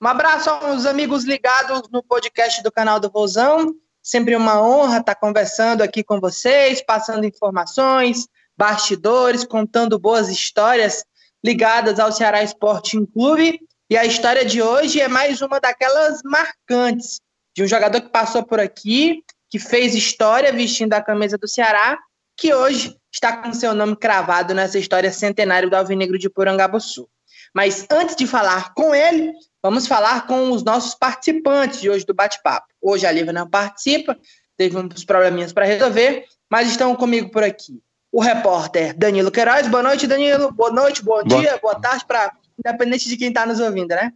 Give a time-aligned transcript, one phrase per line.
[0.00, 3.74] Um abraço aos amigos ligados no podcast do canal do Vozão.
[4.00, 11.04] Sempre uma honra estar conversando aqui com vocês, passando informações, bastidores, contando boas histórias
[11.44, 13.60] ligadas ao Ceará Sporting Clube.
[13.90, 17.20] E a história de hoje é mais uma daquelas marcantes,
[17.56, 21.98] de um jogador que passou por aqui, que fez história vestindo a camisa do Ceará,
[22.36, 27.08] que hoje está com seu nome cravado nessa história centenária do Alvinegro de Porangabuçu.
[27.52, 32.14] Mas antes de falar com ele, vamos falar com os nossos participantes de hoje do
[32.14, 32.68] bate-papo.
[32.80, 34.16] Hoje a Lívia não participa,
[34.56, 37.80] teve uns probleminhas para resolver, mas estão comigo por aqui.
[38.10, 39.68] O repórter Danilo Queiroz.
[39.68, 40.50] Boa noite, Danilo.
[40.52, 41.40] Boa noite, bom boa.
[41.40, 44.12] dia, boa tarde, para independente de quem está nos ouvindo, né?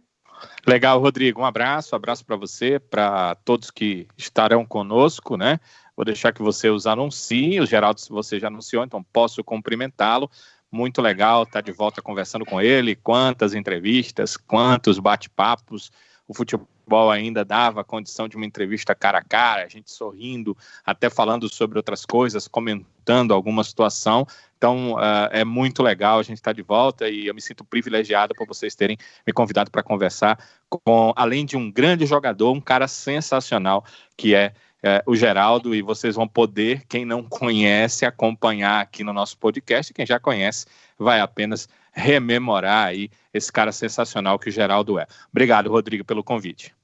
[0.67, 1.41] Legal, Rodrigo.
[1.41, 5.59] Um abraço, um abraço para você, para todos que estarão conosco, né?
[5.95, 7.61] Vou deixar que você os anuncie.
[7.61, 10.29] O Geraldo, se você já anunciou, então posso cumprimentá-lo
[10.73, 12.95] muito legal estar de volta conversando com ele.
[12.95, 15.91] Quantas entrevistas, quantos bate-papos.
[16.27, 21.11] O futebol ainda dava condição de uma entrevista cara a cara, a gente sorrindo, até
[21.11, 24.25] falando sobre outras coisas, comentando alguma situação.
[24.57, 28.33] Então uh, é muito legal a gente estar de volta e eu me sinto privilegiado
[28.33, 32.87] por vocês terem me convidado para conversar com, além de um grande jogador, um cara
[32.87, 33.85] sensacional
[34.17, 34.53] que é
[34.83, 39.93] é, o Geraldo, e vocês vão poder, quem não conhece, acompanhar aqui no nosso podcast.
[39.93, 40.65] Quem já conhece,
[40.99, 45.07] vai apenas rememorar aí esse cara sensacional que o Geraldo é.
[45.31, 46.75] Obrigado, Rodrigo, pelo convite.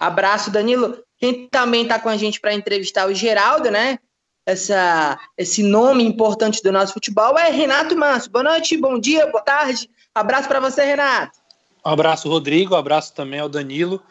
[0.00, 0.98] Abraço, Danilo.
[1.16, 3.98] Quem também está com a gente para entrevistar o Geraldo, né?
[4.44, 8.28] Essa, esse nome importante do nosso futebol é Renato Manso.
[8.28, 9.88] Boa noite, bom dia, boa tarde.
[10.12, 11.38] Abraço para você, Renato.
[11.86, 12.74] Um abraço, Rodrigo.
[12.74, 14.02] Um abraço também ao Danilo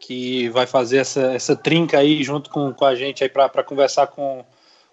[0.00, 4.06] que vai fazer essa, essa trinca aí junto com, com a gente aí para conversar
[4.08, 4.44] com,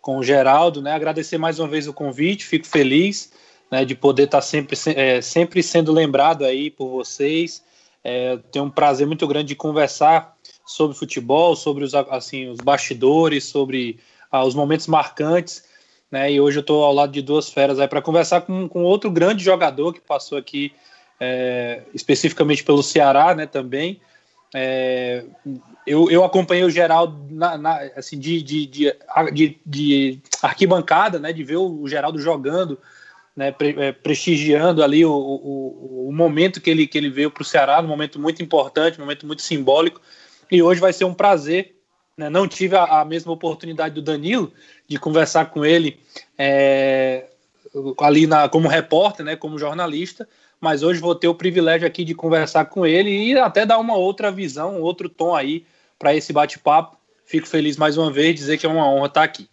[0.02, 0.94] com o Geraldo, né?
[0.94, 3.32] Agradecer mais uma vez o convite, fico feliz
[3.72, 7.64] né, de poder estar tá sempre, é, sempre sendo lembrado aí por vocês.
[8.04, 10.36] É, tenho um prazer muito grande de conversar
[10.66, 14.00] sobre futebol, sobre os, assim, os bastidores, sobre
[14.32, 15.64] ah, os momentos marcantes.
[16.12, 18.84] Né, e hoje eu estou ao lado de duas feras aí para conversar com, com
[18.84, 20.72] outro grande jogador que passou aqui
[21.20, 24.00] é, especificamente pelo Ceará, né, também,
[24.58, 25.26] é,
[25.86, 31.44] eu, eu acompanhei o Geraldo na, na, assim, de, de, de, de, arquibancada, né, de
[31.44, 32.80] ver o Geraldo jogando,
[33.36, 37.42] né, pre, é, prestigiando ali o, o, o, momento que ele, que ele veio para
[37.42, 40.00] o Ceará, um momento muito importante, um momento muito simbólico.
[40.50, 41.76] E hoje vai ser um prazer.
[42.18, 44.54] Né, não tive a, a mesma oportunidade do Danilo
[44.88, 46.00] de conversar com ele
[46.38, 47.26] é,
[48.00, 50.26] ali na, como repórter, né, como jornalista,
[50.60, 53.96] mas hoje vou ter o privilégio aqui de conversar com ele e até dar uma
[53.96, 55.66] outra visão, outro tom aí
[55.98, 56.98] para esse bate-papo.
[57.26, 59.50] Fico feliz mais uma vez dizer que é uma honra estar aqui.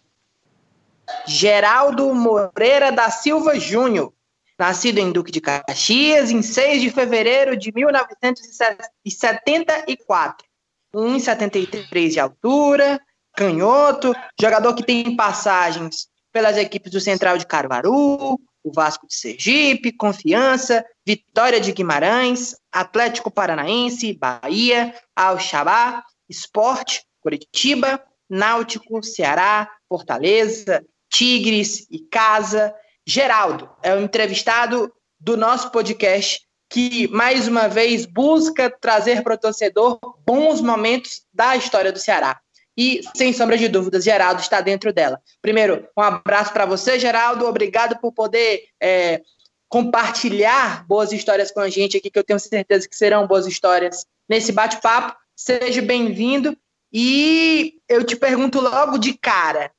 [1.25, 4.13] Geraldo Moreira da Silva Júnior,
[4.57, 10.47] nascido em Duque de Caxias em 6 de fevereiro de 1974.
[10.95, 12.99] 1,73 de altura,
[13.35, 19.91] canhoto, jogador que tem passagens pelas equipes do Central de Caruaru, o Vasco de Sergipe,
[19.91, 31.99] Confiança, Vitória de Guimarães, Atlético Paranaense, Bahia, Al-Shabaab, Esporte, Curitiba, Náutico, Ceará, Fortaleza, Tigres e
[31.99, 32.73] Casa.
[33.05, 39.37] Geraldo é o entrevistado do nosso podcast que, mais uma vez, busca trazer para o
[39.37, 42.39] torcedor bons momentos da história do Ceará
[42.77, 45.21] e, sem sombra de dúvidas, Geraldo está dentro dela.
[45.41, 47.45] Primeiro, um abraço para você, Geraldo.
[47.45, 49.21] Obrigado por poder é,
[49.69, 54.05] compartilhar boas histórias com a gente aqui, que eu tenho certeza que serão boas histórias
[54.27, 55.15] nesse bate-papo.
[55.35, 56.57] Seja bem-vindo.
[56.91, 59.71] E eu te pergunto logo de cara.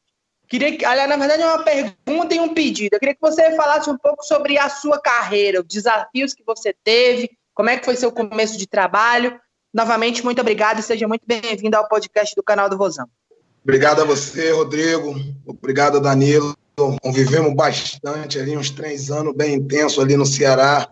[0.48, 2.94] Queria, aliás, na verdade, é uma pergunta e um pedido.
[2.94, 6.74] Eu queria que você falasse um pouco sobre a sua carreira, os desafios que você
[6.84, 9.40] teve, como é que foi seu começo de trabalho
[9.74, 13.08] Novamente, muito obrigado e seja muito bem-vindo ao podcast do canal do Rosão.
[13.64, 15.16] Obrigado a você, Rodrigo.
[15.44, 16.56] Obrigado, Danilo.
[17.02, 20.88] Convivemos bastante ali, uns três anos bem intenso ali no Ceará,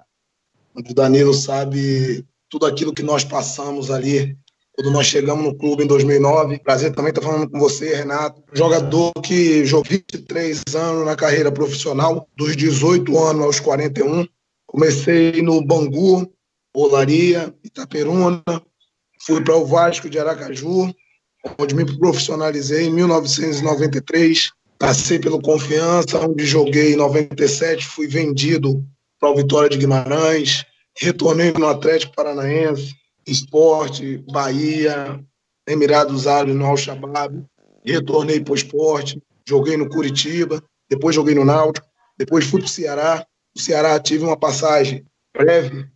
[0.76, 4.36] onde o Danilo sabe tudo aquilo que nós passamos ali
[4.72, 6.58] quando nós chegamos no clube em 2009.
[6.58, 8.42] Prazer também estar falando com você, Renato.
[8.52, 14.26] Jogador que jogou 23 anos na carreira profissional, dos 18 anos aos 41.
[14.66, 16.28] Comecei no Bangu,
[16.74, 18.42] Olaria, Itaperuna,
[19.24, 20.92] Fui para o Vasco de Aracaju,
[21.56, 24.50] onde me profissionalizei em 1993.
[24.76, 28.84] Passei pelo Confiança, onde joguei em 97, fui vendido
[29.20, 30.64] para o Vitória de Guimarães,
[30.98, 32.92] retornei no Atlético Paranaense,
[33.24, 35.24] Esporte, Bahia,
[35.68, 37.44] Emirados Árabes no Al-Shabaab,
[37.84, 40.60] retornei para o esporte, joguei no Curitiba,
[40.90, 41.86] depois joguei no Náutico,
[42.18, 43.26] depois fui para o Ceará.
[43.56, 45.86] O Ceará tive uma passagem breve,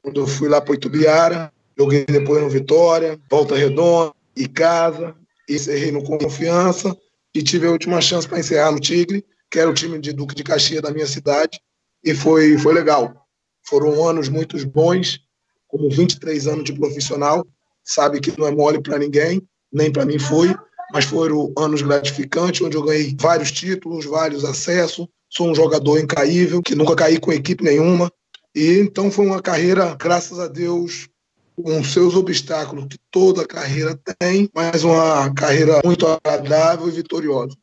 [0.00, 5.14] quando eu fui lá para Itubiara, joguei depois no Vitória, Volta Redonda e Casa,
[5.48, 6.96] encerrei no Confiança,
[7.34, 10.34] e tive a última chance para encerrar no Tigre, que era o time de Duque
[10.34, 11.60] de Caxias da minha cidade,
[12.02, 13.14] e foi, foi legal.
[13.62, 15.20] Foram anos muito bons,
[15.68, 17.46] como 23 anos de profissional,
[17.84, 19.42] sabe que não é mole para ninguém,
[19.72, 20.54] nem para mim foi,
[20.92, 25.06] mas foram anos gratificantes, onde eu ganhei vários títulos, vários acessos.
[25.28, 28.10] Sou um jogador incaível, que nunca caí com equipe nenhuma.
[28.54, 31.08] E então foi uma carreira, graças a Deus,
[31.56, 37.56] com seus obstáculos que toda carreira tem, mas uma carreira muito agradável e vitoriosa.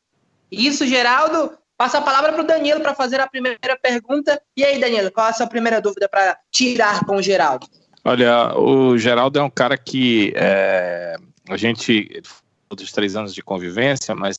[0.51, 1.51] Isso, Geraldo.
[1.75, 4.41] Passa a palavra para o Danilo para fazer a primeira pergunta.
[4.55, 7.67] E aí, Danilo, qual a sua primeira dúvida para tirar com o Geraldo?
[8.05, 11.15] Olha, o Geraldo é um cara que é,
[11.49, 12.21] a gente
[12.69, 14.37] dos três anos de convivência, mas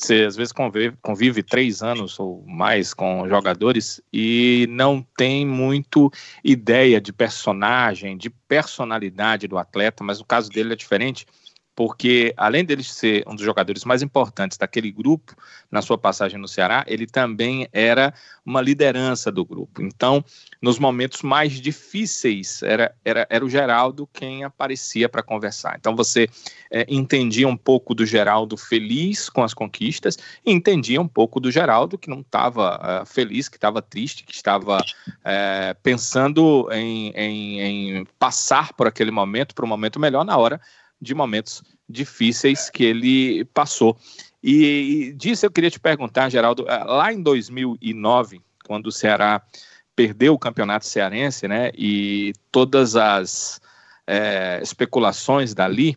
[0.00, 6.10] você às vezes convive, convive, três anos ou mais com jogadores e não tem muito
[6.42, 11.26] ideia de personagem, de personalidade do atleta, mas no caso dele é diferente,
[11.74, 15.34] porque além dele ser um dos jogadores mais importantes daquele grupo
[15.70, 18.12] na sua passagem no Ceará, ele também era
[18.44, 19.82] uma liderança do grupo.
[19.82, 20.24] Então,
[20.60, 25.76] nos momentos mais difíceis, era, era, era o Geraldo quem aparecia para conversar.
[25.78, 26.28] Então, você
[26.70, 31.50] é, entendia um pouco do Geraldo feliz com as conquistas e entendia um pouco do
[31.50, 37.60] Geraldo que não estava uh, feliz, que estava triste, que estava uh, pensando em, em,
[37.60, 40.60] em passar por aquele momento, para um momento melhor na hora
[41.00, 43.96] de momentos difíceis que ele passou.
[44.42, 49.42] E, disso eu queria te perguntar, Geraldo, eh, lá em 2009, quando o Ceará
[50.00, 53.60] perdeu o campeonato cearense, né, e todas as
[54.06, 55.94] é, especulações dali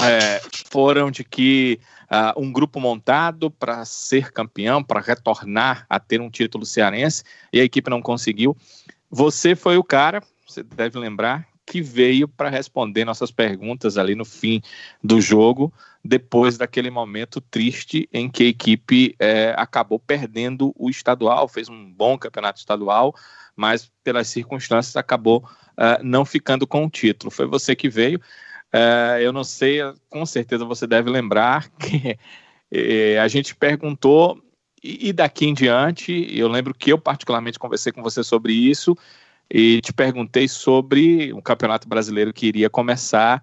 [0.00, 0.40] é,
[0.70, 6.30] foram de que uh, um grupo montado para ser campeão, para retornar a ter um
[6.30, 8.56] título cearense, e a equipe não conseguiu.
[9.10, 14.24] Você foi o cara, você deve lembrar, que veio para responder nossas perguntas ali no
[14.24, 14.62] fim
[15.02, 15.72] do jogo,
[16.06, 21.92] depois daquele momento triste em que a equipe é, acabou perdendo o estadual, fez um
[21.92, 23.14] bom campeonato estadual,
[23.54, 27.30] mas pelas circunstâncias acabou uh, não ficando com o título.
[27.30, 28.18] Foi você que veio.
[28.74, 32.18] Uh, eu não sei, com certeza você deve lembrar que
[32.72, 34.42] uh, a gente perguntou
[34.82, 38.96] e daqui em diante, eu lembro que eu particularmente conversei com você sobre isso,
[39.50, 43.42] e te perguntei sobre um campeonato brasileiro que iria começar.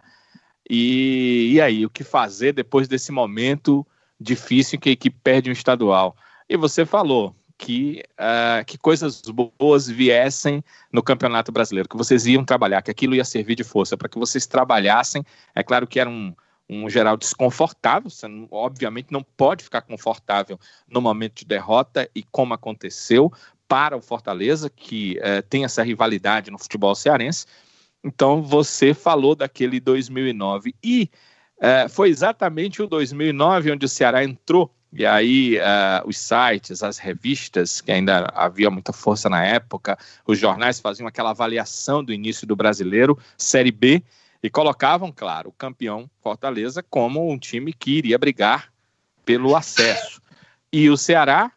[0.69, 3.86] E, e aí, o que fazer depois desse momento
[4.19, 6.15] difícil que a equipe perde um estadual?
[6.48, 9.21] E você falou que, uh, que coisas
[9.57, 13.95] boas viessem no Campeonato Brasileiro, que vocês iam trabalhar, que aquilo ia servir de força
[13.95, 15.24] para que vocês trabalhassem.
[15.56, 16.33] É claro que era um,
[16.69, 22.24] um geral desconfortável, você não, obviamente não pode ficar confortável no momento de derrota e
[22.24, 23.31] como aconteceu,
[23.68, 27.45] para o Fortaleza, que é, tem essa rivalidade no futebol cearense.
[28.03, 30.75] Então, você falou daquele 2009.
[30.83, 31.09] E
[31.59, 34.73] é, foi exatamente o 2009 onde o Ceará entrou.
[34.95, 39.97] E aí, uh, os sites, as revistas, que ainda havia muita força na época,
[40.27, 44.03] os jornais faziam aquela avaliação do início do brasileiro, Série B,
[44.44, 48.71] e colocavam, claro, o campeão Fortaleza como um time que iria brigar
[49.25, 50.21] pelo acesso.
[50.71, 51.51] E o Ceará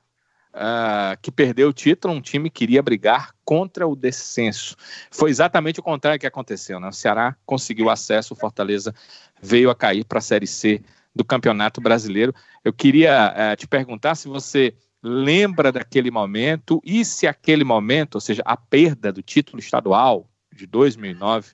[0.57, 4.75] uh, que perdeu o título, um time que queria brigar contra o descenso.
[5.11, 6.81] Foi exatamente o contrário que aconteceu.
[6.81, 6.89] Né?
[6.89, 8.95] O Ceará conseguiu acesso, o Fortaleza
[9.41, 10.83] veio a cair para a Série C
[11.15, 12.35] do Campeonato Brasileiro.
[12.65, 18.21] Eu queria uh, te perguntar se você lembra daquele momento e se aquele momento, ou
[18.21, 21.53] seja, a perda do título estadual de 2009,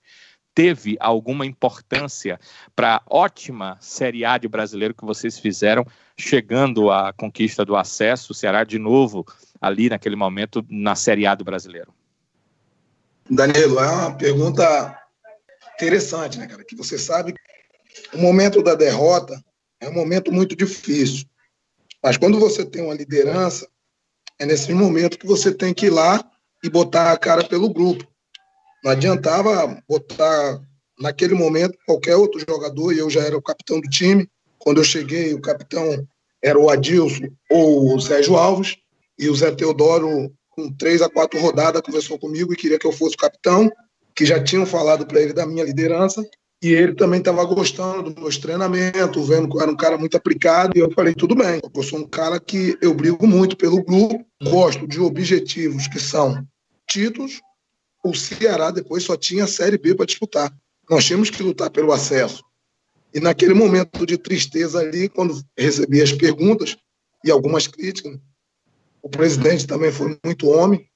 [0.55, 2.39] teve alguma importância
[2.75, 8.33] para a ótima Série A de brasileiro que vocês fizeram, chegando à conquista do acesso,
[8.33, 9.25] o Ceará de novo
[9.61, 11.95] ali naquele momento na Série A do brasileiro?
[13.31, 14.99] Danilo, é uma pergunta
[15.75, 16.65] interessante, né, cara?
[16.65, 17.35] Que você sabe
[18.13, 19.43] o momento da derrota
[19.81, 21.27] é um momento muito difícil.
[22.03, 23.69] Mas quando você tem uma liderança,
[24.39, 26.23] é nesse momento que você tem que ir lá
[26.63, 28.07] e botar a cara pelo grupo.
[28.83, 30.61] Não adiantava botar
[30.99, 34.29] naquele momento qualquer outro jogador, e eu já era o capitão do time.
[34.59, 36.07] Quando eu cheguei, o capitão
[36.43, 38.77] era o Adilson ou o Sérgio Alves,
[39.19, 42.93] e o Zé Teodoro, com três a quatro rodadas, conversou comigo e queria que eu
[42.93, 43.71] fosse o capitão,
[44.15, 46.23] que já tinham falado para ele da minha liderança,
[46.63, 50.17] e ele também estava gostando dos meus treinamentos, vendo que eu era um cara muito
[50.17, 53.83] aplicado, e eu falei, tudo bem, eu sou um cara que eu brigo muito pelo
[53.85, 56.45] grupo, gosto de objetivos que são
[56.89, 57.41] títulos,
[58.03, 60.53] o Ceará depois só tinha a Série B para disputar.
[60.91, 62.43] Nós tínhamos que lutar pelo acesso.
[63.15, 66.77] E naquele momento de tristeza ali, quando recebi as perguntas
[67.25, 68.19] e algumas críticas,
[69.03, 70.89] o presidente também foi muito homem,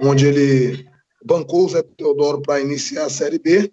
[0.00, 0.86] onde ele
[1.24, 3.72] bancou o Zé Teodoro para iniciar a Série B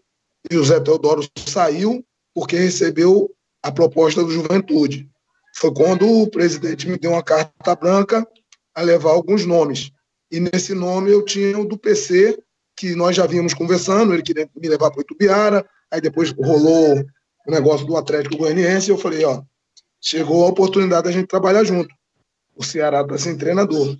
[0.50, 3.30] e o Zé Teodoro saiu porque recebeu
[3.62, 5.10] a proposta do Juventude.
[5.56, 8.26] Foi quando o presidente me deu uma carta branca
[8.74, 9.92] a levar alguns nomes.
[10.32, 12.42] E nesse nome eu tinha o do PC,
[12.82, 17.06] que nós já vínhamos conversando, ele queria me levar para Itubiara, aí depois rolou
[17.46, 19.44] o negócio do Atlético Goianiense, e eu falei, ó,
[20.02, 21.94] chegou a oportunidade da gente trabalhar junto.
[22.56, 23.96] O Ceará está sem treinador.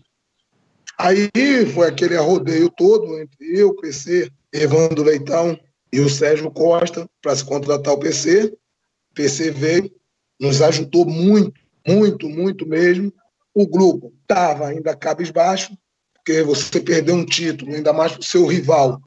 [0.98, 1.30] Aí
[1.76, 5.56] foi aquele rodeio todo entre eu, PC, Evandro Leitão
[5.94, 8.46] e o Sérgio Costa para se contratar o PC.
[8.46, 9.92] O PC veio,
[10.40, 11.54] nos ajudou muito,
[11.88, 13.14] muito, muito mesmo.
[13.54, 15.78] O grupo estava ainda cabisbaixo,
[16.24, 19.02] porque você perdeu um título, ainda mais para o seu rival,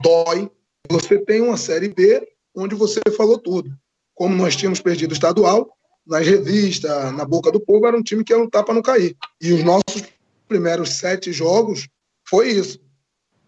[0.00, 0.50] dói.
[0.88, 3.70] Você tem uma Série B onde você falou tudo.
[4.14, 5.76] Como nós tínhamos perdido o estadual,
[6.06, 9.16] nas revistas, na boca do povo, era um time que ia lutar para não cair.
[9.40, 10.02] E os nossos
[10.46, 11.88] primeiros sete jogos
[12.28, 12.80] foi isso.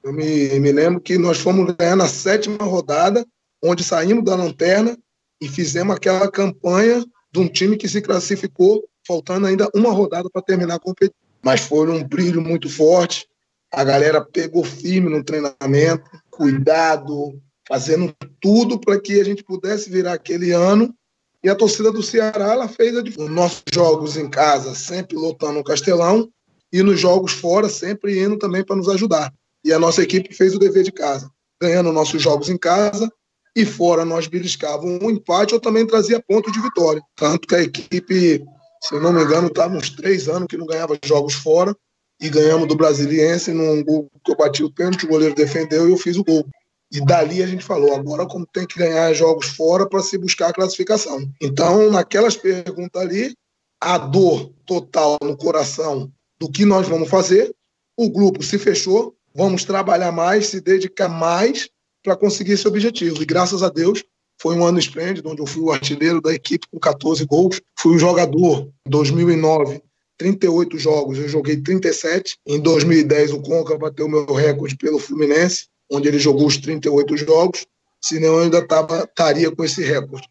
[0.02, 3.24] Eu me, me lembro que nós fomos ganhar na sétima rodada,
[3.62, 4.96] onde saímos da lanterna
[5.40, 10.42] e fizemos aquela campanha de um time que se classificou, faltando ainda uma rodada para
[10.42, 13.28] terminar a competição mas foi um brilho muito forte.
[13.70, 20.14] A galera pegou firme no treinamento, cuidado, fazendo tudo para que a gente pudesse virar
[20.14, 20.94] aquele ano.
[21.42, 25.64] E a torcida do Ceará ela fez os nossos jogos em casa, sempre lotando o
[25.64, 26.30] Castelão,
[26.72, 29.32] e nos jogos fora, sempre indo também para nos ajudar.
[29.62, 33.10] E a nossa equipe fez o dever de casa, ganhando nossos jogos em casa,
[33.54, 37.02] e fora nós beliscávamos um empate ou também trazia ponto de vitória.
[37.14, 38.44] Tanto que a equipe
[38.84, 41.74] se eu não me engano, estava uns três anos que não ganhava jogos fora
[42.20, 45.90] e ganhamos do Brasiliense num gol que eu bati o pênalti, o goleiro defendeu e
[45.90, 46.46] eu fiz o gol.
[46.92, 50.48] E dali a gente falou, agora como tem que ganhar jogos fora para se buscar
[50.48, 51.18] a classificação.
[51.40, 53.34] Então, naquelas perguntas ali,
[53.80, 57.54] a dor total no coração do que nós vamos fazer,
[57.96, 61.70] o grupo se fechou, vamos trabalhar mais, se dedicar mais
[62.02, 63.22] para conseguir esse objetivo.
[63.22, 64.04] E graças a Deus,
[64.40, 67.60] foi um ano esplêndido, onde eu fui o artilheiro da equipe com 14 gols.
[67.78, 69.82] Fui o jogador em 2009,
[70.18, 72.38] 38 jogos, eu joguei 37.
[72.46, 77.66] Em 2010, o Conca bateu meu recorde pelo Fluminense, onde ele jogou os 38 jogos.
[78.00, 80.28] Senão, eu ainda tava, estaria com esse recorde.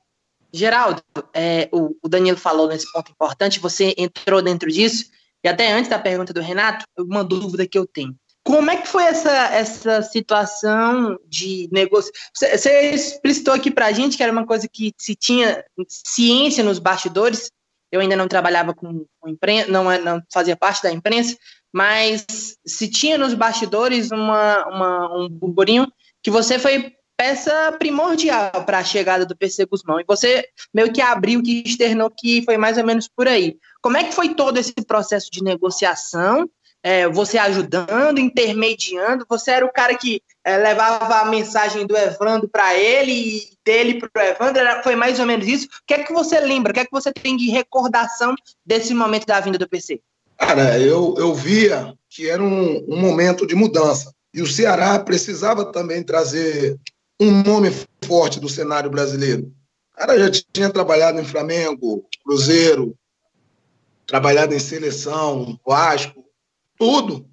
[0.51, 1.01] Geraldo,
[1.33, 5.05] é, o, o Danilo falou nesse ponto importante, você entrou dentro disso,
[5.43, 8.15] e até antes da pergunta do Renato, uma dúvida que eu tenho.
[8.43, 12.11] Como é que foi essa, essa situação de negócio?
[12.35, 16.77] Você explicitou aqui para a gente que era uma coisa que se tinha ciência nos
[16.77, 17.49] bastidores.
[17.89, 21.37] Eu ainda não trabalhava com, com imprensa, não, não fazia parte da imprensa,
[21.71, 25.87] mas se tinha nos bastidores uma, uma, um burburinho
[26.21, 30.01] que você foi peça primordial para a chegada do PC Guzmão.
[30.01, 33.57] E você meio que abriu, que externou que foi mais ou menos por aí.
[33.81, 36.49] Como é que foi todo esse processo de negociação
[36.83, 39.25] é, você ajudando, intermediando.
[39.29, 43.99] Você era o cara que é, levava a mensagem do Evandro para ele e dele
[43.99, 44.59] para o Evandro.
[44.59, 45.65] Era, foi mais ou menos isso.
[45.67, 46.71] O que é que você lembra?
[46.71, 48.35] O que é que você tem de recordação
[48.65, 50.01] desse momento da vinda do PC?
[50.37, 54.13] Cara, eu, eu via que era um, um momento de mudança.
[54.33, 56.77] E o Ceará precisava também trazer
[57.19, 57.71] um nome
[58.03, 59.51] forte do cenário brasileiro.
[59.95, 62.97] Cara já tinha trabalhado em Flamengo, Cruzeiro,
[64.07, 66.22] trabalhado em seleção, Vasco,
[66.77, 67.27] tudo.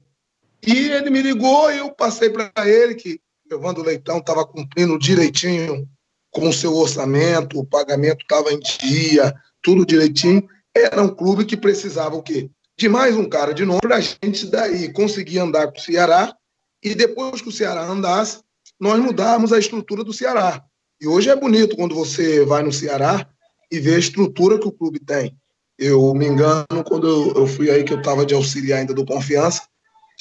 [0.66, 3.20] E ele me ligou e eu passei para ele que
[3.50, 5.88] Evandro Leitão estava cumprindo direitinho
[6.30, 10.46] com o seu orçamento, o pagamento estava em dia, tudo direitinho.
[10.74, 12.48] Era um clube que precisava o quê?
[12.78, 16.34] De mais um cara de nome para a gente daí conseguir andar com o Ceará
[16.82, 18.40] e depois que o Ceará andasse,
[18.78, 20.64] nós mudarmos a estrutura do Ceará.
[21.00, 23.28] E hoje é bonito quando você vai no Ceará
[23.70, 25.36] e vê a estrutura que o clube tem.
[25.80, 29.62] Eu me engano quando eu fui aí que eu estava de auxiliar ainda do Confiança,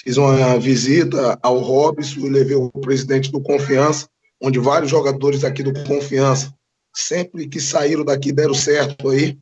[0.01, 4.07] fiz uma visita ao Robson e levei o presidente do Confiança,
[4.41, 6.53] onde vários jogadores aqui do Confiança,
[6.95, 9.37] sempre que saíram daqui deram certo aí.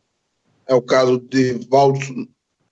[0.65, 1.99] É o caso de Valdo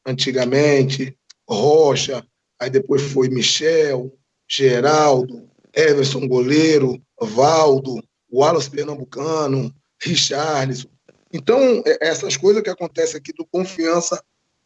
[0.03, 1.15] antigamente,
[1.47, 2.25] Rocha,
[2.59, 4.11] aí depois foi Michel,
[4.49, 9.71] Geraldo, Everson Goleiro, Valdo, Wallace Pernambucano,
[10.01, 10.89] Richarlison,
[11.35, 14.23] então, é, essas coisas que acontecem aqui do confiança,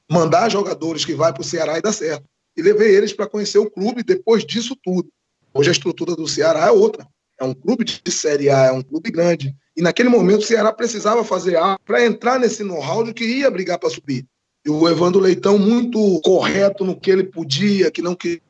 [0.10, 2.24] mandar jogadores que vai para o Ceará e dá certo.
[2.56, 5.10] E levei eles para conhecer o clube depois disso tudo.
[5.54, 7.08] Hoje a estrutura do Ceará é outra.
[7.40, 9.56] É um clube de Série A, é um clube grande.
[9.76, 13.50] E naquele momento o Ceará precisava fazer algo para entrar nesse know-how de que ia
[13.50, 14.26] brigar para subir.
[14.66, 18.42] E o Evandro Leitão, muito correto no que ele podia, que não queria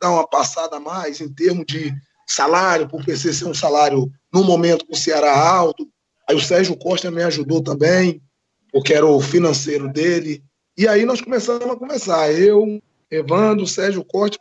[0.00, 1.92] dar uma passada a mais em termos de
[2.26, 5.88] salário, por PC ser um salário no momento com o Ceará alto,
[6.30, 8.22] Aí o Sérgio Costa me ajudou também,
[8.72, 10.44] porque era o financeiro dele.
[10.78, 12.32] E aí nós começamos a conversar.
[12.32, 14.38] Eu, Evandro, Sérgio Costa.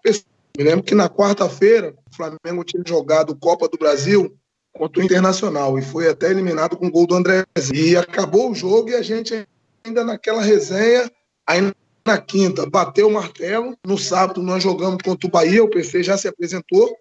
[0.55, 4.31] Me lembro que na quarta-feira o Flamengo tinha jogado Copa do Brasil
[4.71, 7.43] contra o Internacional e foi até eliminado com o gol do André.
[7.73, 9.47] E acabou o jogo e a gente
[9.83, 11.11] ainda naquela resenha,
[11.47, 11.73] aí
[12.05, 16.15] na quinta bateu o martelo, no sábado nós jogamos contra o Bahia, o PC já
[16.15, 16.95] se apresentou,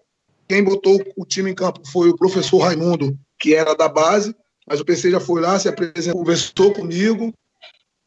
[0.47, 4.33] quem botou o time em campo foi o professor Raimundo, que era da base,
[4.69, 7.33] mas o PC já foi lá, se apresentou, conversou comigo,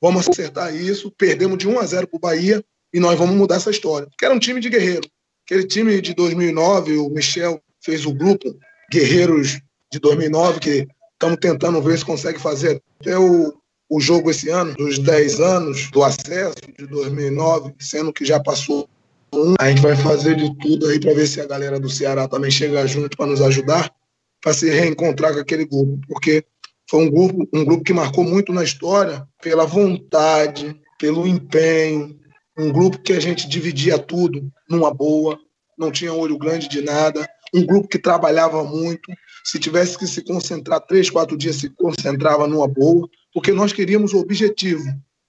[0.01, 2.65] vamos acertar isso, perdemos de 1 a 0 para o Bahia
[2.95, 4.07] e nós vamos mudar essa história.
[4.07, 5.09] Porque era um time de guerreiro.
[5.45, 8.57] Aquele time de 2009, o Michel fez o grupo
[8.93, 13.53] Guerreiros de 2009, que estamos tentando ver se consegue fazer até o,
[13.91, 18.89] o jogo esse ano, dos 10 anos do acesso de 2009, sendo que já passou
[19.35, 19.55] um.
[19.59, 22.51] A gente vai fazer de tudo aí para ver se a galera do Ceará também
[22.51, 23.93] chega junto para nos ajudar,
[24.41, 26.45] para se reencontrar com aquele grupo, porque
[26.93, 32.21] foi um grupo, um grupo que marcou muito na história pela vontade, pelo empenho,
[32.59, 35.39] um grupo que a gente dividia tudo numa boa,
[35.79, 39.11] não tinha olho grande de nada, um grupo que trabalhava muito.
[39.43, 44.13] Se tivesse que se concentrar três, quatro dias, se concentrava numa boa, porque nós queríamos
[44.13, 44.85] o objetivo.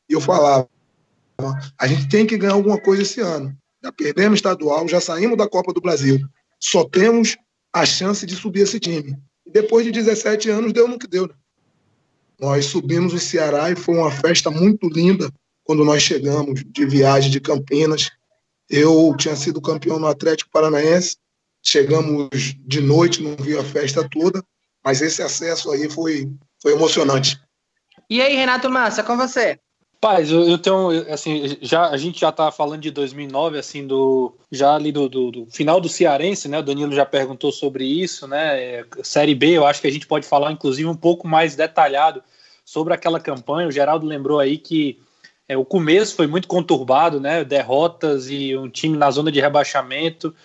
[0.09, 0.67] E eu falava,
[1.79, 3.55] a gente tem que ganhar alguma coisa esse ano.
[3.81, 6.19] Já perdemos estadual, já saímos da Copa do Brasil.
[6.59, 7.37] Só temos
[7.71, 9.15] a chance de subir esse time.
[9.47, 11.25] Depois de 17 anos, deu no que deu.
[11.25, 11.33] Né?
[12.39, 15.31] Nós subimos o Ceará e foi uma festa muito linda
[15.63, 18.09] quando nós chegamos de viagem de Campinas.
[18.69, 21.17] Eu tinha sido campeão no Atlético Paranaense
[21.65, 24.43] Chegamos de noite, não vi a festa toda,
[24.83, 26.29] mas esse acesso aí foi,
[26.61, 27.39] foi emocionante.
[28.09, 29.57] E aí, Renato Massa, com você?
[30.03, 34.35] Paz, eu, eu, tenho, assim, já, a gente já tá falando de 2009, assim, do,
[34.51, 38.27] já ali do, do, do, final do Cearense, né, o Danilo já perguntou sobre isso,
[38.27, 41.55] né, é, Série B, eu acho que a gente pode falar, inclusive, um pouco mais
[41.55, 42.21] detalhado
[42.65, 44.99] sobre aquela campanha, o Geraldo lembrou aí que
[45.47, 50.35] é, o começo foi muito conturbado, né, derrotas e um time na zona de rebaixamento,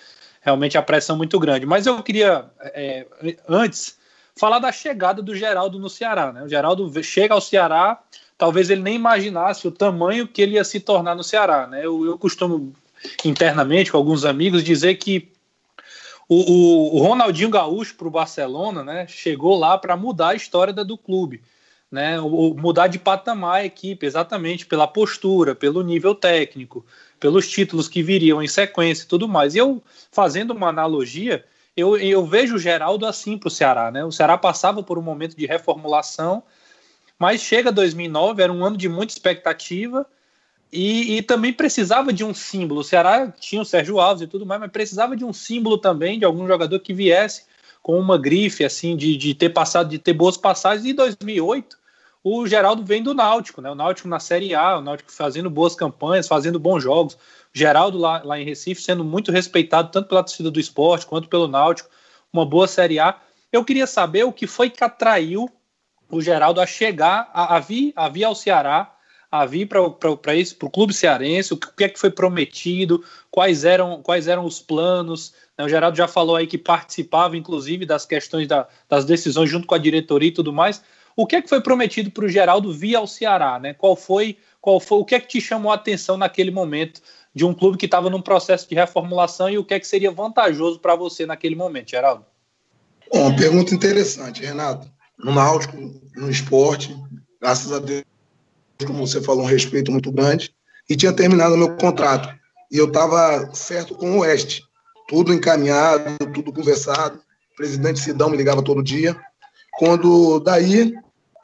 [0.41, 1.67] realmente a pressão muito grande.
[1.67, 3.09] Mas eu queria, é,
[3.49, 3.99] antes,
[4.37, 6.33] falar da chegada do Geraldo no Ceará.
[6.33, 6.45] Né?
[6.45, 8.01] O Geraldo chega ao Ceará,
[8.39, 11.67] talvez ele nem imaginasse o tamanho que ele ia se tornar no Ceará.
[11.67, 11.85] Né?
[11.85, 12.73] Eu, eu costumo,
[13.25, 15.29] internamente, com alguns amigos, dizer que
[16.29, 20.73] o, o, o Ronaldinho Gaúcho para o Barcelona né, chegou lá para mudar a história
[20.73, 21.43] do clube.
[21.91, 26.85] Né, mudar de patamar a equipe, exatamente pela postura, pelo nível técnico,
[27.19, 29.55] pelos títulos que viriam em sequência e tudo mais.
[29.55, 31.43] E eu, fazendo uma analogia,
[31.75, 33.91] eu, eu vejo o Geraldo assim para o Ceará.
[33.91, 34.05] Né?
[34.05, 36.43] O Ceará passava por um momento de reformulação,
[37.19, 40.07] mas chega 2009, era um ano de muita expectativa
[40.73, 42.81] e, e, também precisava de um símbolo.
[42.81, 46.19] O Ceará tinha o Sérgio Alves e tudo mais, mas precisava de um símbolo também,
[46.19, 47.45] de algum jogador que viesse
[47.83, 50.85] com uma grife, assim, de, de ter passado, de ter boas passagens.
[50.85, 51.79] E em 2008,
[52.23, 53.71] o Geraldo vem do Náutico, né?
[53.71, 57.15] O Náutico na Série A, o Náutico fazendo boas campanhas, fazendo bons jogos.
[57.15, 57.19] O
[57.55, 61.49] Geraldo lá, lá em Recife sendo muito respeitado tanto pela torcida do esporte quanto pelo
[61.49, 61.89] Náutico,
[62.31, 63.19] uma boa Série A.
[63.51, 65.51] Eu queria saber o que foi que atraiu
[66.11, 68.95] o Geraldo a chegar, a, a vir, a vir ao Ceará,
[69.31, 74.27] a vir para o clube cearense, o que é que foi prometido, quais eram, quais
[74.27, 75.35] eram os planos.
[75.57, 75.65] Né?
[75.65, 79.75] O Geraldo já falou aí que participava, inclusive, das questões da, das decisões junto com
[79.75, 80.83] a diretoria e tudo mais.
[81.15, 83.59] O que é que foi prometido para o Geraldo via ao Ceará?
[83.59, 83.75] Né?
[83.75, 87.03] Qual foi, qual foi, o que é que te chamou a atenção naquele momento
[87.35, 90.11] de um clube que estava num processo de reformulação e o que é que seria
[90.11, 92.25] vantajoso para você naquele momento, Geraldo?
[93.13, 94.91] Bom, pergunta interessante, Renato.
[95.19, 95.77] No Náutico,
[96.17, 96.97] no esporte,
[97.41, 98.05] graças a Deus,
[98.87, 100.55] como você falou, um respeito muito grande,
[100.89, 102.29] e tinha terminado meu contrato.
[102.71, 104.63] E eu estava certo com o Oeste,
[105.09, 107.19] tudo encaminhado, tudo conversado.
[107.53, 109.19] O presidente Sidão me ligava todo dia.
[109.79, 110.95] Quando daí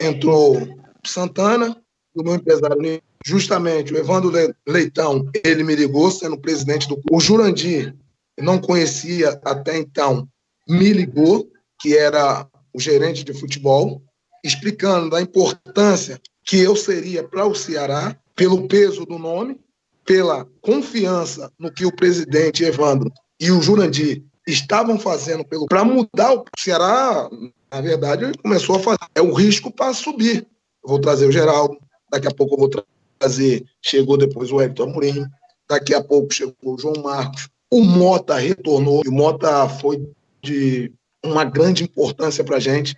[0.01, 0.67] entrou
[1.05, 1.75] Santana,
[2.15, 4.31] o meu empresário, justamente o Evandro
[4.67, 7.95] Leitão, ele me ligou, sendo presidente do O Jurandir,
[8.39, 10.27] não conhecia até então,
[10.67, 14.03] me ligou, que era o gerente de futebol,
[14.43, 19.59] explicando da importância que eu seria para o Ceará, pelo peso do nome,
[20.05, 26.45] pela confiança no que o presidente Evandro e o Jurandir estavam fazendo para mudar o
[26.59, 27.27] Ceará
[27.75, 28.99] na verdade, começou a fazer.
[29.13, 30.47] É o risco para subir.
[30.81, 31.77] Eu vou trazer o Geraldo,
[32.09, 32.85] daqui a pouco eu vou
[33.19, 33.65] trazer.
[33.81, 35.25] Chegou depois o Hector Amorim,
[35.69, 37.49] daqui a pouco chegou o João Marcos.
[37.69, 40.09] O Mota retornou, e o Mota foi
[40.41, 40.93] de
[41.25, 42.95] uma grande importância para a gente,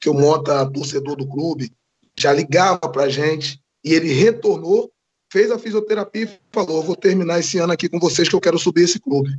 [0.00, 1.72] que o Mota, torcedor do clube,
[2.18, 4.90] já ligava para a gente, e ele retornou,
[5.32, 8.58] fez a fisioterapia e falou: vou terminar esse ano aqui com vocês, que eu quero
[8.58, 9.30] subir esse clube.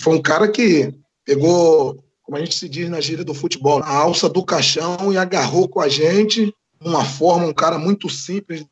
[0.00, 3.94] Foi um cara que pegou como a gente se diz na gíria do futebol, a
[3.94, 8.64] alça do caixão e agarrou com a gente uma forma, um cara muito simples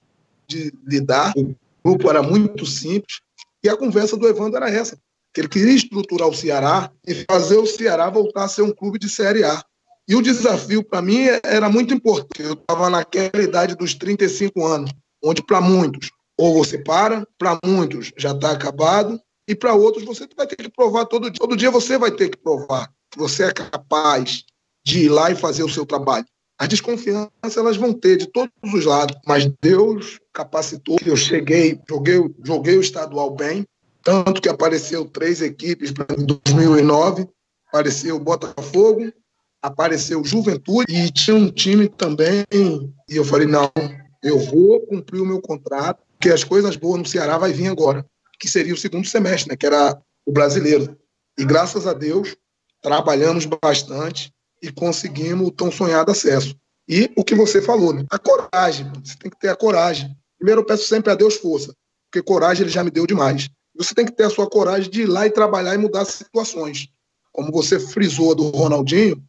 [0.47, 1.33] de lidar.
[1.37, 3.21] O grupo era muito simples.
[3.63, 4.99] E a conversa do Evandro era essa:
[5.33, 8.99] que ele queria estruturar o Ceará e fazer o Ceará voltar a ser um clube
[8.99, 9.63] de Série A.
[10.09, 12.43] E o desafio para mim era muito importante.
[12.43, 14.91] Eu estava naquela idade dos 35 anos,
[15.23, 20.27] onde para muitos ou você para, para muitos já está acabado, e para outros você
[20.35, 21.39] vai ter que provar todo dia.
[21.39, 24.45] Todo dia você vai ter que provar que você é capaz
[24.85, 26.25] de ir lá e fazer o seu trabalho.
[26.59, 30.97] As desconfianças elas vão ter de todos os lados, mas Deus capacitou.
[31.05, 33.67] Eu cheguei, joguei, joguei o estadual bem,
[34.03, 37.29] tanto que apareceu três equipes em 2009,
[37.69, 39.13] apareceu Botafogo,
[39.63, 42.45] apareceu Juventude e tinha um time também.
[43.09, 43.71] E eu falei: não,
[44.23, 48.05] eu vou cumprir o meu contrato, porque as coisas boas no Ceará vai vir agora,
[48.39, 50.97] que seria o segundo semestre, né, que era o brasileiro.
[51.39, 52.37] E graças a Deus,
[52.83, 54.33] trabalhamos bastante
[54.63, 56.55] e conseguimos o tão sonhado acesso.
[56.89, 58.05] E o que você falou, né?
[58.11, 60.15] a coragem, você tem que ter a coragem.
[60.37, 61.75] Primeiro, eu peço sempre a Deus força,
[62.11, 63.49] porque coragem ele já me deu demais.
[63.81, 66.09] Você tem que ter a sua coragem de ir lá e trabalhar e mudar as
[66.09, 66.89] situações.
[67.33, 69.25] Como você frisou do Ronaldinho,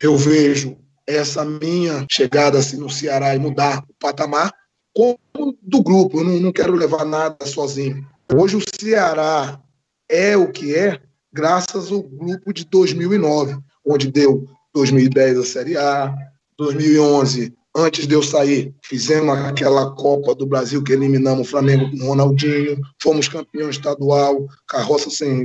[0.00, 4.54] eu vejo essa minha chegada assim no Ceará e mudar o patamar
[4.94, 5.18] como
[5.60, 6.20] do grupo.
[6.20, 8.06] Eu não, não quero levar nada sozinho.
[8.32, 9.60] Hoje o Ceará
[10.08, 16.14] é o que é graças ao grupo de 2009, onde deu 2010 a Série A,
[16.56, 22.04] 2011 antes de eu sair, fizemos aquela Copa do Brasil que eliminamos o Flamengo com
[22.04, 25.44] o Ronaldinho, fomos campeão estadual, carroça sem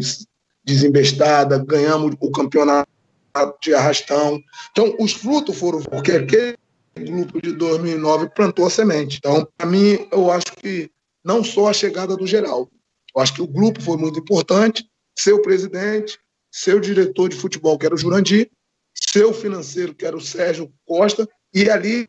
[0.64, 2.90] desembestada, ganhamos o campeonato
[3.62, 4.42] de arrastão.
[4.72, 6.58] Então, os frutos foram porque aquele
[7.00, 9.18] grupo de 2009 plantou a semente.
[9.18, 10.92] Então, para mim, eu acho que
[11.24, 12.70] não só a chegada do Geraldo,
[13.16, 14.86] eu acho que o grupo foi muito importante,
[15.18, 16.20] seu presidente,
[16.52, 18.50] seu diretor de futebol, que era o Jurandir,
[18.94, 21.28] seu financeiro, que era o Sérgio Costa,
[21.62, 22.08] e ali,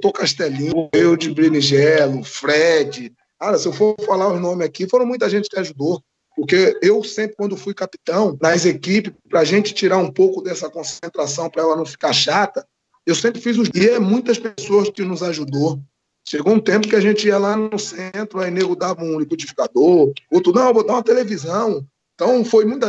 [0.00, 3.12] Tô Castelinho, eu de Brinigelo, Fred.
[3.38, 6.02] Cara, se eu for falar os nomes aqui, foram muita gente que ajudou.
[6.36, 10.70] Porque eu sempre, quando fui capitão nas equipes, para a gente tirar um pouco dessa
[10.70, 12.64] concentração, para ela não ficar chata,
[13.04, 13.68] eu sempre fiz os.
[13.74, 15.80] E é muitas pessoas que nos ajudou.
[16.26, 20.12] Chegou um tempo que a gente ia lá no centro, aí nego dava um liquidificador,
[20.30, 21.84] outro, não, vou dar uma televisão.
[22.14, 22.88] Então, foi muita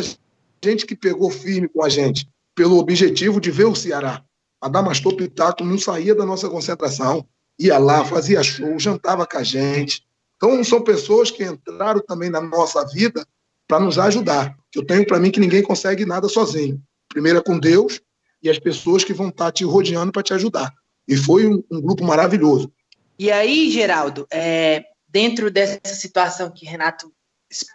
[0.63, 4.24] gente que pegou firme com a gente, pelo objetivo de ver o Ceará.
[4.62, 7.26] Adamastor Pitaco não saía da nossa concentração,
[7.58, 10.04] ia lá, fazia show, jantava com a gente.
[10.36, 13.26] Então, são pessoas que entraram também na nossa vida
[13.67, 14.58] para nos ajudar.
[14.74, 16.82] Eu tenho para mim que ninguém consegue nada sozinho.
[17.08, 18.02] Primeiro é com Deus
[18.41, 20.74] e as pessoas que vão estar tá te rodeando para te ajudar.
[21.08, 22.72] E foi um, um, grupo maravilhoso.
[23.17, 27.12] E aí, Geraldo, é, dentro dessa situação que Renato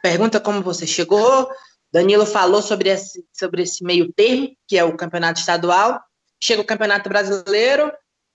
[0.03, 1.49] pergunta como você chegou,
[1.93, 6.01] Danilo falou sobre esse, sobre esse meio termo, que é o campeonato estadual.
[6.43, 7.93] Chega o campeonato brasileiro,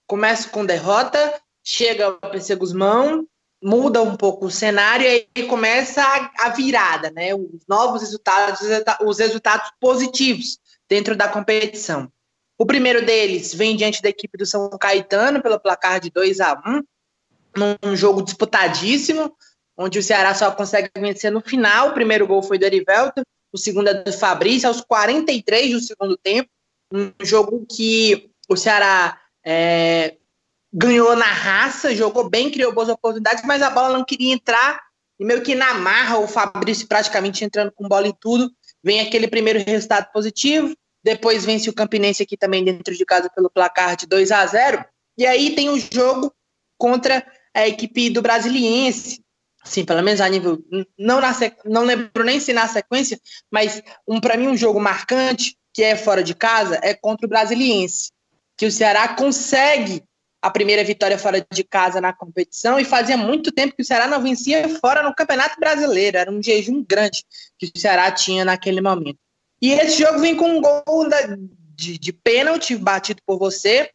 [0.07, 3.27] começa com derrota, chega o PC Guzmão,
[3.61, 7.35] muda um pouco o cenário e aí começa a, a virada, né?
[7.35, 8.61] Os novos resultados,
[9.01, 10.57] os resultados positivos
[10.87, 12.11] dentro da competição.
[12.57, 16.53] O primeiro deles vem diante da equipe do São Caetano pelo placar de 2 a
[16.65, 16.83] 1
[17.55, 19.35] num jogo disputadíssimo,
[19.77, 21.89] onde o Ceará só consegue vencer no final.
[21.89, 26.17] O primeiro gol foi do Erivelto, o segundo é do Fabrício, aos 43 do segundo
[26.17, 26.49] tempo.
[26.91, 30.17] Um jogo que o Ceará é,
[30.71, 34.79] ganhou na raça, jogou bem, criou boas oportunidades, mas a bola não queria entrar.
[35.19, 38.49] E meio que na marra, o Fabrício praticamente entrando com bola e tudo.
[38.83, 40.73] Vem aquele primeiro resultado positivo.
[41.03, 44.83] Depois vence o Campinense aqui também dentro de casa pelo placar de 2 a 0
[45.17, 46.33] E aí tem o jogo
[46.77, 49.23] contra a equipe do Brasiliense.
[49.63, 50.57] Sim, pelo menos a nível.
[50.97, 51.31] Não, na,
[51.65, 53.19] não lembro nem se na sequência,
[53.51, 57.29] mas um, para mim um jogo marcante, que é fora de casa, é contra o
[57.29, 58.11] Brasiliense.
[58.57, 60.03] Que o Ceará consegue
[60.41, 64.07] a primeira vitória fora de casa na competição e fazia muito tempo que o Ceará
[64.07, 66.17] não vencia fora no Campeonato Brasileiro.
[66.17, 67.23] Era um jejum grande
[67.57, 69.19] que o Ceará tinha naquele momento.
[69.61, 71.35] E esse jogo vem com um gol da,
[71.75, 73.89] de, de pênalti batido por você.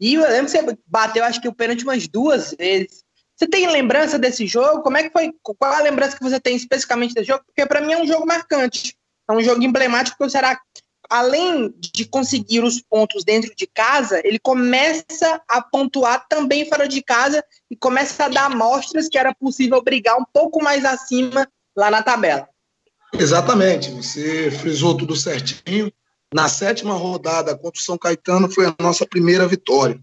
[0.00, 3.04] E eu lembro que você bateu, acho que o pênalti umas duas vezes.
[3.36, 4.82] Você tem lembrança desse jogo?
[4.82, 5.32] Como é que foi?
[5.42, 7.44] Qual a lembrança que você tem especificamente desse jogo?
[7.46, 8.96] Porque para mim é um jogo marcante.
[9.28, 10.58] É um jogo emblemático porque o Ceará
[11.10, 17.02] além de conseguir os pontos dentro de casa, ele começa a pontuar também fora de
[17.02, 21.90] casa e começa a dar amostras que era possível brigar um pouco mais acima lá
[21.90, 22.48] na tabela.
[23.12, 25.92] Exatamente, você frisou tudo certinho.
[26.34, 30.00] Na sétima rodada contra o São Caetano foi a nossa primeira vitória.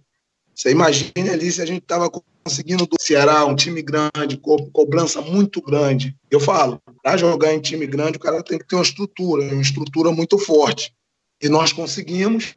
[0.55, 2.09] Você imagina ali se a gente estava
[2.43, 6.15] conseguindo do Ceará, um time grande, co cobrança muito grande.
[6.29, 9.61] Eu falo, para jogar em time grande, o cara tem que ter uma estrutura, uma
[9.61, 10.93] estrutura muito forte.
[11.41, 12.55] E nós conseguimos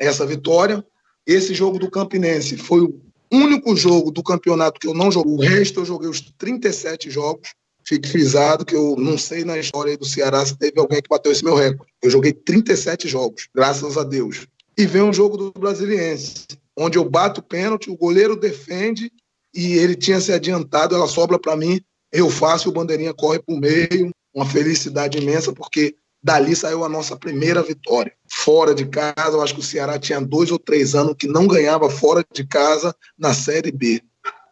[0.00, 0.84] essa vitória.
[1.26, 3.00] Esse jogo do Campinense foi o
[3.30, 5.32] único jogo do campeonato que eu não joguei.
[5.32, 7.54] O resto eu joguei os 37 jogos.
[7.86, 11.30] Fique frisado que eu não sei na história do Ceará se teve alguém que bateu
[11.30, 11.92] esse meu recorde.
[12.02, 14.46] Eu joguei 37 jogos, graças a Deus.
[14.76, 16.46] e vem um jogo do Brasiliense,
[16.76, 19.12] onde eu bato o pênalti, o goleiro defende
[19.54, 21.80] e ele tinha se adiantado, ela sobra para mim,
[22.12, 26.88] eu faço, o bandeirinha corre para o meio, uma felicidade imensa, porque dali saiu a
[26.88, 28.12] nossa primeira vitória.
[28.28, 31.46] Fora de casa, eu acho que o Ceará tinha dois ou três anos que não
[31.46, 34.02] ganhava fora de casa na Série B.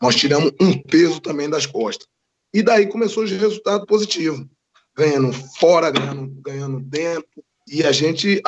[0.00, 2.06] Nós tiramos um peso também das costas.
[2.52, 4.46] E daí começou os resultados positivos.
[4.94, 7.42] Ganhando fora, ganhando, ganhando dentro.
[7.66, 8.42] E a gente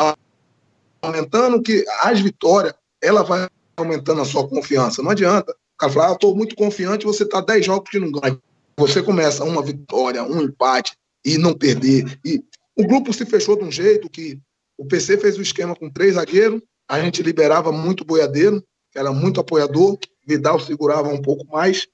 [1.00, 5.02] aumentando que as vitórias, ela vai aumentando a sua confiança.
[5.02, 5.52] Não adianta.
[5.52, 8.38] O cara fala, ah, estou muito confiante, você está 10 jogos que não ganha.
[8.76, 12.18] Você começa uma vitória, um empate e não perder.
[12.24, 12.42] E
[12.76, 14.38] o grupo se fechou de um jeito que
[14.76, 19.12] o PC fez o esquema com três zagueiros, a gente liberava muito boiadeiro, que era
[19.12, 21.86] muito apoiador, Vidal segurava um pouco mais.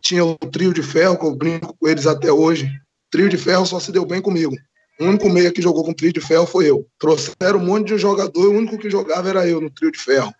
[0.00, 2.66] Tinha o trio de ferro, que eu brinco com eles até hoje.
[2.66, 4.54] O trio de ferro só se deu bem comigo.
[5.00, 6.86] O único meia que jogou com trio de ferro foi eu.
[6.98, 10.32] Trouxeram um monte de jogador o único que jogava era eu no trio de ferro.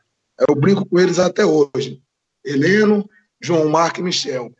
[0.47, 2.03] Eu brinco com eles até hoje.
[2.45, 3.09] Heleno,
[3.41, 4.53] João Marco e Michel.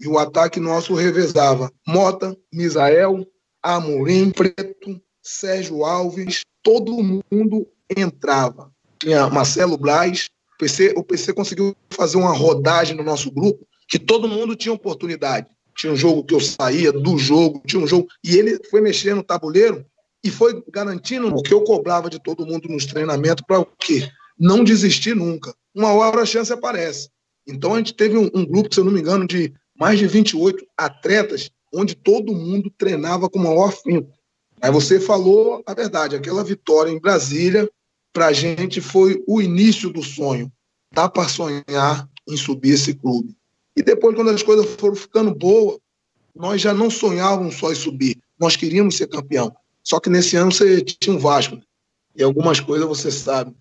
[0.00, 3.26] E o ataque nosso revezava Mota, Misael,
[3.62, 7.66] Amorim, Preto, Sérgio Alves, todo mundo
[7.96, 8.72] entrava.
[8.98, 13.98] Tinha Marcelo Braz, o PC, o PC conseguiu fazer uma rodagem no nosso grupo que
[13.98, 15.48] todo mundo tinha oportunidade.
[15.76, 18.06] Tinha um jogo que eu saía do jogo, tinha um jogo.
[18.22, 19.84] E ele foi mexendo no tabuleiro
[20.22, 24.08] e foi garantindo o que eu cobrava de todo mundo nos treinamentos para o quê?
[24.38, 25.54] Não desistir nunca.
[25.74, 27.08] Uma hora a chance aparece.
[27.46, 30.06] Então a gente teve um, um, grupo, se eu não me engano, de mais de
[30.06, 34.06] 28 atletas, onde todo mundo treinava com maior fim.
[34.60, 37.68] Aí você falou a verdade, aquela vitória em Brasília,
[38.12, 40.50] para a gente foi o início do sonho.
[40.92, 43.36] Dá para sonhar em subir esse clube.
[43.76, 45.78] E depois, quando as coisas foram ficando boas,
[46.34, 49.54] nós já não sonhávamos só em subir, nós queríamos ser campeão.
[49.82, 51.60] Só que nesse ano você tinha um Vasco.
[52.16, 53.54] E algumas coisas você sabe,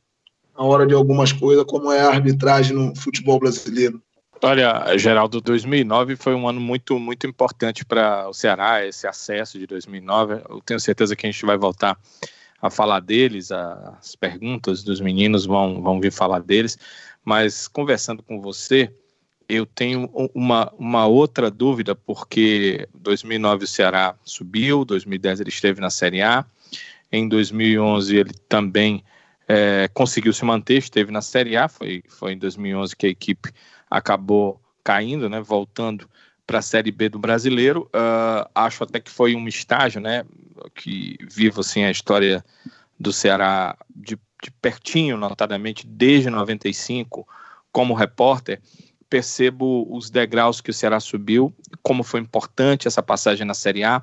[0.57, 4.01] na hora de algumas coisas, como é a arbitragem no futebol brasileiro.
[4.41, 9.65] Olha, Geraldo, 2009 foi um ano muito, muito importante para o Ceará, esse acesso de
[9.65, 10.41] 2009.
[10.49, 11.97] Eu tenho certeza que a gente vai voltar
[12.61, 16.77] a falar deles, as perguntas dos meninos vão, vão vir falar deles,
[17.23, 18.93] mas conversando com você,
[19.47, 25.89] eu tenho uma, uma outra dúvida, porque 2009 o Ceará subiu, 2010 ele esteve na
[25.89, 26.45] Série A,
[27.11, 29.03] em 2011 ele também
[29.47, 33.51] é, conseguiu se manter, esteve na Série A, foi, foi em 2011 que a equipe
[33.89, 36.09] acabou caindo, né, voltando
[36.45, 37.89] para a Série B do Brasileiro.
[37.93, 40.25] Uh, acho até que foi um estágio, né,
[40.75, 42.43] que vivo assim a história
[42.99, 47.27] do Ceará de, de pertinho, notadamente desde 95,
[47.71, 48.61] como repórter
[49.13, 51.53] percebo os degraus que o Ceará subiu,
[51.83, 54.01] como foi importante essa passagem na Série A,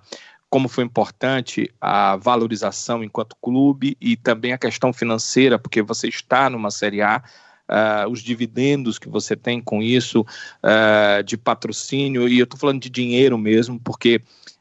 [0.51, 6.51] como foi importante a valorização enquanto clube e também a questão financeira, porque você está
[6.51, 7.23] numa Série A,
[7.71, 12.81] uh, os dividendos que você tem com isso, uh, de patrocínio, e eu estou falando
[12.81, 14.21] de dinheiro mesmo, porque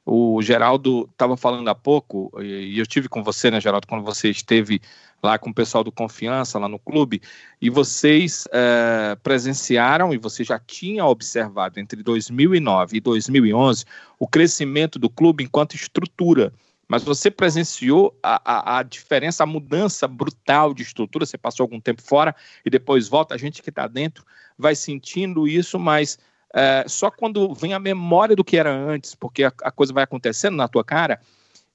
[0.09, 4.29] o Geraldo estava falando há pouco, e eu tive com você, né, Geraldo, quando você
[4.29, 4.81] esteve
[5.21, 7.21] lá com o pessoal do Confiança, lá no clube,
[7.61, 13.85] e vocês é, presenciaram, e você já tinha observado entre 2009 e 2011,
[14.17, 16.51] o crescimento do clube enquanto estrutura.
[16.87, 21.23] Mas você presenciou a, a, a, diferença, a mudança brutal de estrutura.
[21.23, 23.35] Você passou algum tempo fora e depois volta.
[23.35, 24.25] A gente que está dentro
[24.57, 26.17] vai sentindo isso, mas
[26.53, 30.03] é, só quando vem a memória do que era antes, porque a, a coisa vai
[30.03, 31.19] acontecendo na tua cara,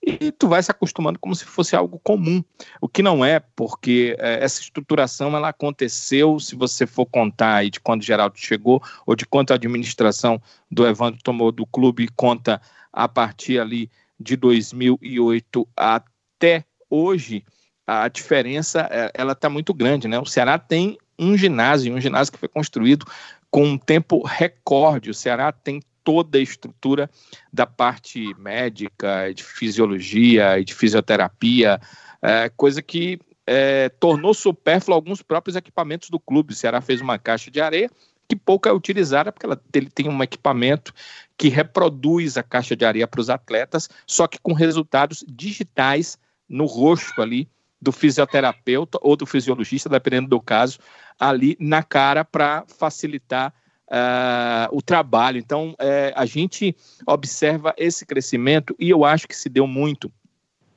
[0.06, 2.44] e tu vai se acostumando como se fosse algo comum,
[2.80, 7.70] o que não é, porque é, essa estruturação ela aconteceu, se você for contar aí
[7.70, 12.60] de quando Geraldo chegou, ou de quanto a administração do Evandro tomou do clube, conta
[12.92, 17.44] a partir ali de 2008 até hoje,
[17.87, 20.18] a diferença é, ela está muito grande, né?
[20.18, 23.06] O Ceará tem um ginásio, um ginásio que foi construído
[23.55, 25.11] com um tempo recorde.
[25.11, 27.09] O Ceará tem toda a estrutura
[27.53, 31.81] da parte médica, de fisiologia e de fisioterapia,
[32.21, 36.53] é, coisa que é, tornou supérfluo alguns próprios equipamentos do clube.
[36.53, 37.88] O Ceará fez uma caixa de areia
[38.29, 40.93] que pouco é utilizada, porque ela, ele tem um equipamento
[41.38, 46.67] que reproduz a caixa de areia para os atletas, só que com resultados digitais no
[46.67, 47.49] rosto ali
[47.81, 50.79] do fisioterapeuta ou do fisiologista, dependendo do caso,
[51.18, 53.53] ali na cara para facilitar
[53.88, 55.38] uh, o trabalho.
[55.38, 60.11] Então, uh, a gente observa esse crescimento e eu acho que se deu muito.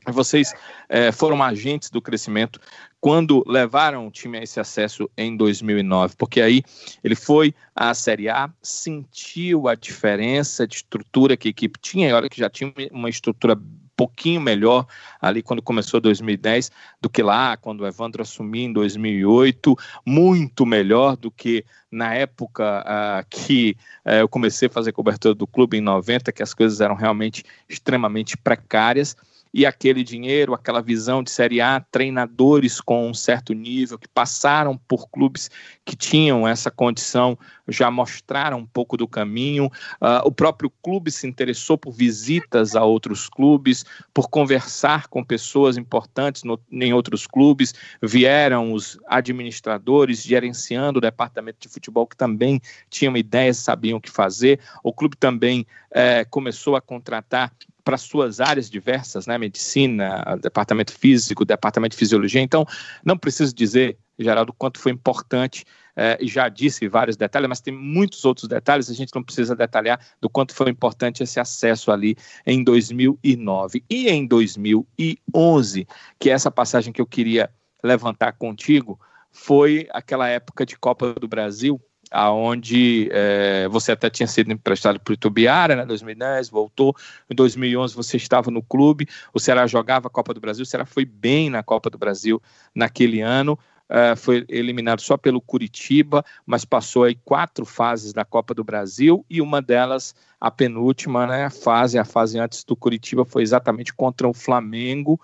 [0.05, 2.61] Vocês uh, foram agentes do crescimento
[2.99, 6.63] quando levaram o time a esse acesso em 2009, porque aí
[7.03, 12.13] ele foi à Série A, sentiu a diferença de estrutura que a equipe tinha, e
[12.13, 13.55] olha que já tinha uma estrutura
[13.97, 14.85] pouquinho melhor
[15.19, 21.17] ali quando começou 2010 do que lá, quando o Evandro assumiu em 2008, muito melhor
[21.17, 25.81] do que na época uh, que uh, eu comecei a fazer cobertura do clube em
[25.81, 29.15] 90, que as coisas eram realmente extremamente precárias
[29.57, 34.77] e aquele dinheiro, aquela visão de Série A, treinadores com um certo nível que passaram
[34.87, 35.49] por clubes
[35.83, 37.35] que tinham essa condição
[37.67, 39.65] já mostraram um pouco do caminho.
[39.99, 45.75] Uh, o próprio clube se interessou por visitas a outros clubes, por conversar com pessoas
[45.75, 47.73] importantes no, em outros clubes.
[47.99, 54.11] Vieram os administradores gerenciando o departamento de futebol que também tinham ideias, sabiam o que
[54.11, 54.59] fazer.
[54.83, 57.51] O clube também eh, começou a contratar
[57.87, 59.37] para suas áreas diversas, né?
[59.37, 62.41] Medicina, departamento físico, departamento de fisiologia.
[62.41, 62.65] Então,
[63.01, 65.63] não preciso dizer, Geraldo, quanto foi importante.
[65.95, 68.89] É, já disse vários detalhes, mas tem muitos outros detalhes.
[68.89, 74.09] A gente não precisa detalhar do quanto foi importante esse acesso ali em 2009 e
[74.09, 75.87] em 2011,
[76.19, 77.49] que é essa passagem que eu queria
[77.81, 78.99] levantar contigo
[79.31, 81.79] foi aquela época de Copa do Brasil,
[82.11, 86.95] aonde é, você até tinha sido emprestado para o Itubiara, né, 2010, voltou,
[87.29, 90.85] em 2011 você estava no clube, o Ceará jogava a Copa do Brasil, o Ceará
[90.85, 92.41] foi bem na Copa do Brasil
[92.73, 93.57] naquele ano,
[93.89, 99.25] é, foi eliminado só pelo Curitiba, mas passou aí quatro fases da Copa do Brasil
[99.29, 103.93] e uma delas, a penúltima, né, a fase, a fase antes do Curitiba foi exatamente
[103.93, 105.19] contra o Flamengo,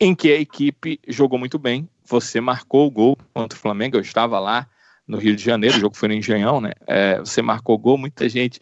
[0.00, 4.00] em que a equipe jogou muito bem, você marcou o gol contra o Flamengo, eu
[4.00, 4.68] estava lá,
[5.06, 6.72] no Rio de Janeiro, o jogo foi no Engenhão, né?
[6.86, 8.60] É, você marcou gol, muita gente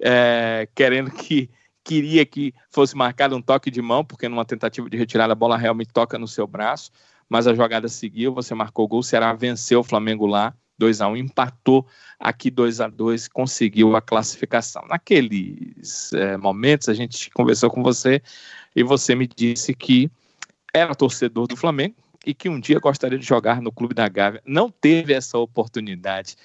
[0.00, 1.50] é, querendo que
[1.84, 5.56] queria que fosse marcado um toque de mão, porque numa tentativa de retirada a bola
[5.56, 6.90] realmente toca no seu braço,
[7.28, 11.08] mas a jogada seguiu, você marcou gol, o Ceará venceu o Flamengo lá, 2 a
[11.08, 11.86] 1 empatou
[12.18, 14.84] aqui 2 a 2 conseguiu a classificação.
[14.88, 18.20] Naqueles é, momentos a gente conversou com você
[18.74, 20.10] e você me disse que
[20.74, 21.94] era torcedor do Flamengo,
[22.26, 24.42] e que um dia gostaria de jogar no Clube da Gávea.
[24.44, 26.36] Não teve essa oportunidade.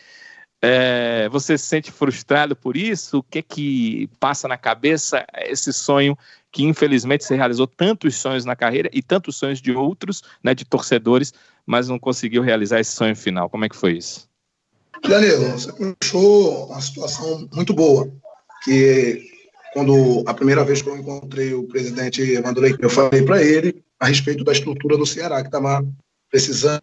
[0.61, 3.17] É, você se sente frustrado por isso?
[3.17, 6.15] O que é que passa na cabeça esse sonho
[6.51, 10.65] que infelizmente você realizou tantos sonhos na carreira e tantos sonhos de outros, né, de
[10.65, 11.33] torcedores,
[11.65, 13.49] mas não conseguiu realizar esse sonho final?
[13.49, 14.29] Como é que foi isso?
[15.01, 18.11] Danilo, você puxou uma situação muito boa,
[18.63, 19.23] que
[19.73, 23.83] quando a primeira vez que eu encontrei o presidente Evandro Leite, eu falei para ele
[24.01, 25.87] a respeito da estrutura do Ceará, que estava
[26.29, 26.81] precisando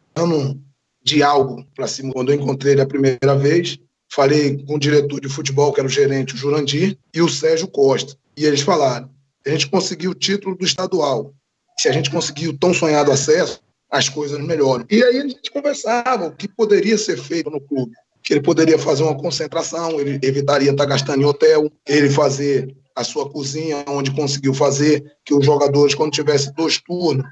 [1.02, 2.12] de algo para cima.
[2.12, 3.76] Quando eu encontrei ele a primeira vez,
[4.09, 7.66] falei com o diretor de futebol, que era o gerente, o Jurandir, e o Sérgio
[7.66, 8.16] Costa.
[8.37, 9.11] E eles falaram:
[9.44, 11.35] a gente conseguiu o título do estadual.
[11.76, 14.85] Se a gente conseguir o tão sonhado acesso, as coisas melhoram.
[14.88, 17.92] E aí a gente conversava o que poderia ser feito no clube.
[18.22, 23.04] Que ele poderia fazer uma concentração, ele evitaria estar gastando em hotel, ele fazer a
[23.04, 27.24] sua cozinha, onde conseguiu fazer que os jogadores, quando tivesse dois turnos,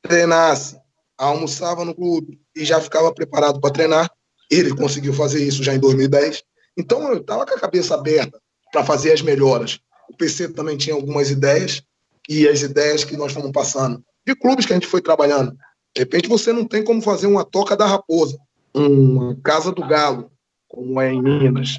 [0.00, 0.78] treinasse,
[1.18, 4.08] almoçava no clube e já ficava preparado para treinar.
[4.48, 6.44] Ele conseguiu fazer isso já em 2010.
[6.76, 9.80] Então, eu estava com a cabeça aberta para fazer as melhoras.
[10.08, 11.82] O PC também tinha algumas ideias
[12.28, 15.50] e as ideias que nós fomos passando de clubes que a gente foi trabalhando.
[15.96, 18.38] De repente, você não tem como fazer uma toca da raposa,
[18.72, 20.30] uma casa do galo,
[20.68, 21.76] como é em Minas.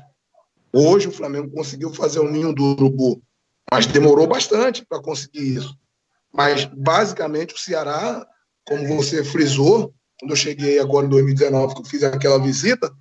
[0.74, 3.22] Hoje o Flamengo conseguiu fazer o ninho do urubu.
[3.72, 5.76] Mas demorou bastante para conseguir isso.
[6.34, 8.26] Mas, basicamente, o Ceará,
[8.66, 12.92] como você frisou, quando eu cheguei agora em 2019, que eu fiz aquela visita,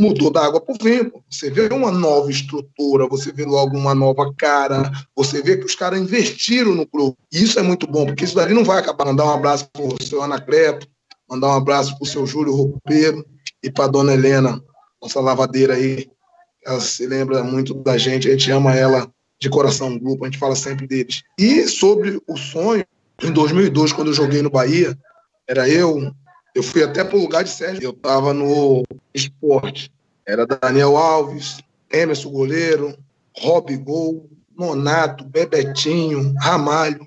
[0.00, 1.12] mudou da água para o vinho.
[1.28, 5.74] Você vê uma nova estrutura, você vê logo uma nova cara, você vê que os
[5.74, 7.16] caras investiram no clube.
[7.32, 9.06] E isso é muito bom, porque isso daí não vai acabar.
[9.06, 10.86] Mandar um abraço para o seu Anacleto,
[11.28, 13.24] mandar um abraço para o seu Júlio Roupeiro
[13.62, 14.62] e para dona Helena,
[15.02, 16.08] nossa lavadeira aí.
[16.64, 20.38] Ela se lembra muito da gente, a gente ama ela de coração grupo, a gente
[20.38, 21.22] fala sempre deles.
[21.38, 22.84] E sobre o sonho,
[23.22, 24.98] em 2002, quando eu joguei no Bahia,
[25.46, 26.12] era eu,
[26.54, 28.82] eu fui até para o lugar de Sérgio, eu estava no
[29.14, 29.92] esporte.
[30.26, 31.58] Era Daniel Alves,
[31.90, 32.96] Emerson Goleiro,
[33.38, 37.06] Rob Gol, Nonato, Bebetinho, Ramalho.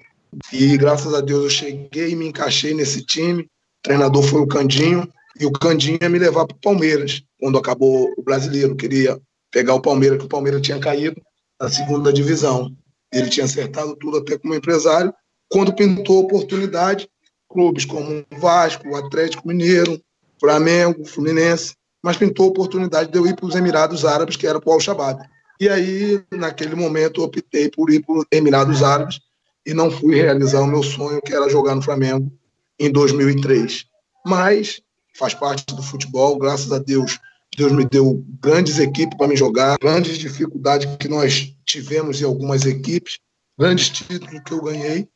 [0.52, 3.44] E graças a Deus eu cheguei e me encaixei nesse time.
[3.44, 3.48] O
[3.84, 5.08] treinador foi o Candinho.
[5.40, 7.22] E o Candinho ia me levar para o Palmeiras.
[7.40, 9.20] Quando acabou o brasileiro, queria
[9.52, 11.22] pegar o Palmeiras, que o Palmeiras tinha caído
[11.62, 12.76] da segunda divisão.
[13.14, 15.14] Ele tinha acertado tudo até como empresário.
[15.48, 17.08] Quando pintou a oportunidade,
[17.48, 20.02] clubes como Vasco, Atlético Mineiro,
[20.40, 24.60] Flamengo, Fluminense, mas pintou a oportunidade de eu ir para os Emirados Árabes, que era
[24.60, 25.24] para o Al-Shabaab.
[25.60, 29.20] E aí, naquele momento, optei por ir para os Emirados Árabes
[29.64, 32.32] e não fui realizar o meu sonho, que era jogar no Flamengo
[32.80, 33.86] em 2003.
[34.26, 34.82] Mas
[35.14, 37.20] faz parte do futebol, graças a Deus,
[37.58, 42.66] Deus me deu grandes equipes para me jogar, grandes dificuldades que nós tivemos em algumas
[42.66, 43.20] equipes,
[43.60, 45.08] grandes títulos que eu ganhei,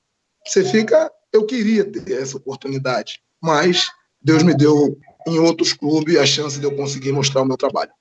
[0.46, 3.90] você fica, eu queria ter essa oportunidade, mas
[4.22, 7.92] Deus me deu em outros clubes a chance de eu conseguir mostrar o meu trabalho.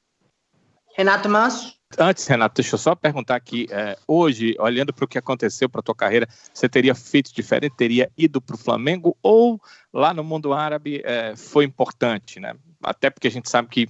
[0.97, 1.75] Renato Manso?
[1.99, 3.67] Antes, Renato, deixa eu só perguntar aqui.
[3.71, 7.77] É, hoje, olhando para o que aconteceu para a tua carreira, você teria feito diferente?
[7.77, 9.61] Teria ido para o Flamengo ou
[9.93, 12.55] lá no mundo árabe é, foi importante, né?
[12.83, 13.89] Até porque a gente sabe que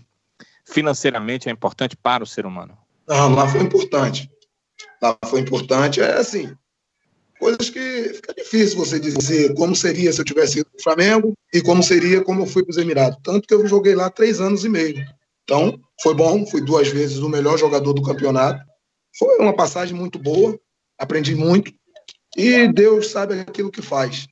[0.65, 2.77] financeiramente é importante para o ser humano.
[3.07, 4.31] Não, lá foi importante.
[5.01, 6.01] Lá foi importante.
[6.01, 6.57] É assim,
[7.39, 11.35] coisas que fica difícil você dizer como seria se eu tivesse ido para o Flamengo
[11.53, 13.19] e como seria como eu fui para os Emirados.
[13.23, 15.05] Tanto que eu joguei lá três anos e meio.
[15.45, 18.65] Então, foi bom, fui duas vezes o melhor jogador do campeonato.
[19.19, 20.59] Foi uma passagem muito boa,
[20.99, 21.71] aprendi muito.
[22.37, 24.27] E Deus sabe aquilo que faz.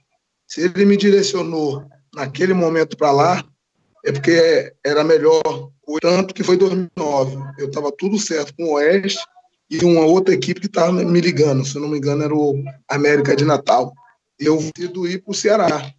[0.48, 3.44] Se Ele me direcionou naquele momento para lá,
[4.04, 5.70] é porque era melhor.
[6.00, 7.36] Tanto que foi 2009.
[7.58, 9.22] Eu estava tudo certo com o Oeste
[9.70, 11.64] e uma outra equipe que estava me ligando.
[11.64, 13.92] Se não me engano, era o América de Natal.
[14.38, 15.92] Eu decido ir para o Ceará.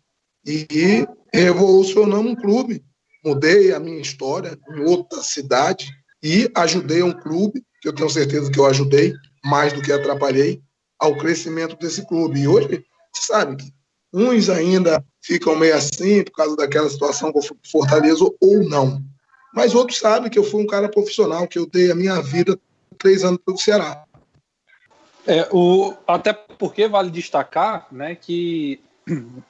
[0.46, 2.84] E revolucionamos um clube
[3.24, 5.90] mudei a minha história em outra cidade
[6.22, 10.62] e ajudei um clube, que eu tenho certeza que eu ajudei, mais do que atrapalhei,
[11.00, 12.42] ao crescimento desse clube.
[12.42, 12.84] E hoje,
[13.14, 13.74] você sabe que
[14.14, 19.02] uns ainda ficam meio assim por causa daquela situação com Fortaleza ou não.
[19.54, 22.60] Mas outros sabem que eu fui um cara profissional, que eu dei a minha vida
[22.98, 24.04] três anos pelo Ceará.
[25.26, 28.80] É, o, até porque vale destacar né, que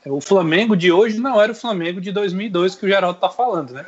[0.05, 3.74] o Flamengo de hoje não era o Flamengo de 2002 que o Geraldo está falando,
[3.74, 3.86] né?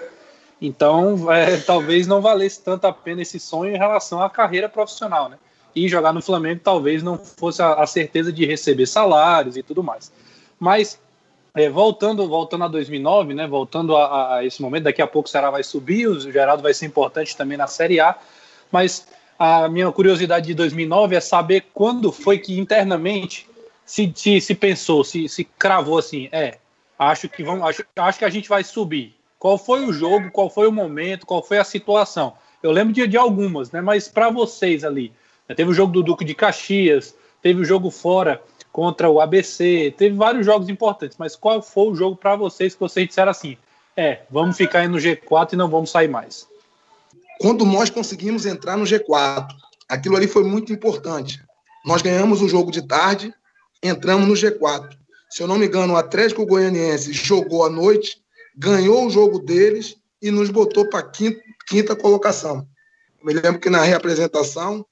[0.61, 5.29] Então, é, talvez não valesse tanto a pena esse sonho em relação à carreira profissional,
[5.29, 5.37] né?
[5.75, 9.83] E jogar no Flamengo talvez não fosse a, a certeza de receber salários e tudo
[9.83, 10.11] mais.
[10.59, 10.99] Mas,
[11.55, 13.47] é, voltando, voltando a 2009, né?
[13.47, 16.73] Voltando a, a, esse momento, daqui a pouco o Ceará vai subir, o Geraldo vai
[16.73, 18.15] ser importante também na Série A,
[18.71, 23.47] mas a minha curiosidade de 2009 é saber quando foi que internamente
[23.85, 26.57] se, se, se pensou, se, se cravou assim, é,
[26.97, 29.15] acho que vamos, acho, acho que a gente vai subir.
[29.37, 32.33] Qual foi o jogo, qual foi o momento, qual foi a situação?
[32.63, 33.81] Eu lembro de, de algumas, né?
[33.81, 35.11] Mas para vocês ali,
[35.47, 35.53] né?
[35.53, 38.41] teve o jogo do Duque de Caxias, teve o jogo fora
[38.75, 42.79] contra o ABC, teve vários jogos importantes, mas qual foi o jogo para vocês que
[42.81, 43.55] vocês disseram assim,
[43.95, 46.45] é, vamos ficar aí no G4 e não vamos sair mais?
[47.39, 49.47] Quando nós conseguimos entrar no G4,
[49.87, 51.41] aquilo ali foi muito importante.
[51.85, 53.33] Nós ganhamos o jogo de tarde,
[53.81, 54.89] entramos no G4.
[55.29, 58.17] Se eu não me engano, o Atlético Goianiense jogou à noite,
[58.57, 62.67] ganhou o jogo deles e nos botou para quinta, quinta colocação.
[63.23, 64.85] Me lembro que na reapresentação,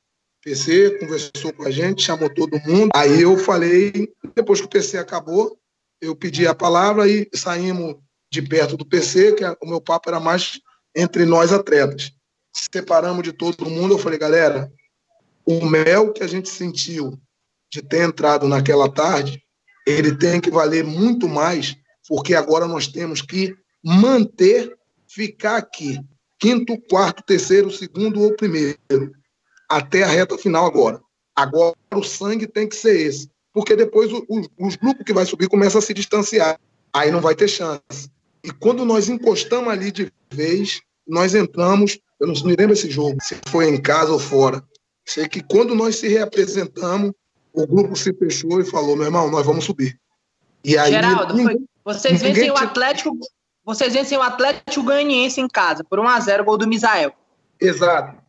[0.44, 2.90] PC conversou com a gente, chamou todo mundo.
[2.94, 5.58] Aí eu falei, depois que o PC acabou,
[6.02, 7.96] eu pedi a palavra e saímos
[8.30, 10.60] de perto do PC, que o meu papo era mais
[10.96, 12.12] entre nós atletas.
[12.54, 14.72] Separamos de todo mundo, eu falei, galera,
[15.46, 17.18] o mel que a gente sentiu
[17.72, 19.42] de ter entrado naquela tarde,
[19.88, 21.76] ele tem que valer muito mais,
[22.08, 24.76] porque agora nós temos que manter,
[25.08, 26.00] ficar aqui,
[26.40, 28.78] quinto, quarto, terceiro, segundo ou primeiro,
[29.78, 31.02] até a reta final agora.
[31.36, 35.26] Agora o sangue tem que ser esse, porque depois o, o, os grupos que vai
[35.26, 36.60] subir começam a se distanciar,
[36.94, 38.10] aí não vai ter chance.
[38.44, 43.18] E quando nós encostamos ali de vez, nós entramos, eu não me lembro esse jogo,
[43.22, 44.64] se foi em casa ou fora.
[45.06, 47.12] Sei que quando nós se reapresentamos,
[47.52, 50.00] o grupo se fechou e falou: meu irmão, nós vamos subir.
[50.64, 53.18] E aí, Geraldo, ninguém, vocês vencem o Atlético.
[53.66, 57.14] Vocês vencem o Atlético Ganiense em casa, por 1x0, gol do Misael.
[57.60, 58.22] Exato.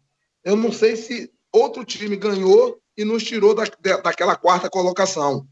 [0.45, 3.65] Eu não sei se outro time ganhou e nos tirou da,
[4.03, 5.47] daquela quarta colocação.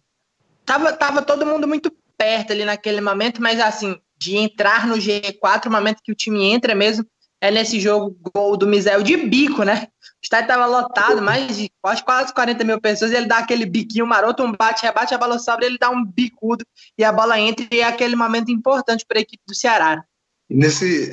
[0.65, 5.67] Tava, tava todo mundo muito perto ali naquele momento, mas assim, de entrar no G4,
[5.67, 7.07] o momento que o time entra mesmo,
[7.41, 9.89] é nesse jogo gol do Misael de bico, né?
[10.01, 14.07] O estádio estava lotado, mais de quase, quase 40 mil pessoas, ele dá aquele biquinho
[14.07, 16.65] maroto, um bate, rebate, a bola sobe, ele dá um bicudo
[16.97, 20.05] e a bola entra, e é aquele momento importante para a equipe do Ceará.
[20.49, 21.11] Nesse,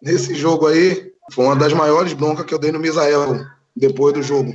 [0.00, 4.22] nesse jogo aí, foi uma das maiores broncas que eu dei no Misael, depois do
[4.22, 4.52] jogo.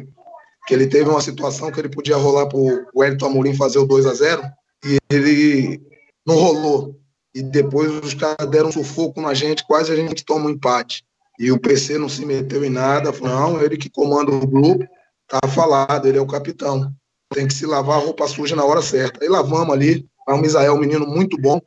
[0.67, 3.85] Que ele teve uma situação que ele podia rolar para o Elton Amorim fazer o
[3.85, 4.43] 2 a 0
[4.85, 5.81] e ele
[6.25, 6.99] não rolou.
[7.33, 11.03] E depois os caras deram um sufoco na gente, quase a gente toma um empate.
[11.39, 14.85] E o PC não se meteu em nada, falou, não, ele que comanda o grupo,
[15.27, 16.93] tá falado, ele é o capitão.
[17.33, 19.23] Tem que se lavar a roupa suja na hora certa.
[19.23, 21.61] Aí lavamos ali, o Misael, um menino muito bom,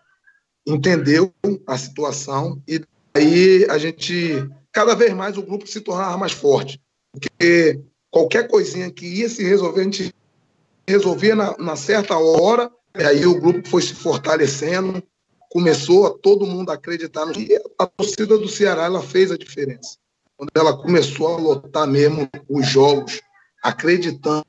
[0.67, 1.33] entendeu
[1.67, 2.83] a situação e
[3.15, 6.81] aí a gente, cada vez mais o grupo se tornava mais forte.
[7.13, 10.15] Porque qualquer coisinha que ia se resolver, a gente
[10.89, 15.03] resolvia na, na certa hora, e aí o grupo foi se fortalecendo,
[15.51, 19.99] começou a todo mundo acreditar no e a torcida do Ceará ela fez a diferença.
[20.37, 23.21] Quando ela começou a lotar mesmo os jogos,
[23.63, 24.45] acreditando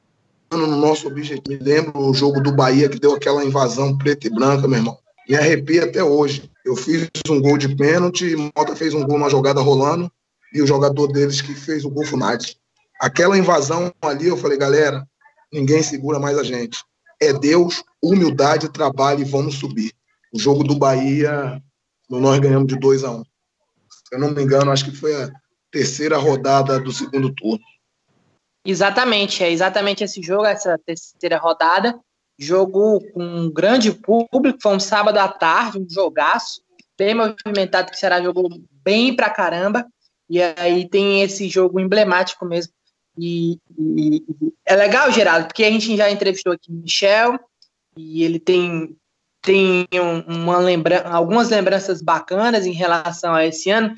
[0.52, 1.44] no nosso objetivo.
[1.50, 4.98] Me lembro o jogo do Bahia que deu aquela invasão preta e branca, meu irmão.
[5.28, 6.50] Me arrepia até hoje.
[6.66, 10.12] Eu fiz um gol de pênalti, Mota fez um gol numa jogada rolando
[10.54, 12.58] e o jogador deles que fez o gol Funade.
[13.02, 15.06] Aquela invasão ali, eu falei, galera,
[15.52, 16.84] ninguém segura mais a gente.
[17.22, 19.92] É Deus, humildade, trabalho e vamos subir.
[20.34, 21.62] O jogo do Bahia,
[22.10, 23.24] nós ganhamos de 2 a 1 um.
[23.24, 25.32] Se eu não me engano, acho que foi a
[25.72, 27.64] terceira rodada do segundo turno.
[28.66, 32.00] Exatamente, é exatamente esse jogo, essa terceira rodada.
[32.40, 36.62] Jogo com um grande público, foi um sábado à tarde, um jogaço,
[36.98, 38.50] bem movimentado, que será jogou
[38.84, 39.86] bem pra caramba.
[40.30, 42.74] E aí tem esse jogo emblemático mesmo.
[43.18, 44.24] E, e,
[44.66, 47.40] é legal, Geraldo, porque a gente já entrevistou aqui Michel,
[47.96, 48.96] e ele tem,
[49.42, 49.88] tem
[50.28, 53.94] uma lembra algumas lembranças bacanas em relação a esse ano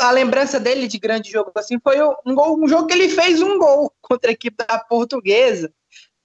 [0.00, 3.40] a lembrança dele de grande jogo assim foi um, gol, um jogo que ele fez
[3.40, 5.72] um gol contra a equipe da Portuguesa.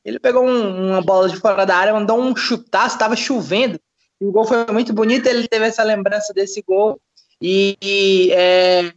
[0.06, 3.80] Ele pegou um, uma bola de fora da área, mandou um chutaço, estava chovendo,
[4.22, 5.28] e o gol foi muito bonito.
[5.28, 7.00] Ele teve essa lembrança desse gol.
[7.42, 8.94] E, e é,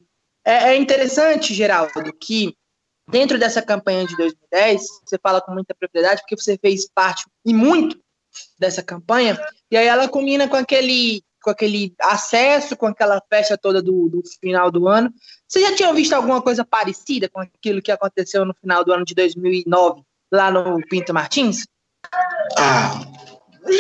[0.51, 2.57] é, é interessante, Geraldo, que
[3.09, 7.55] dentro dessa campanha de 2010, você fala com muita propriedade, porque você fez parte e
[7.55, 8.01] muito
[8.59, 9.39] dessa campanha,
[9.71, 14.23] e aí ela combina com aquele com aquele acesso, com aquela festa toda do, do
[14.43, 15.11] final do ano.
[15.49, 19.07] Você já tinha visto alguma coisa parecida com aquilo que aconteceu no final do ano
[19.07, 21.67] de 2009, lá no Pinto Martins?
[22.59, 23.01] Ah,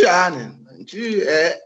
[0.00, 0.56] já, né?
[0.70, 1.60] A gente é,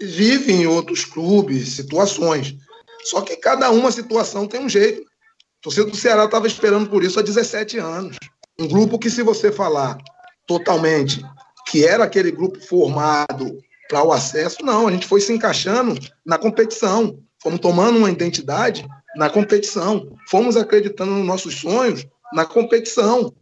[0.00, 2.54] vive em outros clubes, situações.
[3.02, 5.02] Só que cada uma situação tem um jeito.
[5.02, 8.16] O torcedor do Ceará estava esperando por isso há 17 anos.
[8.58, 9.98] Um grupo que, se você falar
[10.46, 11.22] totalmente
[11.68, 14.88] que era aquele grupo formado para o acesso, não.
[14.88, 18.86] A gente foi se encaixando na competição, fomos tomando uma identidade
[19.16, 23.32] na competição, fomos acreditando nos nossos sonhos na competição.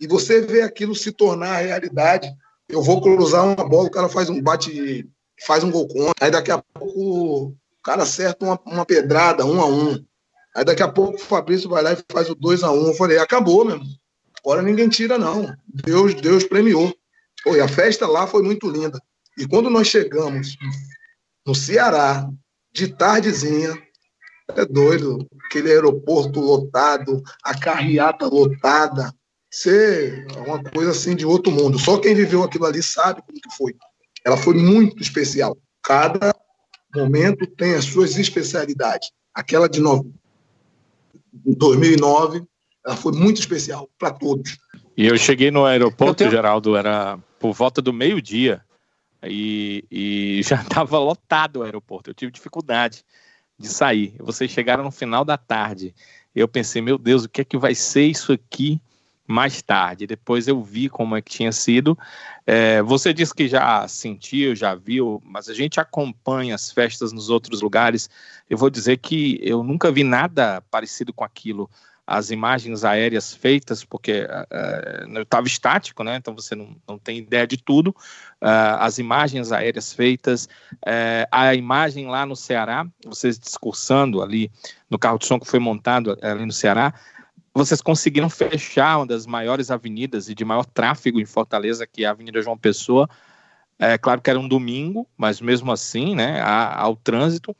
[0.00, 2.30] E você vê aquilo se tornar realidade.
[2.68, 5.08] Eu vou cruzar uma bola, o cara faz um bate,
[5.46, 6.14] faz um gol contra.
[6.20, 7.54] Aí daqui a pouco
[7.84, 10.02] cara acerta uma, uma pedrada, um a um.
[10.56, 12.86] Aí daqui a pouco o Fabrício vai lá e faz o 2 a 1 um.
[12.88, 13.84] Eu falei, acabou mesmo.
[14.40, 15.54] Agora ninguém tira, não.
[15.66, 16.92] Deus, Deus premiou.
[17.42, 18.98] Pô, e a festa lá foi muito linda.
[19.38, 20.56] E quando nós chegamos
[21.46, 22.28] no Ceará,
[22.72, 23.76] de tardezinha,
[24.48, 29.12] é doido, aquele aeroporto lotado, a carreata lotada,
[29.50, 31.78] ser uma coisa assim de outro mundo.
[31.78, 33.74] Só quem viveu aquilo ali sabe como que foi.
[34.24, 35.56] Ela foi muito especial.
[35.82, 36.34] Cada
[36.94, 39.10] momento tem as suas especialidades.
[39.34, 39.80] Aquela de
[41.44, 42.44] 2009,
[42.86, 44.58] ela foi muito especial para todos.
[44.96, 46.30] E eu cheguei no aeroporto, tenho...
[46.30, 48.62] Geraldo, era por volta do meio-dia
[49.22, 52.10] e, e já estava lotado o aeroporto.
[52.10, 53.04] Eu tive dificuldade
[53.58, 54.14] de sair.
[54.18, 55.94] Vocês chegaram no final da tarde.
[56.34, 58.80] Eu pensei, meu Deus, o que é que vai ser isso aqui
[59.26, 60.06] mais tarde?
[60.06, 61.98] Depois eu vi como é que tinha sido.
[62.46, 67.30] É, você disse que já sentiu, já viu, mas a gente acompanha as festas nos
[67.30, 68.08] outros lugares.
[68.48, 71.70] Eu vou dizer que eu nunca vi nada parecido com aquilo
[72.06, 76.16] as imagens aéreas feitas, porque uh, eu estava estático, né?
[76.16, 77.88] Então você não, não tem ideia de tudo.
[78.42, 84.50] Uh, as imagens aéreas feitas, uh, a imagem lá no Ceará, vocês discursando ali
[84.90, 86.92] no carro de som que foi montado ali no Ceará,
[87.54, 92.08] vocês conseguiram fechar uma das maiores avenidas e de maior tráfego em Fortaleza, que é
[92.08, 93.08] a Avenida João Pessoa.
[93.78, 97.56] É claro que era um domingo, mas mesmo assim, né, ao trânsito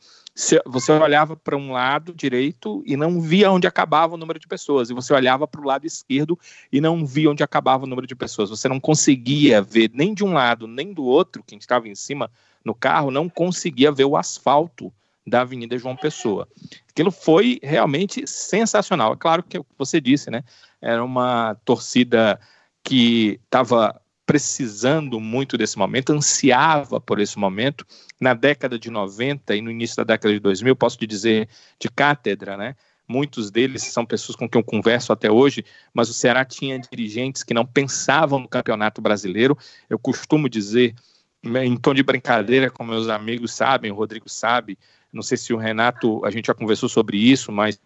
[0.65, 4.89] você olhava para um lado direito e não via onde acabava o número de pessoas,
[4.89, 6.37] e você olhava para o lado esquerdo
[6.69, 8.49] e não via onde acabava o número de pessoas.
[8.49, 12.29] Você não conseguia ver nem de um lado nem do outro, quem estava em cima
[12.65, 14.91] no carro, não conseguia ver o asfalto
[15.25, 16.47] da Avenida João Pessoa.
[16.89, 19.13] Aquilo foi realmente sensacional.
[19.13, 20.43] É claro que é você disse, né?
[20.81, 22.39] Era uma torcida
[22.83, 27.85] que estava precisando muito desse momento, ansiava por esse momento.
[28.19, 31.47] Na década de 90 e no início da década de 2000, posso te dizer
[31.79, 32.75] de cátedra, né?
[33.07, 35.63] Muitos deles são pessoas com quem eu converso até hoje,
[35.93, 39.55] mas o Ceará tinha dirigentes que não pensavam no campeonato brasileiro.
[39.87, 40.95] Eu costumo dizer,
[41.43, 44.75] em tom de brincadeira, como meus amigos sabem, o Rodrigo sabe,
[45.15, 47.79] não sei se o Renato, a gente já conversou sobre isso, mas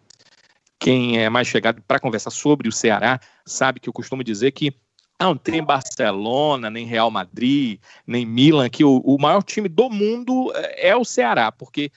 [0.78, 4.74] quem é mais chegado para conversar sobre o Ceará sabe que eu costumo dizer que
[5.20, 10.50] não tem Barcelona, nem Real Madrid, nem Milan, que o, o maior time do mundo
[10.54, 11.92] é, é o Ceará, porque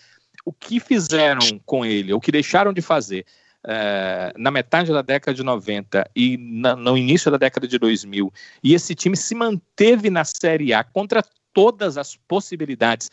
[0.46, 3.26] o que fizeram com ele, o que deixaram de fazer
[3.66, 8.32] é, na metade da década de 90 e na, no início da década de 2000,
[8.62, 11.24] e esse time se manteve na Série A contra
[11.54, 13.10] todas as possibilidades.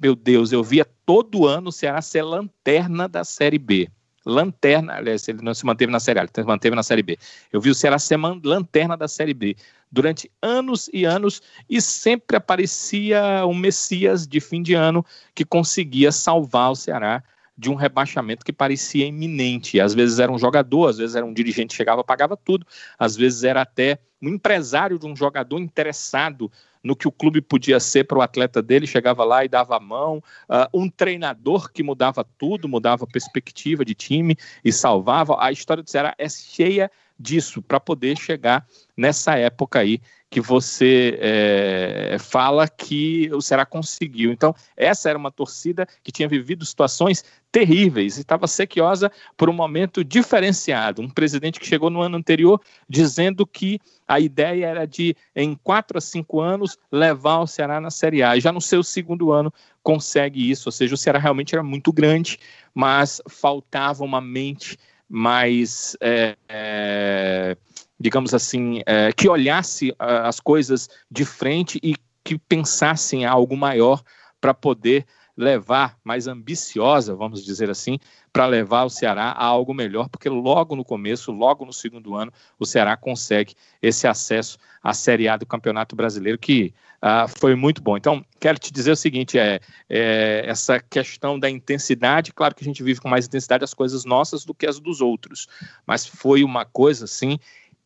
[0.00, 3.90] Meu Deus, eu via todo ano o Ceará ser lanterna da Série B
[4.24, 7.18] lanterna, aliás, ele não se manteve na Série A, ele se manteve na Série B.
[7.52, 9.56] Eu vi o Ceará ser lanterna da Série B
[9.90, 16.12] durante anos e anos e sempre aparecia um Messias de fim de ano que conseguia
[16.12, 17.22] salvar o Ceará
[17.56, 19.80] de um rebaixamento que parecia iminente.
[19.80, 22.66] Às vezes era um jogador, às vezes era um dirigente que chegava, pagava tudo,
[22.98, 26.50] às vezes era até um empresário de um jogador interessado
[26.82, 29.80] no que o clube podia ser para o atleta dele, chegava lá e dava a
[29.80, 30.18] mão,
[30.48, 35.36] uh, um treinador que mudava tudo, mudava a perspectiva de time e salvava.
[35.38, 36.90] A história do Ceará é cheia
[37.20, 38.66] disso para poder chegar
[38.96, 40.00] nessa época aí
[40.30, 44.30] que você é, fala que o Ceará conseguiu.
[44.30, 49.52] Então, essa era uma torcida que tinha vivido situações terríveis e estava sequiosa por um
[49.52, 51.02] momento diferenciado.
[51.02, 55.98] Um presidente que chegou no ano anterior dizendo que a ideia era de, em quatro
[55.98, 58.36] a cinco anos, levar o Ceará na Série A.
[58.36, 59.52] E já no seu segundo ano
[59.82, 60.68] consegue isso.
[60.68, 62.38] Ou seja, o Ceará realmente era muito grande,
[62.72, 64.78] mas faltava uma mente
[65.10, 65.96] mais.
[66.00, 67.56] É, é,
[67.98, 71.94] digamos assim, é, que olhasse uh, as coisas de frente e
[72.24, 74.02] que pensasse em algo maior
[74.40, 75.04] para poder
[75.40, 77.98] levar, mais ambiciosa, vamos dizer assim,
[78.30, 82.30] para levar o Ceará a algo melhor, porque logo no começo, logo no segundo ano,
[82.58, 87.82] o Ceará consegue esse acesso à Série A do Campeonato Brasileiro, que uh, foi muito
[87.82, 87.96] bom.
[87.96, 92.66] Então, quero te dizer o seguinte: é, é, essa questão da intensidade, claro que a
[92.66, 95.48] gente vive com mais intensidade as coisas nossas do que as dos outros,
[95.86, 97.38] mas foi uma coisa assim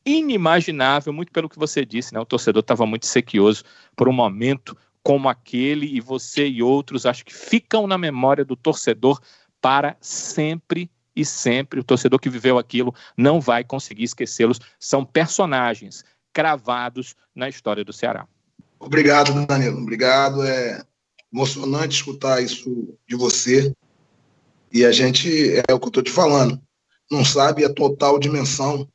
[0.05, 2.21] inimaginável, muito pelo que você disse, né?
[2.21, 3.65] O torcedor estava muito sequioso
[3.97, 8.57] por um momento como aquele e você e outros acho que ficam na memória do
[8.57, 9.21] torcedor
[9.61, 11.79] para sempre e sempre.
[11.79, 14.59] O torcedor que viveu aquilo não vai conseguir esquecê-los.
[14.81, 16.03] São personagens
[16.33, 18.27] cravados na história do Ceará.
[18.81, 19.79] Obrigado, Danilo.
[19.79, 20.43] Obrigado.
[20.43, 20.83] É
[21.33, 23.73] emocionante escutar isso de você.
[24.73, 25.29] E a gente,
[25.69, 26.61] é o que eu estou te falando,
[27.11, 28.89] não sabe a total dimensão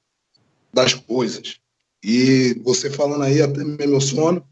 [0.73, 1.59] das coisas.
[2.03, 4.43] E você falando aí, até me emociona.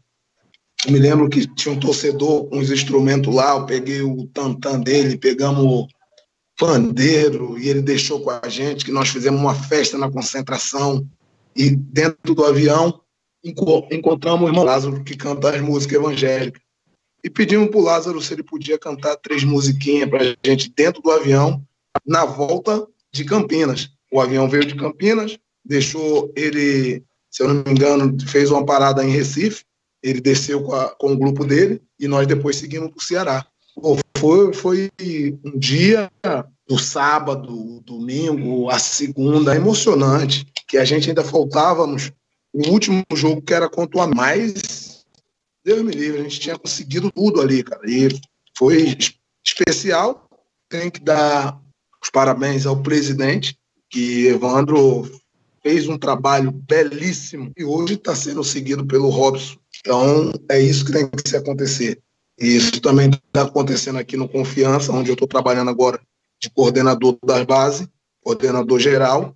[0.86, 4.78] Eu me lembro que tinha um torcedor com os instrumentos lá, eu peguei o tantã
[4.78, 5.88] dele, pegamos
[6.56, 11.06] pandeiro, e ele deixou com a gente, que nós fizemos uma festa na concentração,
[11.54, 13.00] e dentro do avião
[13.44, 16.62] encontramos o irmão Lázaro, que canta as músicas evangélicas.
[17.24, 21.02] E pedimos para o Lázaro se ele podia cantar três musiquinhas para a gente dentro
[21.02, 21.62] do avião,
[22.06, 23.90] na volta de Campinas.
[24.12, 29.04] O avião veio de Campinas, deixou ele, se eu não me engano, fez uma parada
[29.04, 29.64] em Recife,
[30.02, 33.46] ele desceu com, a, com o grupo dele e nós depois seguimos para o Ceará.
[33.74, 34.90] Pô, foi, foi
[35.44, 36.10] um dia
[36.68, 42.12] do sábado, domingo, a segunda, emocionante, que a gente ainda faltávamos
[42.52, 44.98] o último jogo que era contra o mais
[45.68, 47.82] Deus me livre, a gente tinha conseguido tudo ali, cara.
[47.84, 48.08] E
[48.56, 48.96] foi
[49.44, 50.26] especial.
[50.66, 51.60] Tem que dar
[52.02, 53.54] os parabéns ao presidente,
[53.90, 55.10] que Evandro
[55.62, 59.58] fez um trabalho belíssimo e hoje está sendo seguido pelo Robson.
[59.80, 62.00] Então, é isso que tem que se acontecer.
[62.38, 66.00] E isso também está acontecendo aqui no Confiança, onde eu estou trabalhando agora
[66.40, 67.88] de coordenador das bases,
[68.22, 69.34] coordenador geral,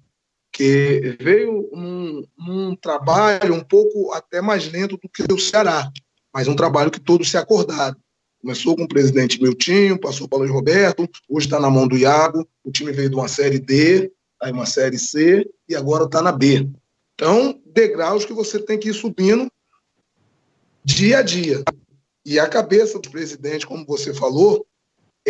[0.53, 5.91] que veio um, um trabalho um pouco até mais lento do que o Ceará,
[6.33, 7.97] mas um trabalho que todos se acordaram.
[8.41, 11.97] Começou com o presidente Miltinho, passou para o Luiz Roberto, hoje está na mão do
[11.97, 16.21] Iago, o time veio de uma série D, aí uma série C e agora está
[16.21, 16.69] na B.
[17.15, 19.51] Então, degraus que você tem que ir subindo
[20.85, 21.63] dia a dia.
[22.25, 24.67] E a cabeça do presidente, como você falou,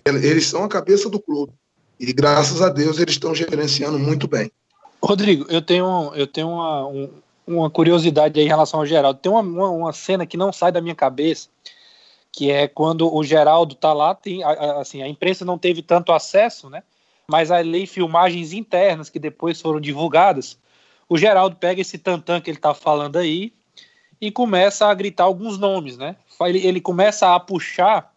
[0.06, 1.52] eles são a cabeça do clube.
[1.98, 4.50] E graças a Deus eles estão gerenciando muito bem.
[5.02, 7.10] Rodrigo, eu tenho, eu tenho uma, um,
[7.46, 9.20] uma curiosidade em relação ao Geraldo.
[9.20, 9.40] Tem uma,
[9.70, 11.48] uma, cena que não sai da minha cabeça,
[12.30, 16.68] que é quando o Geraldo tá lá, tem, assim, a imprensa não teve tanto acesso,
[16.68, 16.82] né?
[17.28, 20.58] mas ali filmagens internas que depois foram divulgadas,
[21.08, 23.52] o Geraldo pega esse tantã que ele está falando aí
[24.22, 26.14] e começa a gritar alguns nomes, né?
[26.42, 28.14] Ele, ele começa a puxar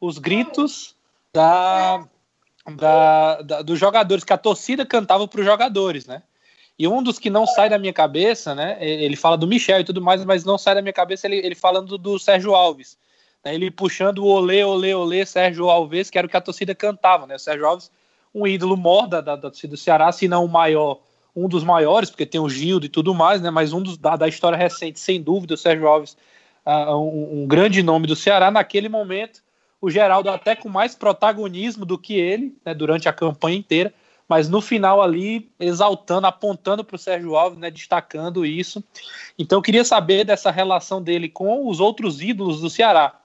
[0.00, 0.96] os gritos
[1.30, 2.08] da,
[2.74, 6.22] da, da, dos jogadores, que a torcida cantava para os jogadores, né?
[6.78, 8.78] E um dos que não sai da minha cabeça, né?
[8.80, 11.54] Ele fala do Michel e tudo mais, mas não sai da minha cabeça ele, ele
[11.54, 12.96] falando do Sérgio Alves.
[13.44, 13.54] Né?
[13.54, 17.26] Ele puxando o olê, olê, olê, Sérgio Alves, que era o que a torcida cantava,
[17.26, 17.34] né?
[17.36, 17.90] O Sérgio Alves
[18.34, 21.00] um ídolo mor da, da, da torcida do Ceará, se não o maior,
[21.34, 23.50] um dos maiores, porque tem o Gildo e tudo mais, né?
[23.50, 26.16] Mas um dos da, da história recente, sem dúvida, o Sérgio Alves,
[26.66, 28.50] uh, um, um, grande nome do Ceará.
[28.50, 29.42] Naquele momento,
[29.80, 33.92] o Geraldo até com mais protagonismo do que ele, né, durante a campanha inteira,
[34.28, 38.82] mas no final ali exaltando, apontando para o Sérgio Alves, né, destacando isso.
[39.38, 43.20] Então eu queria saber dessa relação dele com os outros ídolos do Ceará,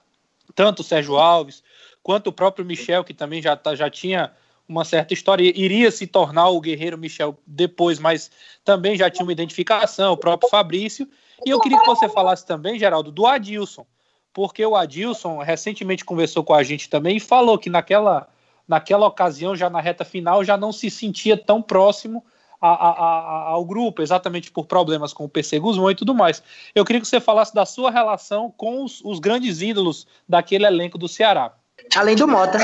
[0.54, 1.62] tanto o Sérgio Alves
[2.02, 4.32] quanto o próprio Michel, que também já, tá, já tinha
[4.68, 5.50] uma certa história.
[5.56, 8.30] Iria se tornar o Guerreiro Michel depois, mas
[8.64, 11.08] também já tinha uma identificação, o próprio Fabrício.
[11.46, 13.86] E eu queria que você falasse também, Geraldo, do Adilson,
[14.32, 18.28] porque o Adilson recentemente conversou com a gente também e falou que naquela,
[18.66, 22.24] naquela ocasião, já na reta final, já não se sentia tão próximo
[22.60, 26.42] a, a, a, ao grupo, exatamente por problemas com o PC Guzmão e tudo mais.
[26.74, 30.98] Eu queria que você falasse da sua relação com os, os grandes ídolos daquele elenco
[30.98, 31.54] do Ceará.
[31.96, 32.58] Além do Mota.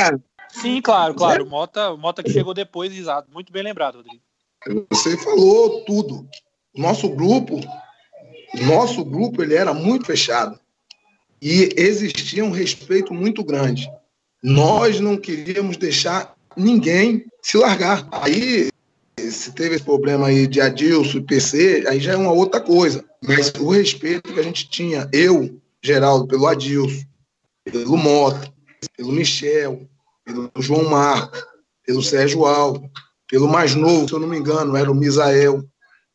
[0.50, 1.46] Sim, claro, claro.
[1.46, 3.30] Mota, Mota que chegou depois, exato.
[3.32, 4.22] Muito bem lembrado, Rodrigo.
[4.90, 6.28] Você falou tudo.
[6.74, 7.60] Nosso grupo,
[8.62, 10.58] nosso grupo, ele era muito fechado
[11.40, 13.88] e existia um respeito muito grande.
[14.42, 18.08] Nós não queríamos deixar ninguém se largar.
[18.10, 18.70] Aí
[19.18, 23.04] se teve esse problema aí de Adilson e PC, aí já é uma outra coisa.
[23.22, 27.04] Mas o respeito que a gente tinha, eu, Geraldo, pelo Adilson,
[27.64, 28.52] pelo Mota,
[28.96, 29.88] pelo Michel,
[30.24, 31.36] pelo João Marco,
[31.84, 32.88] pelo Sérgio Alves,
[33.28, 35.64] pelo mais novo, se eu não me engano, era o Misael,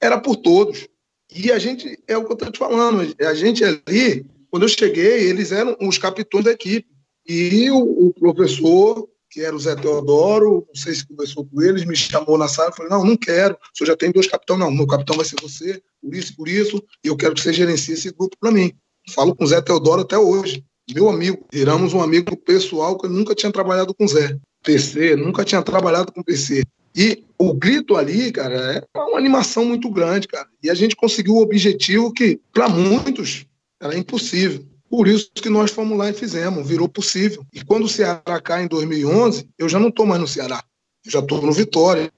[0.02, 0.88] era por todos.
[1.34, 4.70] E a gente, é o que eu estou te falando, a gente ali, quando eu
[4.70, 6.88] cheguei, eles eram os capitões da equipe.
[7.28, 11.86] E o, o professor que era o Zé Teodoro, não sei se conversou com eles,
[11.86, 14.60] me chamou na sala e falou: Não, não quero, o senhor já tem dois capitães,
[14.60, 17.54] não, meu capitão vai ser você, por isso, por isso, e eu quero que você
[17.54, 18.74] gerencie esse grupo para mim.
[19.12, 23.10] Falo com o Zé Teodoro até hoje, meu amigo, viramos um amigo pessoal que eu
[23.10, 24.38] nunca tinha trabalhado com Zé.
[24.64, 26.64] PC, nunca tinha trabalhado com PC.
[26.96, 30.48] E o grito ali, cara, é uma animação muito grande, cara.
[30.62, 33.46] E a gente conseguiu o objetivo que, para muitos,
[33.80, 34.66] era impossível.
[34.90, 37.46] Por isso que nós fomos lá e fizemos, virou possível.
[37.54, 40.64] E quando o Ceará cai em 2011, eu já não estou mais no Ceará,
[41.06, 42.12] eu já estou no Vitória.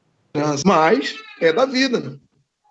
[0.65, 2.17] Mas é da vida, né?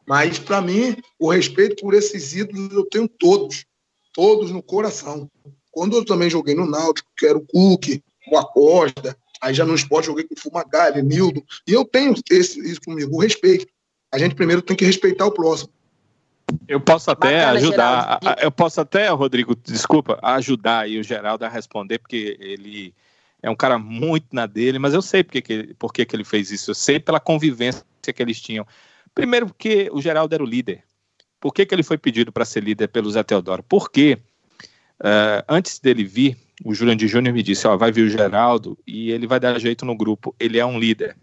[0.09, 3.67] Mas, para mim, o respeito por esses ídolos eu tenho todos,
[4.13, 5.31] todos no coração.
[5.71, 8.01] Quando eu também joguei no Náutico, que era o Cook,
[8.31, 12.61] o Acosta, aí já no esporte joguei com o Fumagalli, Nildo, e eu tenho esse,
[12.61, 13.67] isso comigo, o respeito.
[14.13, 15.71] A gente primeiro tem que respeitar o próximo.
[16.67, 18.43] Eu posso até Bacana, ajudar, Geraldo.
[18.43, 22.93] eu posso até, Rodrigo, desculpa, ajudar aí o Geraldo a responder, porque ele
[23.43, 26.51] é um cara muito na dele, mas eu sei porque que, porque que ele fez
[26.51, 28.67] isso, eu sei pela convivência que eles tinham.
[29.15, 30.83] Primeiro porque o Geraldo era o líder.
[31.39, 33.63] Por que, que ele foi pedido para ser líder pelo Zé Teodoro?
[33.63, 34.19] Porque
[35.01, 39.11] uh, antes dele vir, o Jurandir Júnior me disse, ó, vai vir o Geraldo e
[39.11, 41.17] ele vai dar jeito no grupo, ele é um líder.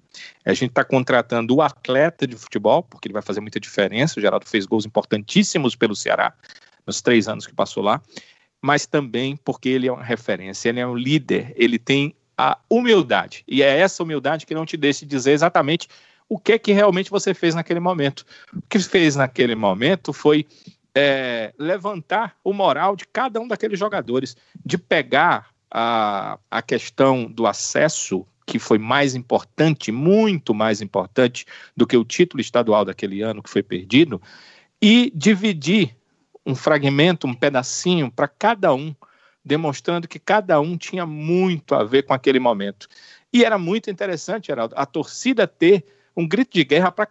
[0.43, 4.21] A gente está contratando o atleta de futebol, porque ele vai fazer muita diferença, o
[4.21, 6.33] Geraldo fez gols importantíssimos pelo Ceará,
[6.85, 8.01] nos três anos que passou lá,
[8.61, 13.43] mas também porque ele é uma referência, ele é um líder, ele tem a humildade,
[13.47, 15.87] e é essa humildade que não te deixa dizer exatamente
[16.29, 18.25] o que é que realmente você fez naquele momento.
[18.53, 20.45] O que fez naquele momento foi
[20.99, 24.35] é, levantar o moral de cada um daqueles jogadores,
[24.65, 31.45] de pegar a, a questão do acesso, que foi mais importante, muito mais importante
[31.75, 34.19] do que o título estadual daquele ano que foi perdido,
[34.81, 35.95] e dividir
[36.43, 38.95] um fragmento, um pedacinho para cada um,
[39.45, 42.87] demonstrando que cada um tinha muito a ver com aquele momento.
[43.31, 45.85] E era muito interessante, Geraldo, a torcida ter
[46.15, 47.07] um grito de guerra para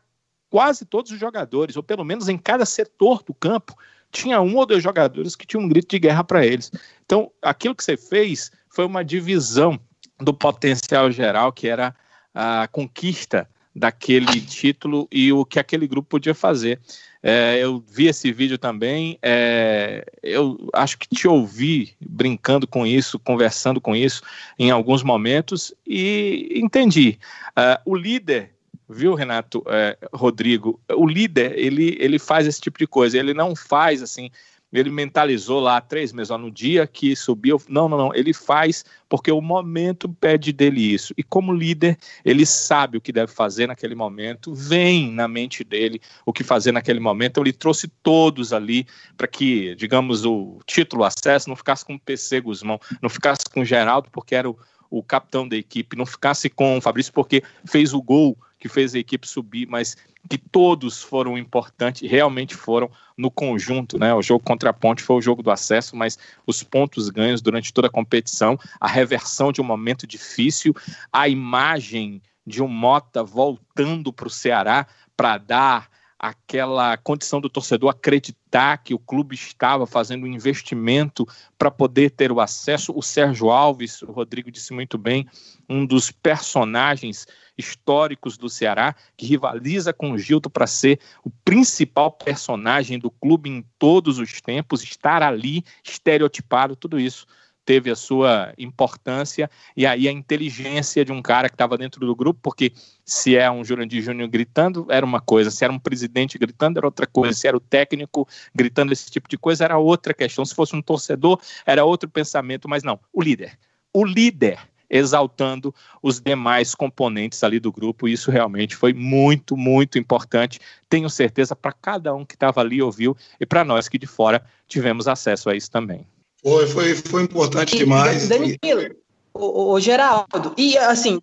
[0.56, 3.76] quase todos os jogadores, ou pelo menos em cada setor do campo,
[4.10, 6.72] tinha um ou dois jogadores que tinham um grito de guerra para eles.
[7.04, 9.78] Então, aquilo que você fez foi uma divisão
[10.18, 11.94] do potencial geral, que era
[12.34, 16.80] a conquista daquele título e o que aquele grupo podia fazer.
[17.22, 23.18] É, eu vi esse vídeo também, é, eu acho que te ouvi brincando com isso,
[23.18, 24.22] conversando com isso
[24.58, 27.18] em alguns momentos e entendi.
[27.50, 28.55] Uh, o líder
[28.88, 33.54] viu, Renato, é, Rodrigo, o líder, ele, ele faz esse tipo de coisa, ele não
[33.54, 34.30] faz assim,
[34.72, 38.84] ele mentalizou lá três meses, ó, no dia que subiu, não, não, não, ele faz
[39.08, 43.66] porque o momento pede dele isso, e como líder, ele sabe o que deve fazer
[43.66, 48.52] naquele momento, vem na mente dele o que fazer naquele momento, então ele trouxe todos
[48.52, 53.44] ali para que, digamos, o título, acesso, não ficasse com o PC Guzmão, não ficasse
[53.52, 54.58] com o Geraldo, porque era o,
[54.90, 58.94] o capitão da equipe, não ficasse com o Fabrício, porque fez o gol que fez
[58.94, 59.96] a equipe subir, mas
[60.28, 64.12] que todos foram importantes, realmente foram no conjunto, né?
[64.14, 67.72] O jogo contra a Ponte foi o jogo do acesso, mas os pontos ganhos durante
[67.72, 70.74] toda a competição, a reversão de um momento difícil,
[71.12, 74.86] a imagem de um Mota voltando para o Ceará
[75.16, 81.26] para dar aquela condição do torcedor acreditar que o clube estava fazendo um investimento
[81.58, 82.92] para poder ter o acesso.
[82.96, 85.28] O Sérgio Alves, o Rodrigo disse muito bem,
[85.68, 92.10] um dos personagens históricos do Ceará, que rivaliza com o Gilto para ser o principal
[92.10, 97.26] personagem do clube em todos os tempos, estar ali estereotipado, tudo isso
[97.66, 102.14] teve a sua importância e aí a inteligência de um cara que estava dentro do
[102.14, 102.72] grupo, porque
[103.04, 106.86] se é um Jurandir Júnior gritando, era uma coisa, se era um presidente gritando, era
[106.86, 110.54] outra coisa, se era o técnico gritando esse tipo de coisa, era outra questão, se
[110.54, 113.58] fosse um torcedor, era outro pensamento, mas não, o líder.
[113.92, 118.06] O líder exaltando os demais componentes ali do grupo.
[118.06, 120.60] Isso realmente foi muito, muito importante.
[120.88, 124.46] Tenho certeza para cada um que estava ali ouviu e para nós que de fora
[124.68, 126.06] tivemos acesso a isso também.
[126.46, 128.28] Foi, foi, foi importante e, demais.
[128.28, 128.94] Danilo,
[129.34, 131.18] o, o, Geraldo, e assim,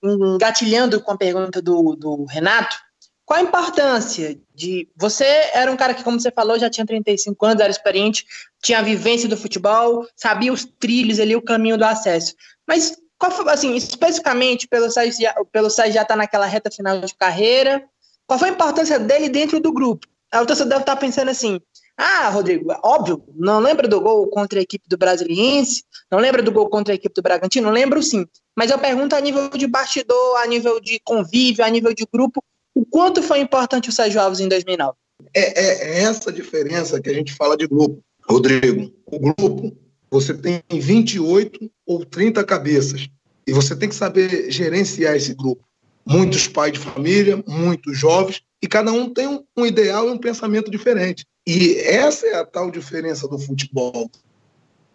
[0.00, 2.76] engatilhando com a pergunta do, do Renato,
[3.24, 4.88] qual a importância de.
[4.94, 8.24] Você era um cara que, como você falou, já tinha 35 anos, era experiente,
[8.62, 12.32] tinha a vivência do futebol, sabia os trilhos ali, o caminho do acesso.
[12.68, 17.16] Mas, qual, assim, especificamente, pelo Sérgio, pelo Sérgio já estar tá naquela reta final de
[17.16, 17.82] carreira,
[18.28, 20.06] qual foi a importância dele dentro do grupo?
[20.32, 21.60] A torcedor deve estar pensando assim:
[21.96, 26.52] ah, Rodrigo, óbvio, não lembra do gol contra a equipe do Brasiliense, não lembra do
[26.52, 27.70] gol contra a equipe do Bragantino?
[27.70, 28.26] Lembro sim.
[28.54, 32.42] Mas eu pergunto a nível de bastidor, a nível de convívio, a nível de grupo,
[32.74, 34.94] o quanto foi importante o Sérgio Alves em 2009?
[35.34, 38.92] É, é, é essa diferença que a gente fala de grupo, Rodrigo.
[39.06, 39.74] O grupo,
[40.10, 43.08] você tem 28 ou 30 cabeças
[43.46, 45.64] e você tem que saber gerenciar esse grupo.
[46.04, 50.70] Muitos pais de família, muitos jovens, e cada um tem um, ideal e um pensamento
[50.70, 51.26] diferente.
[51.46, 54.10] E essa é a tal diferença do futebol.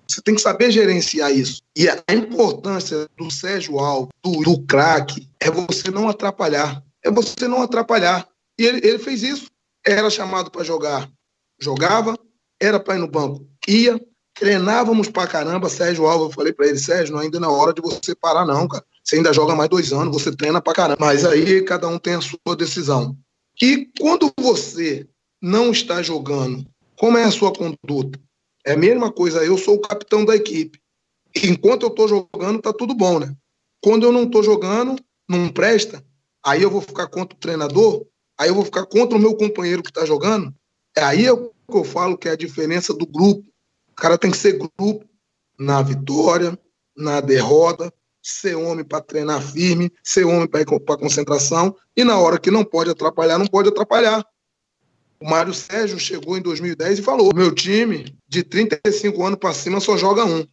[0.08, 1.62] Você tem que saber gerenciar isso.
[1.76, 6.84] E a importância do Sérgio Alves, do, do craque, é você não atrapalhar.
[7.04, 8.28] É você não atrapalhar.
[8.60, 9.50] E ele, ele fez isso.
[9.86, 11.10] Era chamado para jogar,
[11.60, 12.18] jogava.
[12.60, 14.00] Era para ir no banco, ia.
[14.34, 15.70] Treinávamos para caramba.
[15.70, 18.46] Sérgio Alves, eu falei para ele, Sérgio, não é ainda na hora de você parar,
[18.46, 18.84] não, cara.
[19.04, 20.98] Você ainda joga mais dois anos, você treina para caramba.
[21.00, 23.18] Mas aí cada um tem a sua decisão.
[23.62, 25.08] E quando você
[25.40, 26.66] não está jogando,
[26.98, 28.20] como é a sua conduta?
[28.66, 30.80] É a mesma coisa, eu sou o capitão da equipe.
[31.44, 33.36] Enquanto eu estou jogando, está tudo bom, né?
[33.80, 35.00] Quando eu não estou jogando,
[35.30, 36.04] não presta,
[36.44, 38.06] aí eu vou ficar contra o treinador,
[38.38, 40.54] aí eu vou ficar contra o meu companheiro que está jogando.
[40.98, 43.48] É aí que eu falo que é a diferença do grupo.
[43.92, 45.06] O cara tem que ser grupo
[45.58, 46.58] na vitória,
[46.96, 50.66] na derrota, ser homem para treinar firme, ser homem para
[50.98, 54.26] concentração, e na hora que não pode atrapalhar, não pode atrapalhar.
[55.20, 59.80] O Mário Sérgio chegou em 2010 e falou: meu time de 35 anos para cima
[59.80, 60.46] só joga um.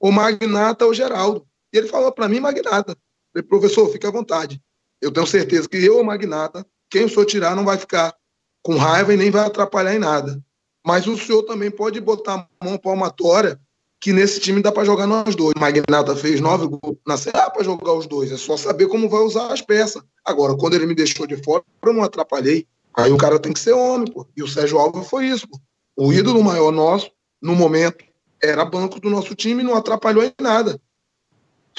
[0.00, 1.46] O Magnata ou o Geraldo.
[1.72, 2.96] E ele falou para mim, Magnata.
[3.32, 4.60] Falei, professor, fique à vontade.
[5.00, 8.14] Eu tenho certeza que eu, o Magnata, quem o senhor tirar não vai ficar
[8.62, 10.42] com raiva e nem vai atrapalhar em nada.
[10.84, 13.60] Mas o senhor também pode botar a mão palmatória
[14.00, 15.54] que nesse time dá para jogar nós dois.
[15.56, 18.30] O Magnata fez nove gols na Série A para jogar os dois.
[18.30, 20.02] É só saber como vai usar as peças.
[20.24, 22.66] Agora, quando ele me deixou de fora, eu não atrapalhei.
[22.94, 24.26] Aí o cara tem que ser homem, pô.
[24.36, 25.58] E o Sérgio Alves foi isso, pô.
[25.96, 28.04] O ídolo maior nosso, no momento,
[28.42, 30.80] era banco do nosso time e não atrapalhou em nada.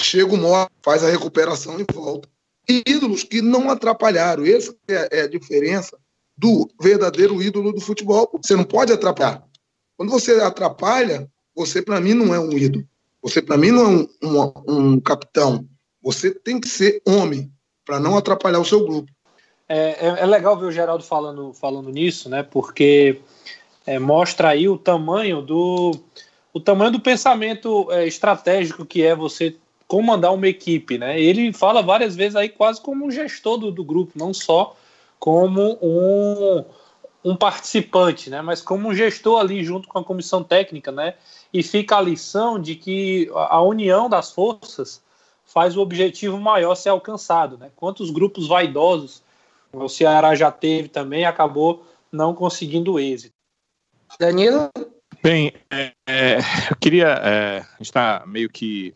[0.00, 2.28] Chega o Mó, faz a recuperação e volta.
[2.68, 4.44] E ídolos que não atrapalharam.
[4.44, 5.96] Essa é, é a diferença
[6.36, 8.30] do verdadeiro ídolo do futebol.
[8.42, 9.44] Você não pode atrapalhar.
[9.96, 11.28] Quando você atrapalha,
[11.58, 12.84] você para mim não é um ídolo.
[13.20, 15.66] Você para mim não é um, um, um capitão.
[16.00, 17.50] Você tem que ser homem
[17.84, 19.10] para não atrapalhar o seu grupo.
[19.68, 22.44] É, é, é, legal ver o Geraldo falando, falando nisso, né?
[22.44, 23.20] Porque
[23.84, 25.98] é, mostra aí o tamanho do
[26.52, 29.56] o tamanho do pensamento é, estratégico que é você
[29.88, 31.20] comandar uma equipe, né?
[31.20, 34.76] Ele fala várias vezes aí quase como um gestor do, do grupo, não só
[35.18, 36.64] como um,
[37.24, 38.40] um participante, né?
[38.42, 41.14] Mas como um gestor ali junto com a comissão técnica, né?
[41.52, 45.02] E fica a lição de que a união das forças
[45.44, 47.70] faz o objetivo maior ser alcançado, né?
[47.74, 49.22] Quantos grupos vaidosos
[49.72, 53.34] o Ceará já teve também, acabou não conseguindo êxito.
[54.18, 54.70] Danilo?
[55.22, 56.38] Bem, é, é,
[56.70, 57.08] eu queria.
[57.08, 58.94] É, a gente está meio que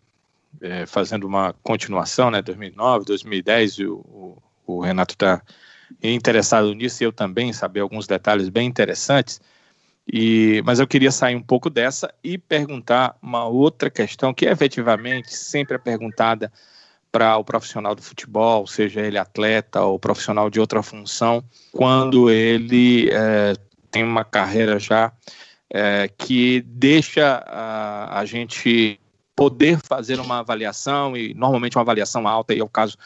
[0.60, 2.40] é, fazendo uma continuação, né?
[2.40, 5.42] 2009, 2010, e o, o, o Renato está
[6.02, 9.40] interessado nisso e eu também, saber alguns detalhes bem interessantes.
[10.06, 15.34] E, mas eu queria sair um pouco dessa e perguntar uma outra questão que efetivamente
[15.34, 16.52] sempre é perguntada
[17.10, 23.10] para o profissional do futebol, seja ele atleta ou profissional de outra função, quando ele
[23.12, 23.52] é,
[23.90, 25.12] tem uma carreira já
[25.72, 28.98] é, que deixa a, a, gente
[29.36, 32.96] poder fazer uma avaliação, e normalmente uma avaliação alta, e é o caso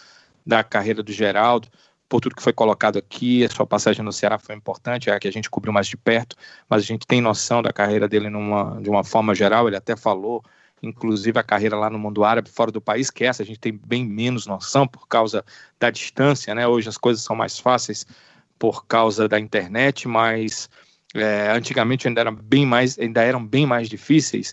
[0.47, 1.69] da carreira do Geraldo,
[2.09, 5.19] por tudo que foi colocado aqui, a sua passagem no Ceará foi importante, é a
[5.19, 6.37] que a gente cobriu mais de perto,
[6.69, 9.97] mas a gente tem noção da carreira dele numa, de uma forma geral, ele até
[9.97, 10.43] falou
[10.83, 13.73] inclusive a carreira lá no mundo árabe, fora do país, que essa a gente tem
[13.73, 15.45] bem menos noção por causa
[15.79, 16.67] da distância, né?
[16.67, 18.07] Hoje as coisas são mais fáceis
[18.59, 20.69] por causa da internet, mas
[21.15, 24.53] é, antigamente ainda eram bem mais, ainda eram bem mais difíceis.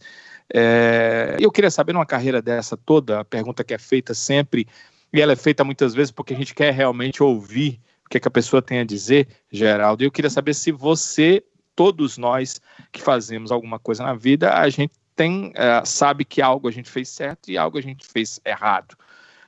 [0.54, 4.68] É, eu queria saber, numa carreira dessa toda, a pergunta que é feita sempre,
[5.14, 8.20] e ela é feita muitas vezes porque a gente quer realmente ouvir o que, é
[8.20, 10.04] que a pessoa tem a dizer, Geraldo.
[10.04, 11.44] E eu queria saber se você,
[11.76, 12.60] todos nós
[12.92, 16.90] que fazemos alguma coisa na vida, a gente tem, uh, sabe que algo a gente
[16.90, 18.98] fez certo e algo a gente fez errado.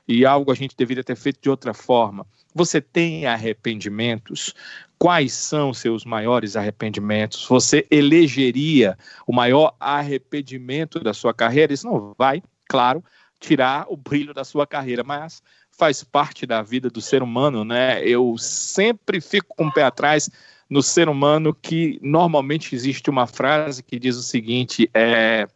[0.06, 2.24] E algo a gente deveria ter feito de outra forma.
[2.54, 4.54] Você tem arrependimentos?
[4.98, 7.44] Quais são seus maiores arrependimentos?
[7.48, 8.96] Você elegeria
[9.26, 11.72] o maior arrependimento da sua carreira?
[11.72, 13.04] Isso não vai, claro,
[13.40, 18.02] tirar o brilho da sua carreira, mas faz parte da vida do ser humano, né?
[18.02, 20.30] Eu sempre fico com o pé atrás
[20.68, 25.46] no ser humano que normalmente existe uma frase que diz o seguinte: é,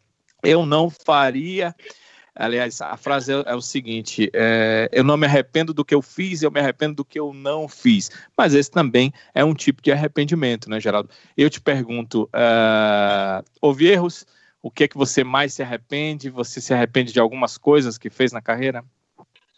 [0.43, 1.75] eu não faria.
[2.35, 6.03] Aliás, a frase é, é o seguinte: é, eu não me arrependo do que eu
[6.03, 8.11] fiz, eu me arrependo do que eu não fiz.
[8.37, 11.11] Mas esse também é um tipo de arrependimento, né, Geraldo?
[11.37, 14.27] Eu te pergunto: uh, houve erros?
[14.63, 16.29] O que é que você mais se arrepende?
[16.29, 18.85] Você se arrepende de algumas coisas que fez na carreira?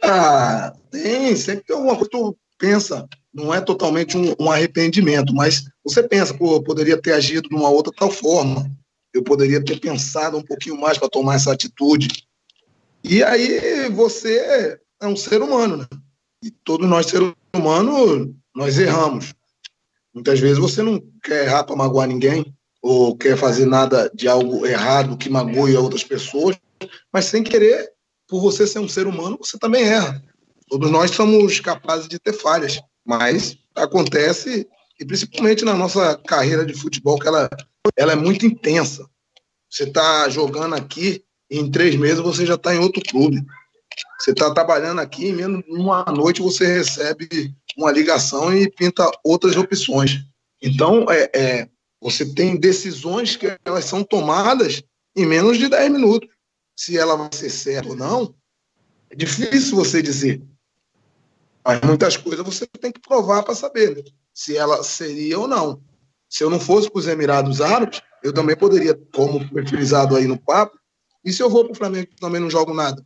[0.03, 5.35] Ah, tem, sempre tem alguma coisa que tu pensa, não é totalmente um, um arrependimento,
[5.35, 8.71] mas você pensa, pô, eu poderia ter agido de uma outra tal forma,
[9.13, 12.09] eu poderia ter pensado um pouquinho mais para tomar essa atitude.
[13.03, 15.87] E aí você é um ser humano, né?
[16.43, 19.35] E todos nós, seres humanos, nós erramos.
[20.15, 24.67] Muitas vezes você não quer errar para magoar ninguém, ou quer fazer nada de algo
[24.67, 26.57] errado que magoe outras pessoas,
[27.13, 27.93] mas sem querer,
[28.27, 30.21] por você ser um ser humano, você também erra.
[30.69, 34.67] Todos nós somos capazes de ter falhas, mas acontece,
[34.99, 37.49] e principalmente na nossa carreira de futebol, que ela,
[37.97, 39.07] ela é muito intensa.
[39.71, 43.45] Você está jogando aqui, em três meses você já está em outro clube.
[44.19, 49.57] Você está trabalhando aqui, e mesmo numa noite você recebe uma ligação e pinta outras
[49.57, 50.21] opções.
[50.61, 51.69] Então, é, é
[52.03, 54.83] você tem decisões que elas são tomadas
[55.15, 56.29] em menos de 10 minutos.
[56.77, 58.35] Se ela vai ser certa ou não,
[59.09, 60.43] é difícil você dizer.
[61.65, 64.03] Mas muitas coisas você tem que provar para saber né?
[64.35, 65.81] se ela seria ou não.
[66.29, 70.27] Se eu não fosse para os Emirados Árabes, eu também poderia, como foi frisado aí
[70.27, 70.77] no papo,
[71.25, 73.05] e se eu vou para o Flamengo também não jogo nada?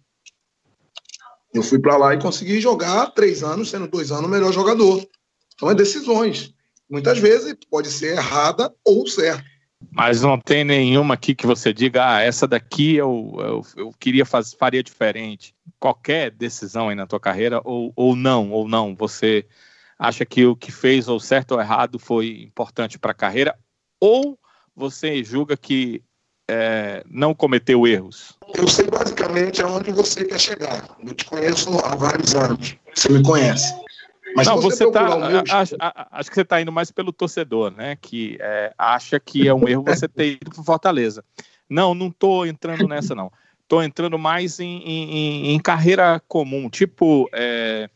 [1.52, 5.06] Eu fui para lá e consegui jogar três anos, sendo dois anos o melhor jogador.
[5.54, 6.55] Então é decisões
[6.88, 9.44] muitas vezes pode ser errada ou certa.
[9.90, 14.24] Mas não tem nenhuma aqui que você diga, ah, essa daqui eu, eu, eu queria
[14.24, 15.54] fazer, faria diferente.
[15.78, 19.44] Qualquer decisão aí na tua carreira, ou, ou não, ou não, você
[19.98, 23.56] acha que o que fez, ou certo ou errado, foi importante para a carreira,
[24.00, 24.38] ou
[24.74, 26.02] você julga que
[26.48, 28.34] é, não cometeu erros?
[28.54, 30.96] Eu sei basicamente aonde você quer chegar.
[31.04, 32.76] Eu te conheço há vários anos.
[32.94, 33.74] Você me conhece.
[34.36, 35.06] Mas não, você, está.
[35.50, 37.96] Acho, acho, que você está indo mais pelo torcedor, né?
[37.96, 41.24] Que é, acha que é um erro você ter ido para Fortaleza.
[41.68, 43.32] Não, não estou entrando nessa, não.
[43.62, 47.28] Estou entrando mais em, em, em, carreira comum, tipo.
[47.32, 47.88] É,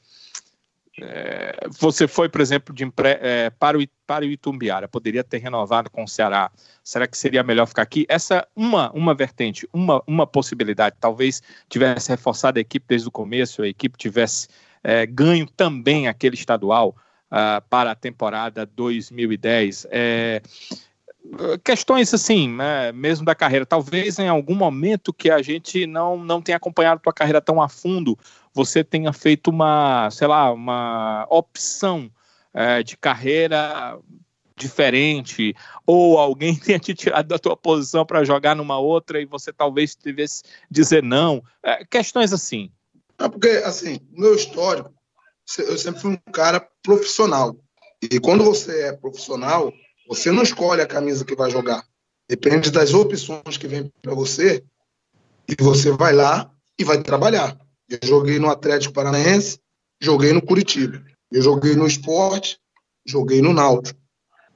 [1.03, 5.91] é, você foi, por exemplo, de é, para, o, para o Itumbiara, poderia ter renovado
[5.91, 6.51] com o Ceará.
[6.83, 8.07] Será que seria melhor ficar aqui?
[8.09, 10.97] Essa uma uma vertente, uma, uma possibilidade.
[10.99, 14.49] Talvez tivesse reforçado a equipe desde o começo, a equipe tivesse
[14.83, 16.97] é, ganho também aquele estadual
[17.31, 19.87] uh, para a temporada 2010.
[19.91, 20.43] É,
[21.65, 26.41] questões assim, né, mesmo da carreira, talvez em algum momento que a gente não, não
[26.41, 28.19] tenha acompanhado tua carreira tão a fundo,
[28.53, 32.11] você tenha feito uma, sei lá, uma opção
[32.53, 33.99] é, de carreira
[34.57, 35.55] diferente,
[35.87, 39.95] ou alguém tenha te tirado da tua posição para jogar numa outra e você talvez
[39.95, 41.43] tivesse dizer não.
[41.63, 42.71] É, questões assim.
[43.29, 44.93] Porque, assim, meu histórico,
[45.59, 47.57] eu sempre fui um cara profissional.
[48.03, 49.73] E quando você é profissional,
[50.09, 51.85] você não escolhe a camisa que vai jogar.
[52.29, 54.65] Depende das opções que vem para você
[55.49, 57.59] e você vai lá e vai trabalhar.
[57.89, 59.59] Eu joguei no Atlético Paranaense,
[60.01, 61.03] joguei no Curitiba.
[61.31, 62.59] Eu joguei no Esporte,
[63.05, 63.99] joguei no Náutico.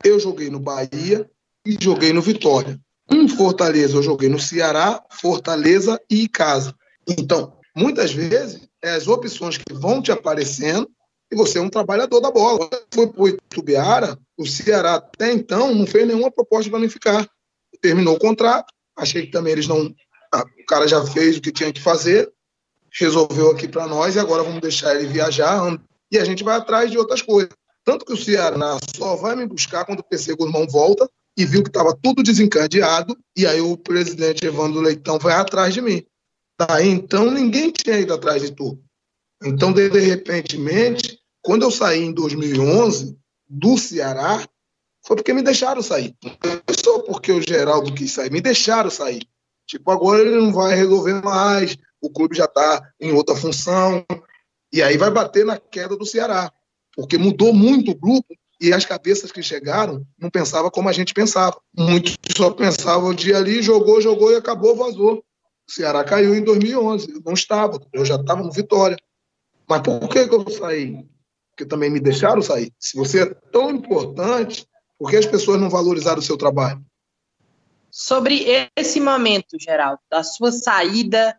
[0.05, 1.29] Eu joguei no Bahia
[1.67, 2.81] e joguei no Vitória.
[3.11, 6.75] Em Fortaleza, eu joguei no Ceará, Fortaleza e Casa.
[7.09, 10.89] Então, muitas vezes, é as opções que vão te aparecendo
[11.33, 12.69] e você é um trabalhador da bola.
[12.93, 17.29] Foi para o Itubiara, o Ceará até então não fez nenhuma proposta para mim ficar.
[17.81, 19.87] Terminou o contrato, achei que também eles não.
[19.87, 22.31] O cara já fez o que tinha que fazer,
[22.93, 25.61] resolveu aqui para nós e agora vamos deixar ele viajar
[26.11, 27.51] e a gente vai atrás de outras coisas.
[27.85, 31.63] Tanto que o Ceará só vai me buscar quando o PC Guzmão volta e viu
[31.63, 36.05] que estava tudo desencadeado, e aí o presidente Evandro Leitão vai atrás de mim.
[36.59, 38.79] Daí então ninguém tinha ido atrás de tu.
[39.43, 44.47] Então, de, de quando eu saí em 2011 do Ceará,
[45.07, 46.17] foi porque me deixaram sair.
[46.23, 49.29] Não só porque o Geraldo quis sair, me deixaram sair.
[49.67, 54.05] Tipo, agora ele não vai resolver mais, o clube já está em outra função,
[54.73, 56.53] e aí vai bater na queda do Ceará,
[56.95, 61.13] porque mudou muito o grupo e as cabeças que chegaram não pensavam como a gente
[61.13, 61.59] pensava.
[61.77, 65.25] Muitos só pensavam dia ali, jogou, jogou e acabou, vazou.
[65.69, 68.97] O Ceará caiu em 2011, eu não estava, eu já estava no Vitória.
[69.69, 71.07] Mas por que, que eu saí?
[71.51, 72.73] Porque também me deixaram sair.
[72.79, 74.67] Se você é tão importante,
[74.99, 76.85] por que as pessoas não valorizaram o seu trabalho?
[77.91, 78.45] Sobre
[78.77, 81.39] esse momento, Geraldo, da sua saída,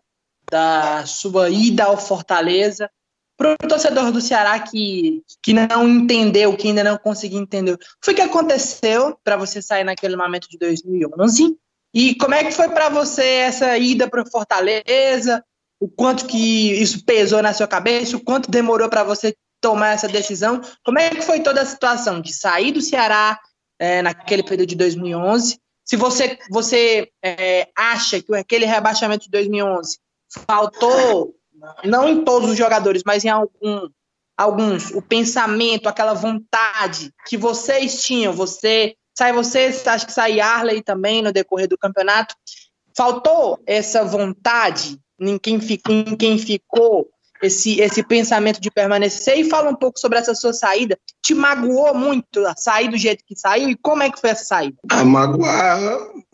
[0.49, 2.89] da sua ida ao Fortaleza,
[3.37, 8.13] para o torcedor do Ceará que, que não entendeu, que ainda não conseguiu entender, o
[8.13, 11.57] que aconteceu para você sair naquele momento de 2011?
[11.95, 15.41] E como é que foi para você essa ida para Fortaleza?
[15.79, 18.17] O quanto que isso pesou na sua cabeça?
[18.17, 20.59] O quanto demorou para você tomar essa decisão?
[20.83, 23.39] Como é que foi toda a situação de sair do Ceará
[23.79, 25.57] é, naquele período de 2011?
[25.85, 29.97] Se você, você é, acha que aquele rebaixamento de 2011
[30.45, 31.33] faltou
[31.85, 33.87] não em todos os jogadores, mas em algum,
[34.37, 40.81] alguns, o pensamento, aquela vontade que vocês tinham, você, sai você, acho que sai Arley
[40.81, 42.35] também no decorrer do campeonato,
[42.95, 47.09] faltou essa vontade em quem ficou, em quem ficou
[47.41, 50.97] esse, esse pensamento de permanecer e fala um pouco sobre essa sua saída.
[51.21, 54.77] Te magoou muito sair do jeito que saiu e como é que foi essa saída?
[54.89, 55.79] A magoar,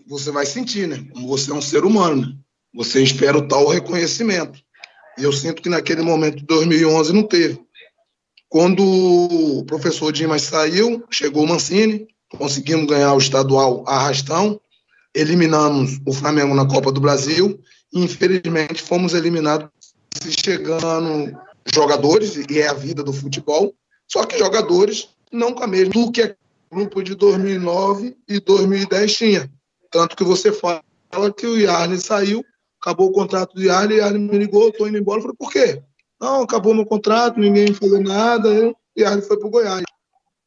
[0.07, 1.03] você vai sentir, né?
[1.27, 2.33] Você é um ser humano, né?
[2.73, 4.59] Você espera o tal reconhecimento.
[5.17, 7.59] E eu sinto que naquele momento de 2011 não teve.
[8.47, 12.07] Quando o professor Dimas saiu, chegou o Mancini,
[12.37, 14.59] conseguimos ganhar o estadual arrastão,
[15.13, 17.59] eliminamos o Flamengo na Copa do Brasil
[17.93, 19.69] e infelizmente fomos eliminados
[20.43, 21.37] chegando
[21.73, 23.73] jogadores, e é a vida do futebol,
[24.07, 26.35] só que jogadores não com a mesma do que
[26.69, 29.51] o grupo de 2009 e 2010 tinha.
[29.89, 30.81] Tanto que você fala
[31.35, 32.43] que o Yarley saiu
[32.81, 35.19] acabou o contrato de Arley, e Arley me ligou, estou indo embora.
[35.19, 35.83] Eu falei, por quê?
[36.19, 39.83] Não, acabou meu contrato, ninguém falou nada, eu, e Arley foi para o Goiás.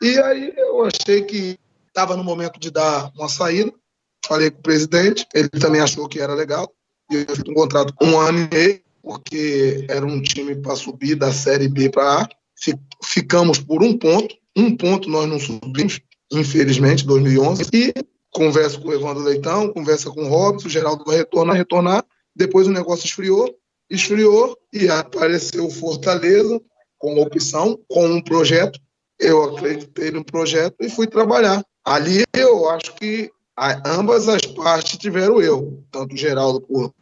[0.03, 1.57] E aí eu achei que
[1.95, 3.73] estava no momento de dar uma saída,
[4.27, 6.69] falei com o presidente, ele também achou que era legal,
[7.09, 10.75] e eu fiz um contrato com um ano e meio, porque era um time para
[10.75, 12.29] subir da Série B para A.
[13.05, 16.01] Ficamos por um ponto, um ponto nós não subimos,
[16.33, 17.93] infelizmente, 2011, e
[18.31, 22.67] converso com o Evandro Leitão, conversa com o Robson, o Geraldo vai retornar, retornar, depois
[22.67, 23.55] o negócio esfriou,
[23.89, 26.61] esfriou e apareceu Fortaleza
[26.99, 28.81] com opção, com um projeto.
[29.21, 31.65] Eu acreditei no projeto e fui trabalhar.
[31.85, 33.31] Ali eu acho que
[33.85, 36.95] ambas as partes tiveram eu, tanto o Geraldo por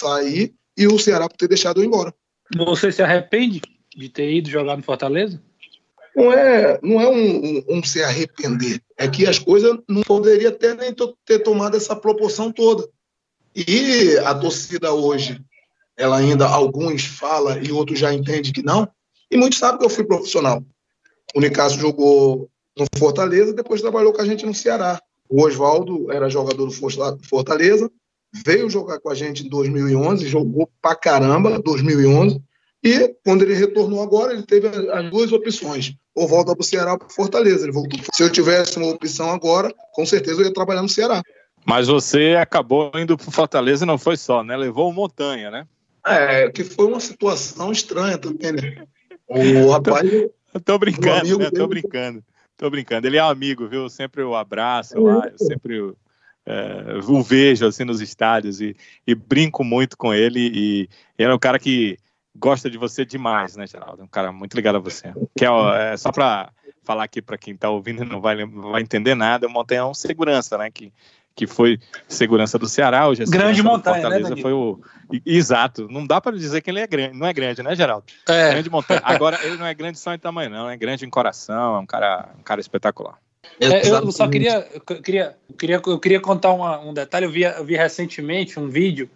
[0.00, 2.14] sair e o Ceará por ter deixado eu embora.
[2.56, 3.60] Você se arrepende
[3.94, 5.40] de ter ido jogar no Fortaleza?
[6.14, 10.52] Não é, não é um, um, um se arrepender, é que as coisas não poderiam
[10.52, 10.94] ter nem
[11.26, 12.88] ter tomado essa proporção toda.
[13.54, 15.38] E a torcida hoje,
[15.94, 18.88] ela ainda, alguns fala e outros já entendem que não.
[19.30, 20.64] E muitos sabem que eu fui profissional.
[21.34, 25.00] O Nicasso jogou no Fortaleza, depois trabalhou com a gente no Ceará.
[25.28, 27.90] O Oswaldo era jogador do Fortaleza,
[28.44, 32.40] veio jogar com a gente em 2011, jogou pra caramba 2011.
[32.84, 36.92] E quando ele retornou agora, ele teve as duas opções: ou volta para o Ceará
[36.92, 37.64] ou Fortaleza.
[37.64, 37.98] Ele voltou.
[38.12, 41.22] Se eu tivesse uma opção agora, com certeza eu ia trabalhar no Ceará.
[41.64, 44.56] Mas você acabou indo para Fortaleza e não foi só, né?
[44.56, 45.66] Levou montanha, né?
[46.06, 48.84] É, que foi uma situação estranha também, né?
[49.26, 50.08] O rapaz.
[50.54, 51.50] Eu tô brincando, né?
[51.50, 52.22] Tô brincando.
[52.56, 53.06] Tô brincando.
[53.06, 53.88] Ele é um amigo, viu?
[53.88, 55.94] Sempre o abraço lá, eu sempre
[56.46, 58.74] é, o vejo assim nos estádios e,
[59.06, 60.40] e brinco muito com ele.
[60.40, 60.88] E, e
[61.18, 61.98] ele é um cara que
[62.34, 64.02] gosta de você demais, né, Geraldo?
[64.02, 65.12] Um cara muito ligado a você.
[65.36, 66.50] Que é, é só para
[66.84, 69.80] falar aqui para quem está ouvindo e não vai, não vai entender nada, o Montanha
[69.80, 70.70] é um segurança, né?
[70.70, 70.92] Que
[71.36, 74.80] que foi segurança do Ceará, hoje é grande montanha, né, Fortaleza né, foi o
[75.24, 75.86] exato.
[75.90, 78.06] Não dá para dizer que ele é grande, não é grande, né, Geraldo?
[78.26, 78.52] É.
[78.52, 79.02] Grande montanha.
[79.04, 81.86] Agora ele não é grande só em tamanho, não, é grande em coração, é um
[81.86, 83.18] cara, um cara espetacular.
[83.60, 87.26] É, eu só queria, eu queria, eu queria, eu queria contar uma, um detalhe.
[87.26, 89.08] Eu vi, eu vi recentemente um vídeo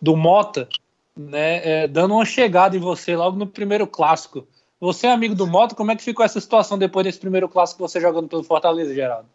[0.00, 0.68] do Mota,
[1.16, 4.46] né, é, dando uma chegada em você logo no primeiro clássico.
[4.78, 7.86] Você é amigo do Mota, como é que ficou essa situação depois desse primeiro clássico
[7.86, 9.26] você jogando pelo Fortaleza, Geraldo?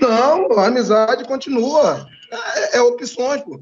[0.00, 2.06] Não, a amizade continua.
[2.54, 3.60] É, é opções, pô.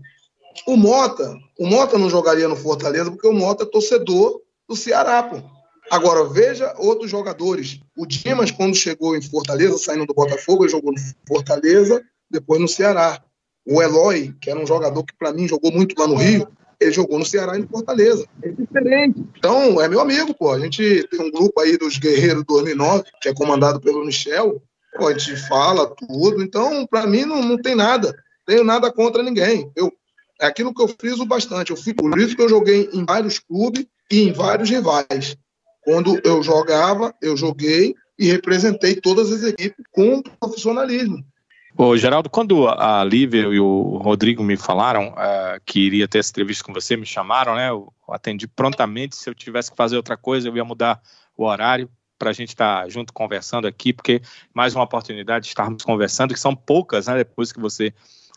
[0.66, 5.22] O Mota, o Mota não jogaria no Fortaleza porque o Mota é torcedor do Ceará,
[5.22, 5.42] pô.
[5.90, 7.80] Agora, veja outros jogadores.
[7.96, 10.98] O Dimas, quando chegou em Fortaleza, saindo do Botafogo, ele jogou no
[11.28, 13.22] Fortaleza, depois no Ceará.
[13.66, 16.48] O Eloy, que era um jogador que para mim jogou muito lá no Rio,
[16.80, 18.26] ele jogou no Ceará e no Fortaleza.
[18.42, 19.24] É diferente.
[19.36, 20.52] Então, é meu amigo, pô.
[20.52, 24.62] A gente tem um grupo aí dos Guerreiros 2009, que é comandado pelo Michel.
[24.96, 26.42] A gente fala tudo.
[26.42, 28.14] Então, para mim, não, não tem nada.
[28.46, 29.70] Tenho nada contra ninguém.
[29.74, 29.92] Eu,
[30.40, 31.70] É aquilo que eu friso bastante.
[31.70, 35.36] Eu fui, por isso que eu joguei em vários clubes e em vários rivais.
[35.82, 41.24] Quando eu jogava, eu joguei e representei todas as equipes com profissionalismo.
[41.76, 46.30] Ô, Geraldo, quando a Lívia e o Rodrigo me falaram uh, que iria ter essa
[46.30, 47.68] entrevista com você, me chamaram, né?
[47.68, 49.16] Eu atendi prontamente.
[49.16, 51.02] Se eu tivesse que fazer outra coisa, eu ia mudar
[51.36, 54.20] o horário para a gente estar tá junto conversando aqui, porque
[54.52, 57.16] mais uma oportunidade de estarmos conversando, que são poucas, né?
[57.16, 57.92] Depois que você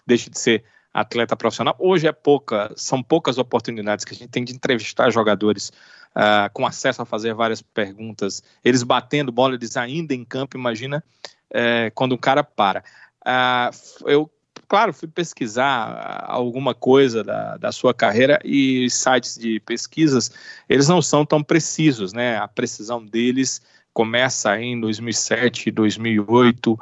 [0.06, 0.64] deixa de ser
[0.94, 1.76] atleta profissional.
[1.78, 5.72] Hoje é pouca, são poucas oportunidades que a gente tem de entrevistar jogadores
[6.16, 10.58] uh, com acesso a fazer várias perguntas, eles batendo bola, eles ainda em campo.
[10.58, 11.04] Imagina
[11.52, 12.84] uh, quando um cara para.
[13.22, 14.32] Uh, eu,
[14.68, 20.32] claro, fui pesquisar alguma coisa da, da sua carreira e sites de pesquisas,
[20.68, 22.38] eles não são tão precisos, né?
[22.38, 23.62] A precisão deles
[23.94, 26.80] começa em 2007, 2008 uh,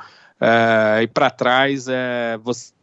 [1.01, 2.73] e para trás uh, você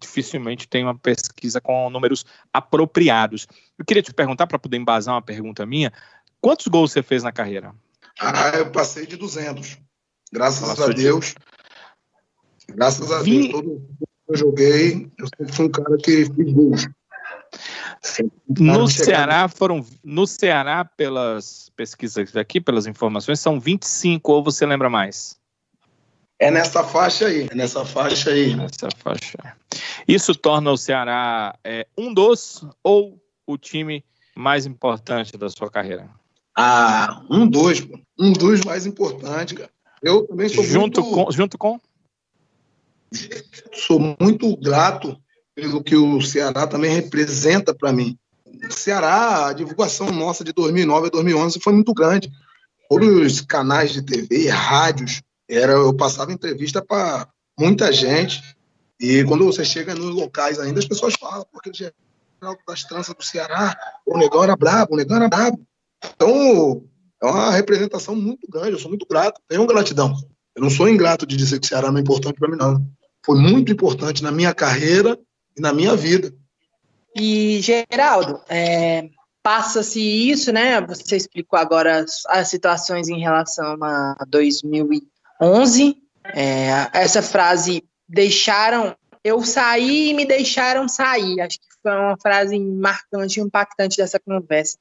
[0.00, 3.46] dificilmente tem uma pesquisa com números apropriados.
[3.78, 5.92] Eu queria te perguntar, para poder embasar uma pergunta minha,
[6.40, 7.74] quantos gols você fez na carreira?
[8.18, 9.78] Ah, eu passei de 200.
[10.32, 11.34] Graças Passou a Deus.
[12.66, 12.74] De...
[12.74, 13.86] Graças a Deus, todo
[14.28, 16.88] eu joguei, eu sempre fui um cara que fiz gols.
[18.58, 24.90] No Ceará foram no Ceará pelas pesquisas aqui, pelas informações, são 25 ou você lembra
[24.90, 25.38] mais?
[26.38, 28.54] É nessa faixa aí, é nessa faixa aí.
[28.54, 29.38] Nessa faixa.
[30.06, 34.04] Isso torna o Ceará é, um dos ou o time
[34.36, 36.10] mais importante da sua carreira?
[36.56, 37.86] Ah, um dos,
[38.18, 39.56] um dos mais importantes.
[40.02, 41.14] Eu também sou junto muito...
[41.14, 41.80] com junto com
[43.72, 45.16] sou muito grato
[45.54, 48.18] pelo que o Ceará também representa para mim.
[48.68, 52.30] O Ceará, a divulgação nossa de 2009 a 2011 foi muito grande.
[52.88, 57.28] Todos os canais de TV, rádios, era eu passava entrevista para
[57.58, 58.42] muita gente.
[59.00, 61.92] E quando você chega nos locais ainda, as pessoas falam, porque o geral
[62.66, 63.76] das tranças do Ceará,
[64.06, 65.60] o negão era brabo, o negão era brabo.
[66.14, 66.84] Então,
[67.22, 70.14] é uma representação muito grande, eu sou muito grato, tenho gratidão.
[70.54, 72.86] Eu não sou ingrato de dizer que o Ceará não é importante para mim, não
[73.24, 75.18] foi muito importante na minha carreira
[75.56, 76.32] e na minha vida.
[77.16, 79.08] E, Geraldo, é,
[79.42, 80.80] passa-se isso, né?
[80.82, 85.96] Você explicou agora as, as, situações em relação a 2011.
[86.34, 91.40] É, essa frase, deixaram, eu saí e me deixaram sair.
[91.40, 94.76] Acho que foi uma frase marcante impactante dessa conversa.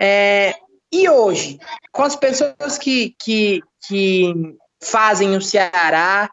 [0.00, 0.54] É,
[0.90, 1.58] e hoje,
[1.92, 4.32] com as pessoas que, que, que
[4.80, 6.30] fazem o Ceará,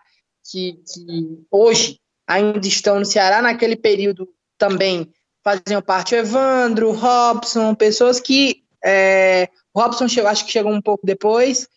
[0.51, 4.27] que, que hoje ainda estão no Ceará, naquele período
[4.57, 5.11] também
[5.43, 8.63] faziam parte o Evandro, Robson, pessoas que.
[8.83, 11.67] É, o Robson chegou, acho que chegou um pouco depois,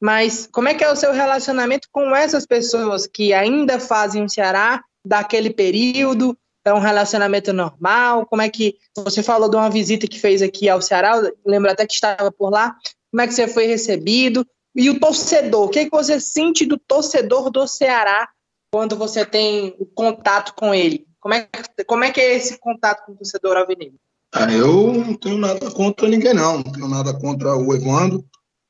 [0.00, 4.28] mas como é que é o seu relacionamento com essas pessoas que ainda fazem o
[4.28, 6.36] Ceará daquele período?
[6.64, 8.26] É um relacionamento normal?
[8.26, 11.22] Como é que você falou de uma visita que fez aqui ao Ceará?
[11.44, 12.76] Lembro até que estava por lá.
[13.10, 14.44] Como é que você foi recebido?
[14.76, 18.28] E o torcedor, o que, é que você sente do torcedor do Ceará
[18.70, 21.06] quando você tem o contato com ele?
[21.18, 21.48] Como é,
[21.86, 23.98] como é que é esse contato com o torcedor alvinegro?
[24.34, 26.58] Ah, eu não tenho nada contra ninguém, não.
[26.58, 28.22] Não tenho nada contra o Evandro.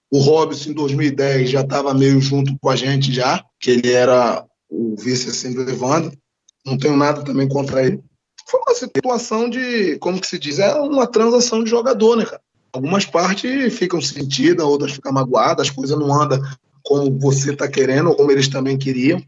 [0.09, 4.47] O Robson, em 2010, já estava meio junto com a gente já, que ele era
[4.71, 6.17] o vice assim, do Evandro.
[6.65, 8.01] Não tenho nada também contra ele.
[8.49, 12.41] Foi uma situação de, como que se diz, é uma transação de jogador, né, cara?
[12.77, 16.39] Algumas partes ficam sentidas, outras ficam magoadas, as coisas não andam
[16.83, 19.19] como você está querendo ou como eles também queriam.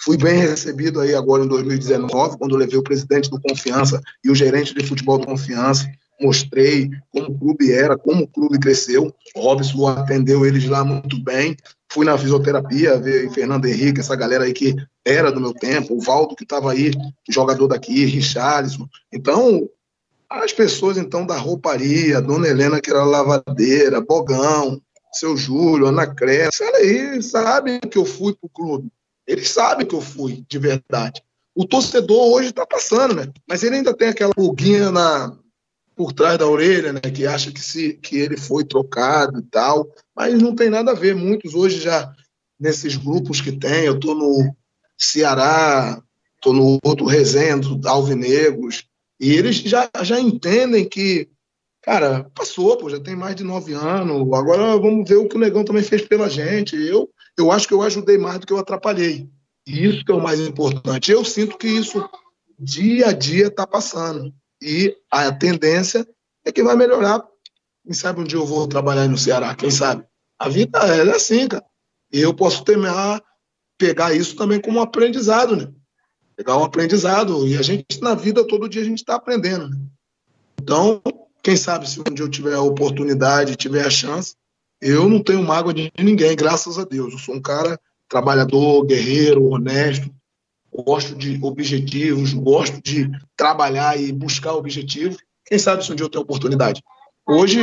[0.00, 4.34] Fui bem recebido aí agora em 2019, quando levei o presidente do Confiança e o
[4.34, 5.88] gerente de futebol do Confiança.
[6.20, 9.14] Mostrei como o clube era, como o clube cresceu.
[9.36, 11.56] O Robson atendeu eles lá muito bem.
[11.92, 16.00] Fui na fisioterapia, ver Fernando Henrique, essa galera aí que era do meu tempo, o
[16.00, 16.90] Valdo que estava aí,
[17.30, 18.88] jogador daqui, Richarlison.
[19.12, 19.68] Então,
[20.30, 24.80] as pessoas, então, da rouparia, Dona Helena, que era lavadeira, Bogão,
[25.12, 28.92] seu Júlio, Ana Cresce, aí, sabem que eu fui pro clube.
[29.26, 31.22] Eles sabem que eu fui, de verdade.
[31.54, 33.32] O torcedor hoje está passando, né?
[33.48, 35.36] Mas ele ainda tem aquela pulguinha na,
[35.96, 37.00] por trás da orelha, né?
[37.00, 39.92] Que acha que, se, que ele foi trocado e tal.
[40.14, 41.14] Mas não tem nada a ver.
[41.14, 42.14] Muitos hoje já,
[42.58, 44.54] nesses grupos que tem, eu estou no
[44.96, 46.00] Ceará,
[46.36, 48.87] estou no outro resenha Alvinegros,
[49.20, 51.28] e eles já, já entendem que,
[51.82, 55.38] cara, passou, pô, já tem mais de nove anos, agora vamos ver o que o
[55.38, 56.76] Negão também fez pela gente.
[56.76, 59.28] Eu, eu acho que eu ajudei mais do que eu atrapalhei.
[59.66, 61.10] E isso que é o mais importante.
[61.10, 62.08] Eu sinto que isso
[62.58, 64.32] dia a dia está passando.
[64.62, 66.06] E a tendência
[66.44, 67.24] é que vai melhorar.
[67.84, 70.04] Quem sabe um dia eu vou trabalhar no Ceará, quem sabe?
[70.38, 71.64] A vida é assim, cara.
[72.12, 72.92] E eu posso temer
[73.76, 75.72] pegar isso também como um aprendizado, né?
[76.38, 77.48] Pegar um aprendizado.
[77.48, 79.68] E a gente, na vida, todo dia a gente está aprendendo.
[79.68, 79.76] Né?
[80.62, 81.02] Então,
[81.42, 84.36] quem sabe se um dia eu tiver a oportunidade, tiver a chance,
[84.80, 87.12] eu não tenho mágoa de ninguém, graças a Deus.
[87.12, 87.78] Eu sou um cara
[88.08, 90.08] trabalhador, guerreiro, honesto,
[90.72, 95.18] gosto de objetivos, gosto de trabalhar e buscar objetivos.
[95.44, 96.80] Quem sabe se um dia eu tenho oportunidade.
[97.26, 97.58] Hoje,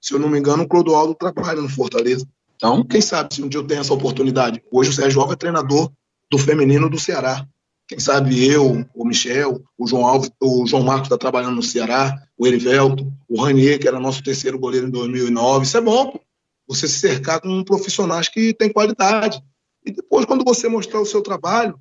[0.00, 2.26] se eu não me engano, o Clodoaldo trabalha no Fortaleza.
[2.56, 4.60] Então, quem sabe se um dia eu tenho essa oportunidade.
[4.70, 5.90] Hoje o Sérgio Alves é treinador
[6.30, 7.46] do feminino do Ceará.
[7.90, 12.22] Quem sabe eu, o Michel, o João Alves, o João Marcos está trabalhando no Ceará,
[12.38, 15.64] o Erivelto, o Ranier, que era nosso terceiro goleiro em 2009.
[15.64, 16.20] Isso é bom, pô.
[16.68, 19.42] Você se cercar com profissionais que têm qualidade.
[19.84, 21.80] E depois, quando você mostrar o seu trabalho,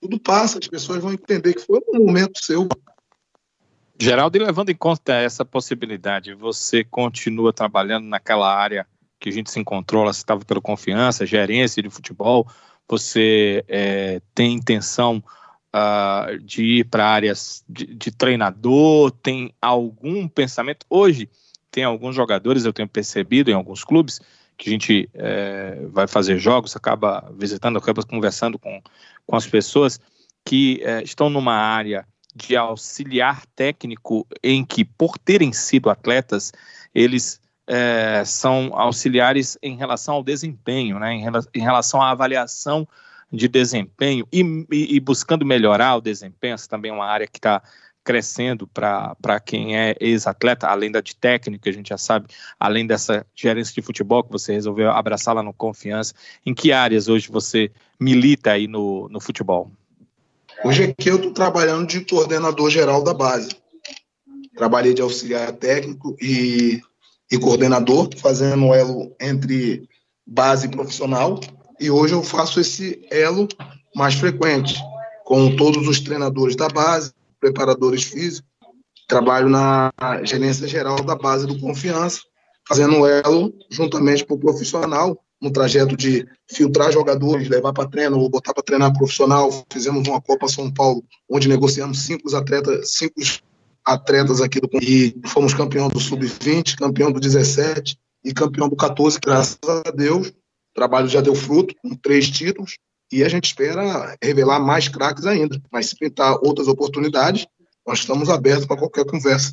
[0.00, 2.66] tudo passa, as pessoas vão entender que foi um momento seu.
[4.00, 8.86] Geraldo, e levando em conta essa possibilidade, você continua trabalhando naquela área
[9.20, 12.48] que a gente se encontrou, você estava pela confiança, gerência de futebol,
[12.88, 15.22] você é, tem intenção
[15.74, 20.86] uh, de ir para áreas de, de, treinador, tem algum pensamento?
[20.88, 21.28] Hoje,
[21.70, 24.20] tem alguns jogadores, eu tenho percebido em alguns clubes,
[24.56, 28.82] que a gente é, vai fazer jogos, acaba visitando, acaba conversando com,
[29.26, 29.98] com as pessoas
[30.44, 36.52] que é, estão numa área de auxiliar técnico em que, por terem sido atletas,
[36.94, 41.24] eles é, são auxiliares em relação ao desempenho, né, em,
[41.54, 42.86] em relação à avaliação
[43.32, 47.62] de desempenho e, e, buscando melhorar o desempenho, essa também é uma área que está
[48.02, 52.26] crescendo para quem é ex-atleta, além da de técnico, a gente já sabe,
[52.58, 57.08] além dessa gerência de futebol que você resolveu abraçar lá no Confiança, em que áreas
[57.08, 57.70] hoje você
[58.00, 59.70] milita aí no, no futebol?
[60.64, 63.50] Hoje aqui eu estou trabalhando de coordenador geral da base.
[64.56, 66.80] Trabalhei de auxiliar técnico e,
[67.30, 69.88] e coordenador, fazendo elo entre
[70.26, 71.40] base e profissional,
[71.80, 73.48] e hoje eu faço esse elo
[73.96, 74.78] mais frequente,
[75.24, 78.48] com todos os treinadores da base, preparadores físicos,
[79.08, 79.90] trabalho na
[80.22, 82.20] gerência geral da base do Confiança,
[82.68, 88.28] fazendo elo juntamente com o profissional, no trajeto de filtrar jogadores, levar para treino ou
[88.28, 89.50] botar para treinar profissional.
[89.72, 93.14] Fizemos uma Copa São Paulo, onde negociamos cinco atletas, cinco
[93.84, 99.18] atletas aqui do e fomos campeão do sub-20, campeão do 17 e campeão do 14,
[99.18, 100.30] graças a Deus.
[100.70, 102.78] O trabalho já deu fruto, com três títulos,
[103.12, 105.60] e a gente espera revelar mais craques ainda.
[105.70, 107.46] Mas se pintar outras oportunidades,
[107.86, 109.50] nós estamos abertos para qualquer conversa.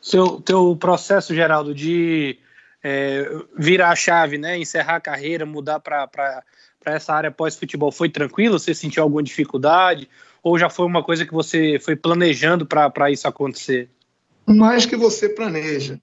[0.00, 2.38] Seu teu processo, Geraldo, de
[2.82, 6.42] é, virar a chave, né, encerrar a carreira, mudar para
[6.84, 8.58] essa área pós-futebol, foi tranquilo?
[8.58, 10.08] Você sentiu alguma dificuldade?
[10.42, 13.90] Ou já foi uma coisa que você foi planejando para isso acontecer?
[14.46, 15.98] Mais que você planeja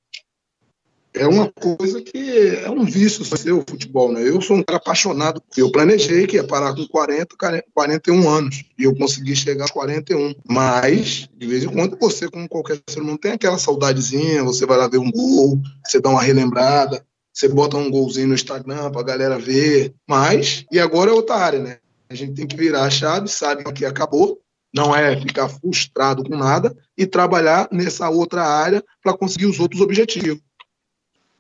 [1.16, 4.28] é uma coisa que é um vício seu futebol, né?
[4.28, 5.42] Eu sou um cara apaixonado.
[5.56, 7.36] Eu planejei que ia parar com 40,
[7.74, 10.36] 41 anos e eu consegui chegar aos 41.
[10.48, 14.78] Mas, de vez em quando, você, como qualquer ser humano, tem aquela saudadezinha, você vai
[14.78, 19.04] lá ver um gol, você dá uma relembrada, você bota um golzinho no Instagram pra
[19.04, 19.94] galera ver.
[20.08, 21.78] Mas, e agora é outra área, né?
[22.10, 24.40] A gente tem que virar a chave, sabe que acabou,
[24.74, 29.82] não é ficar frustrado com nada e trabalhar nessa outra área para conseguir os outros
[29.82, 30.42] objetivos.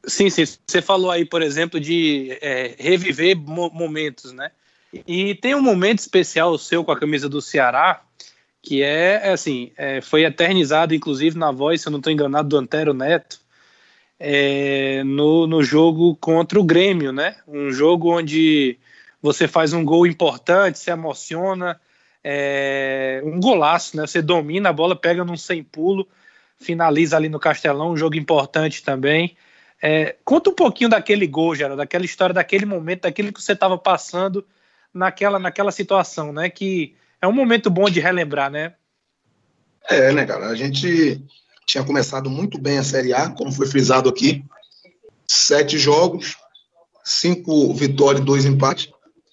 [0.08, 0.44] Sim, sim.
[0.46, 4.52] Você falou aí, por exemplo, de é, reviver mo momentos, né?
[5.08, 8.02] E tem um momento especial seu com a camisa do Ceará,
[8.62, 12.50] que é, é assim, é, foi eternizado, inclusive, na voz, se eu não estou enganado,
[12.50, 13.40] do Antero Neto,
[14.20, 17.36] é, no, no jogo contra o Grêmio, né?
[17.48, 18.78] Um jogo onde
[19.22, 21.80] você faz um gol importante, se emociona,
[22.24, 24.08] é, um golaço, né?
[24.08, 26.08] Você domina a bola, pega num sem pulo,
[26.58, 29.36] finaliza ali no Castelão, um jogo importante também.
[29.82, 33.78] É, conta um pouquinho daquele gol, Geraldo, daquela história, daquele momento, daquilo que você estava
[33.78, 34.46] passando
[34.94, 36.50] naquela, naquela situação, né?
[36.50, 38.76] Que é um momento bom de relembrar, né?
[39.90, 40.48] É, né, cara?
[40.48, 41.22] A gente
[41.66, 44.44] tinha começado muito bem a Série A, como foi frisado aqui.
[45.28, 46.38] Sete jogos,
[47.04, 48.90] cinco vitórias e dois empates.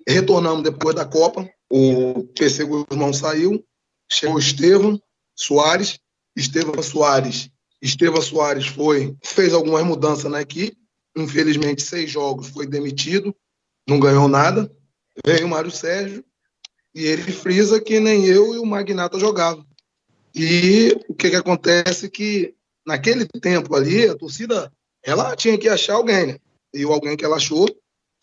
[0.07, 1.49] Retornamos depois da Copa.
[1.71, 3.65] O PC Guzmão saiu,
[4.11, 5.01] chegou o Estevam
[5.35, 5.99] Soares.
[6.35, 7.52] Estevam Soares
[7.83, 10.79] Estevam Soares foi, fez algumas mudanças na equipe.
[11.17, 13.35] Infelizmente, seis jogos foi demitido,
[13.87, 14.71] não ganhou nada.
[15.27, 16.25] Veio o Mário Sérgio
[16.95, 19.67] e ele frisa que nem eu e o Magnata jogavam.
[20.35, 22.55] E o que, que acontece que
[22.87, 24.73] naquele tempo ali, a torcida
[25.05, 26.39] ela tinha que achar alguém, né?
[26.73, 27.69] E o alguém que ela achou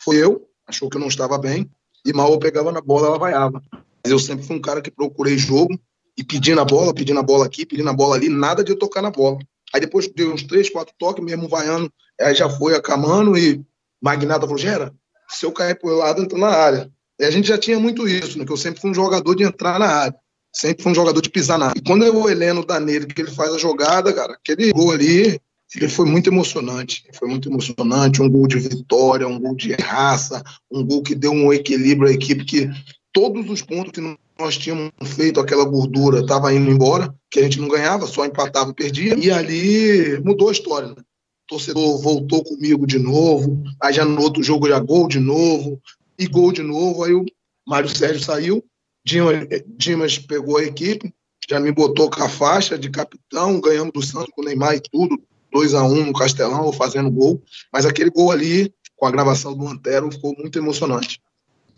[0.01, 1.69] foi eu, achou que eu não estava bem,
[2.05, 3.61] e mal eu pegava na bola, ela vaiava.
[3.71, 5.77] Mas eu sempre fui um cara que procurei jogo,
[6.19, 8.77] e pedindo a bola, pedindo a bola aqui, pedindo a bola ali, nada de eu
[8.77, 9.39] tocar na bola.
[9.73, 11.89] Aí depois deu uns três, quatro toques, mesmo vaiando,
[12.19, 13.63] aí já foi acamando e
[14.01, 14.93] Magnata falou, Gera,
[15.29, 16.91] se eu cair pro lado, entra na área.
[17.17, 18.45] E a gente já tinha muito isso, né?
[18.45, 20.15] Que eu sempre fui um jogador de entrar na área.
[20.53, 21.79] Sempre fui um jogador de pisar na área.
[21.79, 25.39] E quando eu o Heleno Danilo, que ele faz a jogada, cara, aquele gol ali,
[25.73, 27.03] ele foi muito emocionante.
[27.13, 28.21] Foi muito emocionante.
[28.21, 32.13] Um gol de vitória, um gol de raça, um gol que deu um equilíbrio à
[32.13, 32.69] equipe que
[33.13, 34.01] todos os pontos que
[34.39, 38.71] nós tínhamos feito, aquela gordura estava indo embora, que a gente não ganhava, só empatava
[38.71, 39.15] e perdia.
[39.19, 40.87] E ali mudou a história.
[40.87, 40.95] Né?
[40.95, 45.81] O torcedor voltou comigo de novo, aí já no outro jogo já gol de novo,
[46.17, 47.03] e gol de novo.
[47.03, 47.25] Aí o
[47.67, 48.63] Mário Sérgio saiu,
[49.05, 51.13] Dimas, Dimas pegou a equipe,
[51.49, 54.81] já me botou com a faixa de capitão, ganhamos do Santos com o Neymar e
[54.81, 55.21] tudo,
[55.51, 57.43] 2 a 1 um no Castelão, fazendo gol.
[57.73, 61.19] Mas aquele gol ali, com a gravação do Antero, ficou muito emocionante.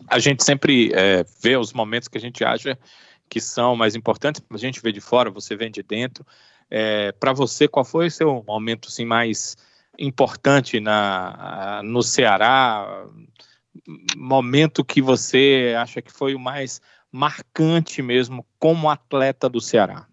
[0.08, 2.78] A gente sempre é, vê os momentos que a gente acha
[3.30, 6.26] que são mais importantes, a gente vê de fora, você vem de dentro.
[6.70, 9.56] É, Para você, qual foi o seu momento assim, mais
[9.98, 13.06] importante na, no Ceará?
[14.18, 20.08] Momento que você acha que foi o mais marcante mesmo como atleta do Ceará?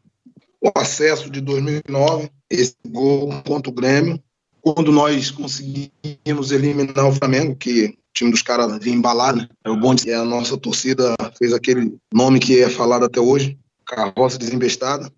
[0.61, 4.21] O acesso de 2009, esse gol contra o Grêmio,
[4.61, 9.49] quando nós conseguimos eliminar o Flamengo, que time dos caras vinha embalado, né?
[9.67, 14.37] o bonde, e a nossa torcida fez aquele nome que é falado até hoje, carroça
[14.37, 15.11] desembestada.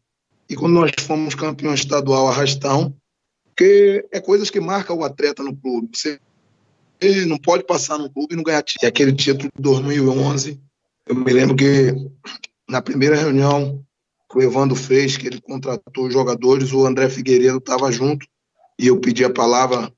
[0.48, 2.94] E quando nós fomos campeão estadual arrastão,
[3.47, 5.90] porque é coisas que marcam o atleta no clube.
[5.94, 6.20] Você
[7.27, 8.86] não pode passar no clube e não ganhar título.
[8.86, 10.60] E aquele título de 2011,
[11.06, 11.94] eu me lembro que
[12.68, 13.82] na primeira reunião
[14.35, 18.27] o Evandro fez, que ele contratou os jogadores, o André Figueiredo estava junto,
[18.78, 19.93] e eu pedi a palavra,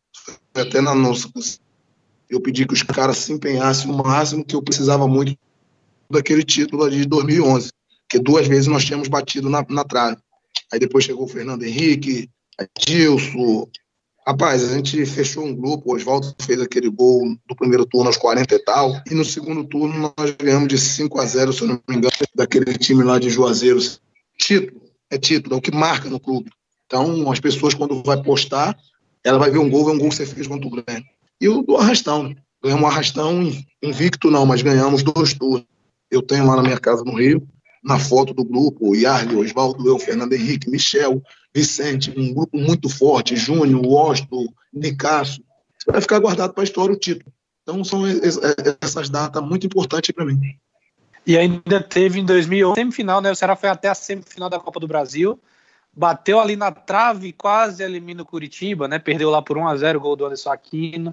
[0.54, 1.28] até na nossa.
[2.32, 5.36] Eu pedi que os caras se empenhassem o máximo, que eu precisava muito
[6.10, 7.70] daquele título ali de 2011,
[8.08, 10.16] que duas vezes nós tínhamos batido na, na trave.
[10.72, 12.30] Aí depois chegou o Fernando Henrique,
[12.78, 13.68] Dilson.
[14.26, 18.16] Rapaz, a gente fechou um grupo, o Oswaldo fez aquele gol do primeiro turno aos
[18.16, 21.68] 40 e tal, e no segundo turno nós ganhamos de 5 a 0, se eu
[21.68, 23.78] não me engano, daquele time lá de Juazeiro,
[24.38, 24.80] título,
[25.10, 26.50] é título, é o que marca no clube.
[26.86, 28.78] Então, as pessoas, quando vai postar,
[29.22, 31.04] ela vai ver um gol, ver um gol que você fez contra o Grêmio.
[31.42, 32.36] E o do arrastão, né?
[32.62, 33.52] Ganhamos um arrastão
[33.82, 35.66] invicto, não, mas ganhamos dois turnos.
[36.08, 37.44] Eu tenho lá na minha casa no Rio,
[37.82, 41.20] na foto do grupo, Yarley, Oswaldo, eu, Fernando Henrique, Michel,
[41.52, 45.42] Vicente, um grupo muito forte, Júnior, Osto, Nicasso.
[45.84, 47.32] Vai ficar guardado para a história o título.
[47.64, 48.04] Então, são
[48.80, 50.38] essas datas muito importantes para mim.
[51.26, 53.32] E ainda teve em 2011 semifinal, né?
[53.32, 55.40] O Ceará foi até a semifinal da Copa do Brasil,
[55.92, 59.00] bateu ali na trave, quase elimina o Curitiba, né?
[59.00, 61.12] Perdeu lá por 1 a 0 o gol do Anderson Aquino.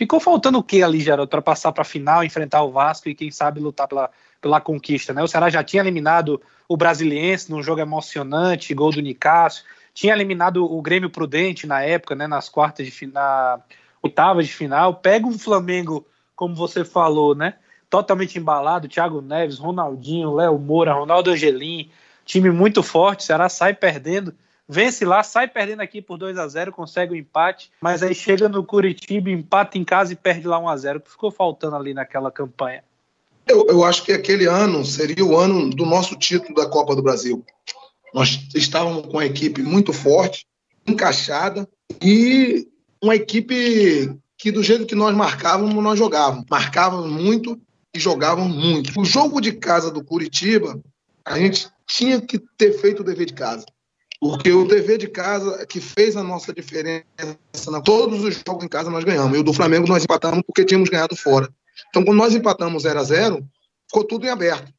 [0.00, 3.14] Ficou faltando o que ali, Geraldo, para passar para a final, enfrentar o Vasco e
[3.14, 4.08] quem sabe lutar pela,
[4.40, 5.22] pela conquista, né?
[5.22, 9.62] O Ceará já tinha eliminado o Brasiliense num jogo emocionante, gol do Nicásio,
[9.92, 12.26] tinha eliminado o Grêmio Prudente na época, né?
[12.26, 13.62] Nas quartas de final,
[14.02, 14.94] oitavas de final.
[14.94, 17.56] Pega o Flamengo, como você falou, né?
[17.90, 21.90] totalmente embalado, Thiago Neves, Ronaldinho, Léo Moura, Ronaldo Angelim,
[22.24, 24.32] time muito forte, Ceará sai perdendo,
[24.70, 28.14] vence lá, sai perdendo aqui por 2 a 0 consegue o um empate, mas aí
[28.14, 31.74] chega no Curitiba, empata em casa e perde lá 1 a 0 que ficou faltando
[31.74, 32.84] ali naquela campanha.
[33.48, 37.02] Eu, eu acho que aquele ano seria o ano do nosso título da Copa do
[37.02, 37.44] Brasil.
[38.14, 40.46] Nós estávamos com uma equipe muito forte,
[40.86, 41.68] encaixada
[42.00, 42.68] e
[43.02, 46.44] uma equipe que do jeito que nós marcávamos, nós jogávamos.
[46.48, 47.60] Marcávamos muito
[47.92, 48.98] e jogavam muito.
[49.00, 50.80] O jogo de casa do Curitiba,
[51.24, 53.66] a gente tinha que ter feito o dever de casa.
[54.20, 57.06] Porque o dever de casa que fez a nossa diferença.
[57.70, 59.36] Na, todos os jogos em casa nós ganhamos.
[59.36, 61.48] E o do Flamengo nós empatamos porque tínhamos ganhado fora.
[61.88, 63.48] Então, quando nós empatamos 0 a 0
[63.88, 64.70] ficou tudo em aberto.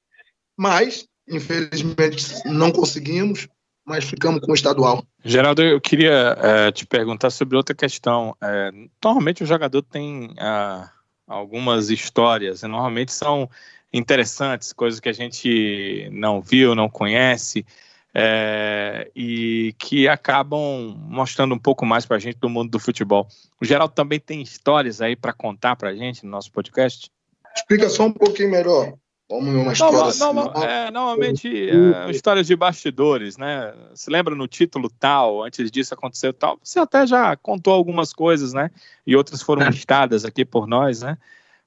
[0.56, 3.48] Mas, infelizmente, não conseguimos,
[3.84, 5.04] mas ficamos com o estadual.
[5.26, 8.36] Geraldo, eu queria é, te perguntar sobre outra questão.
[8.40, 8.72] É,
[9.04, 10.90] normalmente o jogador tem a
[11.28, 12.62] algumas histórias.
[12.62, 13.50] Normalmente são
[13.92, 17.66] interessantes, coisas que a gente não viu, não conhece,
[18.14, 23.28] é, e que acabam mostrando um pouco mais para a gente do mundo do futebol.
[23.60, 27.10] O Geraldo também tem histórias aí para contar para a gente no nosso podcast?
[27.56, 28.94] Explica só um pouquinho melhor.
[29.28, 33.74] Como uma história normal, assim, normal, é, normalmente é, histórias de bastidores, né?
[33.96, 36.60] Se lembra no título tal, antes disso aconteceu tal.
[36.62, 38.70] Você até já contou algumas coisas, né?
[39.08, 41.18] E outras foram listadas aqui por nós, né?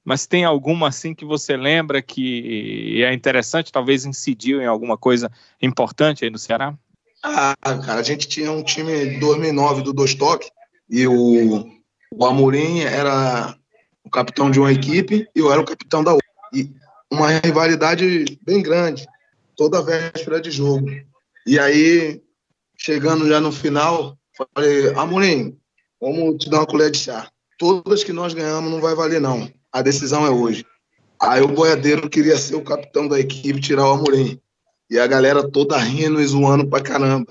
[0.05, 5.31] Mas tem alguma assim que você lembra que é interessante, talvez incidiu em alguma coisa
[5.59, 6.77] importante aí no Ceará?
[7.23, 10.47] Ah, cara, a gente tinha um time de 2009 do Dostock
[10.87, 11.67] e o,
[12.13, 13.57] o Amorim era
[14.03, 16.27] o capitão de uma equipe e eu era o capitão da outra.
[16.53, 16.69] E
[17.11, 19.07] uma rivalidade bem grande,
[19.55, 20.87] toda véspera de jogo.
[21.47, 22.21] E aí,
[22.77, 24.15] chegando já no final,
[24.53, 25.57] falei, Amorim,
[25.99, 27.27] vamos te dar uma colher de chá.
[27.57, 29.49] Todas que nós ganhamos não vai valer, não.
[29.75, 30.65] A decisão é hoje.
[31.21, 34.39] Aí o boiadeiro queria ser o capitão da equipe, tirar o Amorim.
[34.89, 37.29] E a galera toda rindo e zoando pra caramba.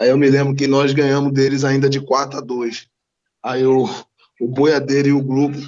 [0.00, 2.86] Aí eu me lembro que nós ganhamos deles ainda de 4 a 2.
[3.42, 3.84] Aí o,
[4.40, 5.58] o boiadeiro e o grupo.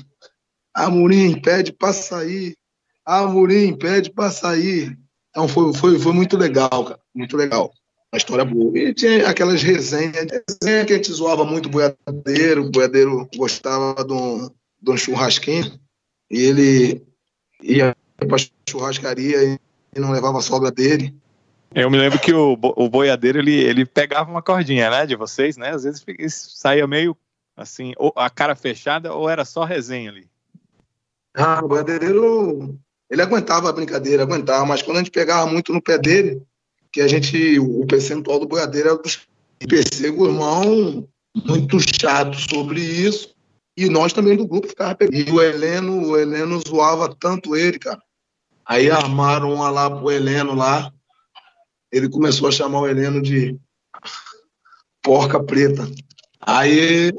[0.73, 2.57] Amorim, pede pra sair.
[3.05, 4.99] Amorim, pede pra sair.
[5.29, 7.01] Então foi, foi, foi muito legal, cara.
[7.15, 7.71] Muito legal.
[8.11, 8.79] Uma história boa.
[8.79, 12.65] E tinha aquelas resenhas, resenha que a gente zoava muito o boiadeiro.
[12.65, 14.49] O boiadeiro gostava de um,
[14.81, 15.84] de um churrasquinho.
[16.35, 17.07] E ele
[17.63, 18.37] ia pra
[18.69, 21.15] churrascaria e não levava a sogra dele.
[21.73, 25.57] Eu me lembro que o, o boiadeiro ele, ele pegava uma cordinha, né, de vocês,
[25.57, 25.71] né?
[25.71, 26.05] Às vezes
[26.57, 27.17] saía meio
[27.57, 30.29] assim, ou a cara fechada ou era só resenha ali.
[31.35, 32.77] Ah, o boiadeiro
[33.09, 36.43] ele aguentava a brincadeira, aguentava, mas quando a gente pegava muito no pé dele,
[36.91, 39.21] que a gente, o percentual do boiadeiro era dos
[39.69, 41.09] percebo irmão
[41.47, 43.34] muito chato sobre isso,
[43.77, 45.17] e nós também do grupo ficava pegando.
[45.17, 48.01] E o Heleno, o Heleno zoava tanto ele, cara.
[48.65, 50.93] Aí armaram uma lá pro Heleno lá,
[51.93, 53.59] ele começou a chamar o Heleno de
[55.03, 55.89] porca preta.
[56.41, 57.13] Aí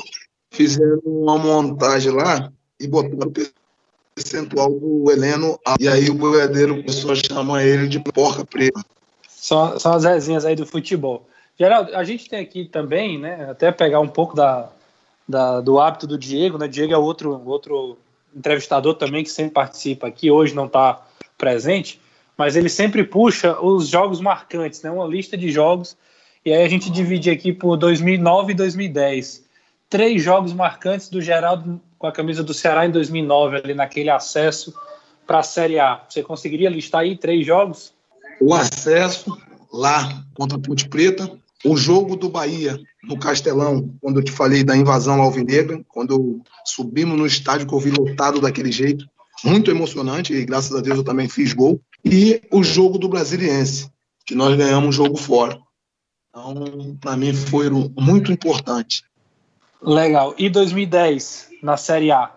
[0.51, 3.33] fizeram uma montagem lá e botaram o
[4.15, 5.59] percentual do Heleno.
[5.79, 8.83] E aí o boiadeiro começou a chamar ele de porca preta.
[9.27, 11.27] São, são as resinhas aí do futebol.
[11.57, 14.69] Geraldo, a gente tem aqui também, né, até pegar um pouco da,
[15.27, 16.67] da, do hábito do Diego, né?
[16.67, 17.97] Diego é outro, outro
[18.35, 21.05] entrevistador também que sempre participa aqui, hoje não está
[21.37, 21.99] presente
[22.37, 24.91] mas ele sempre puxa os jogos marcantes, né?
[24.91, 25.95] Uma lista de jogos.
[26.43, 29.43] E aí a gente divide aqui por 2009 e 2010.
[29.89, 34.73] Três jogos marcantes do Geraldo com a camisa do Ceará em 2009, ali naquele acesso
[35.25, 36.03] para a Série A.
[36.07, 37.93] Você conseguiria listar aí três jogos?
[38.41, 39.37] O acesso
[39.71, 41.31] lá contra a Ponte Preta,
[41.65, 47.17] o jogo do Bahia no Castelão, quando eu te falei da invasão alvinegra, quando subimos
[47.17, 49.05] no estádio que eu vi lotado daquele jeito,
[49.43, 53.89] muito emocionante e graças a Deus eu também fiz gol e o jogo do Brasiliense,
[54.25, 55.59] que nós ganhamos o jogo fora.
[56.29, 59.03] Então, para mim, foi muito importante.
[59.81, 60.35] Legal.
[60.37, 62.31] E 2010, na Série A?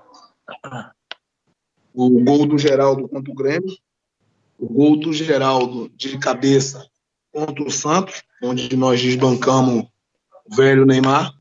[1.93, 3.77] O gol do Geraldo contra o Grêmio,
[4.59, 6.89] o gol do Geraldo de cabeça
[7.39, 9.85] contra o Santos, onde nós desbancamos
[10.47, 11.33] o velho Neymar.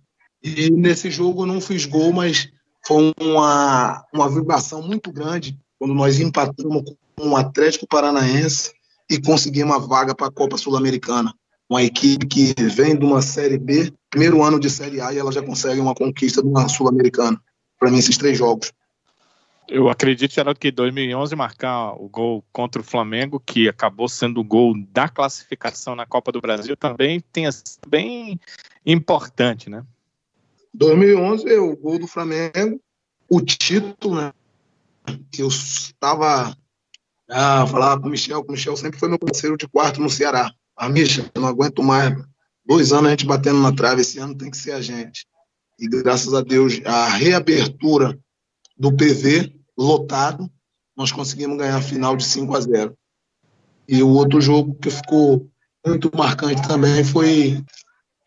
[0.44, 2.50] E nesse jogo eu não fiz gol, mas
[2.86, 6.84] foi uma, uma vibração muito grande quando nós empatamos
[7.16, 8.72] com o Atlético Paranaense
[9.10, 11.34] e conseguimos uma vaga para a Copa Sul-Americana.
[11.70, 15.32] Uma equipe que vem de uma Série B, primeiro ano de Série A, e ela
[15.32, 17.42] já consegue uma conquista de uma Sul-Americana.
[17.80, 18.72] Para mim, esses três jogos.
[19.70, 24.44] Eu acredito, Geraldo, que 2011 marcar o gol contra o Flamengo, que acabou sendo o
[24.44, 28.40] gol da classificação na Copa do Brasil, também tenha sido bem
[28.86, 29.86] importante, né?
[30.74, 32.82] 2011 é o gol do Flamengo,
[33.30, 34.34] o título, né?
[35.32, 36.56] Que eu estava
[37.30, 40.50] ah, falava com o Michel, o Michel sempre foi meu parceiro de quarto no Ceará.
[40.76, 42.16] Ah, Michel, eu não aguento mais.
[42.66, 45.26] Dois anos a gente batendo na trave, esse ano tem que ser a gente.
[45.80, 48.18] E graças a Deus, a reabertura
[48.78, 50.50] do PV lotado,
[50.96, 52.98] nós conseguimos ganhar a final de 5 a 0.
[53.88, 55.48] E o outro jogo que ficou
[55.86, 57.64] muito marcante também foi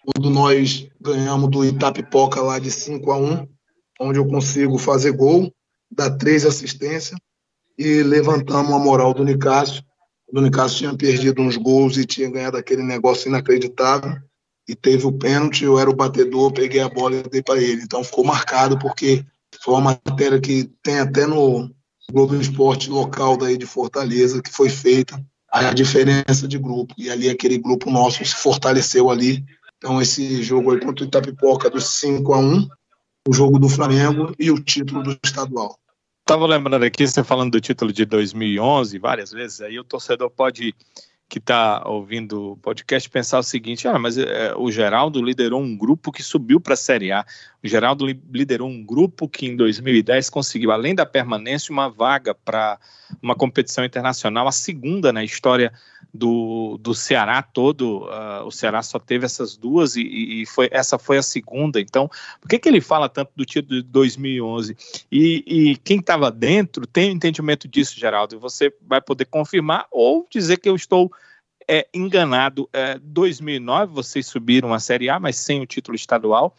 [0.04, 3.48] quando nós ganhamos do Itapipoca lá de 5 a 1,
[4.00, 5.52] onde eu consigo fazer gol,
[5.90, 7.18] dar três assistências
[7.76, 9.82] e levantamos a moral do Nicásio.
[10.32, 14.16] O Nicásio tinha perdido uns gols e tinha ganhado aquele negócio inacreditável.
[14.68, 17.82] E teve o pênalti, eu era o batedor, peguei a bola e dei para ele.
[17.82, 19.24] Então ficou marcado, porque
[19.62, 21.70] foi uma matéria que tem até no
[22.10, 26.94] Globo Esporte local daí de Fortaleza, que foi feita a diferença de grupo.
[26.96, 29.44] E ali aquele grupo nosso se fortaleceu ali.
[29.76, 32.68] Então esse jogo aí contra o Itapipoca dos 5 a 1
[33.28, 35.78] o jogo do Flamengo e o título do estadual.
[36.20, 40.74] Estava lembrando aqui, você falando do título de 2011, várias vezes, aí o torcedor pode,
[41.30, 45.76] que está ouvindo o podcast, pensar o seguinte: ah, mas é, o Geraldo liderou um
[45.76, 47.24] grupo que subiu para a Série A.
[47.62, 52.80] O Geraldo liderou um grupo que em 2010 conseguiu, além da permanência, uma vaga para
[53.22, 55.72] uma competição internacional, a segunda na história
[56.12, 58.04] do, do Ceará todo.
[58.06, 61.80] Uh, o Ceará só teve essas duas e, e, foi, essa foi a segunda.
[61.80, 64.76] Então, por que, que ele fala tanto do título de 2011?
[65.12, 68.34] E, e quem estava dentro tem entendimento disso, Geraldo.
[68.34, 71.12] E você vai poder confirmar ou dizer que eu estou
[71.70, 72.68] é, enganado.
[72.72, 76.56] É, 2009 vocês subiram a Série A, mas sem o título estadual.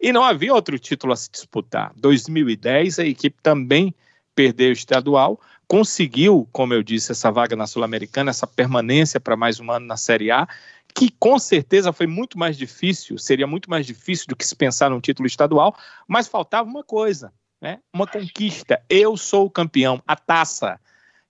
[0.00, 1.92] E não havia outro título a se disputar.
[1.96, 3.94] 2010 a equipe também
[4.34, 5.38] perdeu o estadual,
[5.68, 9.96] conseguiu, como eu disse, essa vaga na Sul-Americana, essa permanência para mais um ano na
[9.96, 10.48] Série A,
[10.94, 14.90] que com certeza foi muito mais difícil, seria muito mais difícil do que se pensar
[14.90, 15.76] num título estadual,
[16.08, 17.80] mas faltava uma coisa, né?
[17.92, 18.82] Uma conquista.
[18.88, 20.80] Eu sou o campeão, a taça.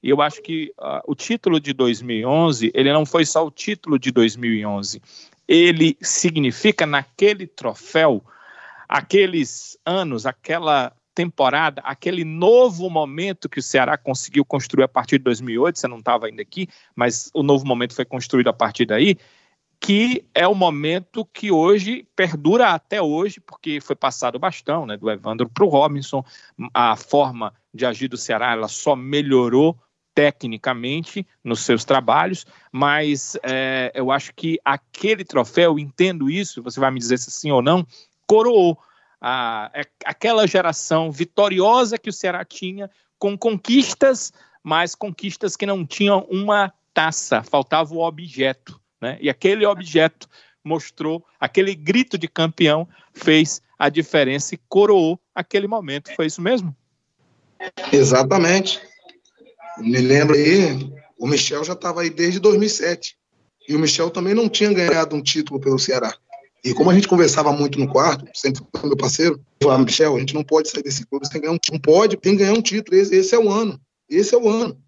[0.04, 3.98] E eu acho que uh, o título de 2011, ele não foi só o título
[3.98, 5.00] de 2011.
[5.48, 8.22] Ele significa naquele troféu,
[8.86, 15.24] aqueles anos, aquela temporada, aquele novo momento que o Ceará conseguiu construir a partir de
[15.24, 19.16] 2008, você não estava ainda aqui, mas o novo momento foi construído a partir daí,
[19.80, 24.98] que é o momento que hoje perdura até hoje, porque foi passado o bastão, né,
[24.98, 26.22] do Evandro para o Robinson,
[26.74, 29.78] a forma de agir do Ceará ela só melhorou
[30.14, 36.90] tecnicamente nos seus trabalhos, mas é, eu acho que aquele troféu, entendo isso, você vai
[36.90, 37.84] me dizer se sim ou não,
[38.26, 38.78] coroou
[39.20, 44.32] a, é aquela geração vitoriosa que o Ceará tinha, com conquistas,
[44.62, 48.80] mas conquistas que não tinham uma taça, faltava o objeto.
[49.00, 49.18] Né?
[49.20, 50.28] E aquele objeto
[50.62, 56.14] mostrou, aquele grito de campeão fez a diferença e coroou aquele momento.
[56.14, 56.74] Foi isso mesmo?
[57.92, 58.80] Exatamente.
[59.78, 63.16] Me lembro aí, o Michel já estava aí desde 2007.
[63.68, 66.14] E o Michel também não tinha ganhado um título pelo Ceará.
[66.64, 70.16] E como a gente conversava muito no quarto, sempre foi meu parceiro, eu falava, Michel,
[70.16, 72.54] a gente não pode sair desse clube, que ganhar um Não pode, tem que ganhar
[72.54, 72.96] um título.
[72.96, 73.78] Esse, esse é o ano.
[74.08, 74.78] Esse é o ano.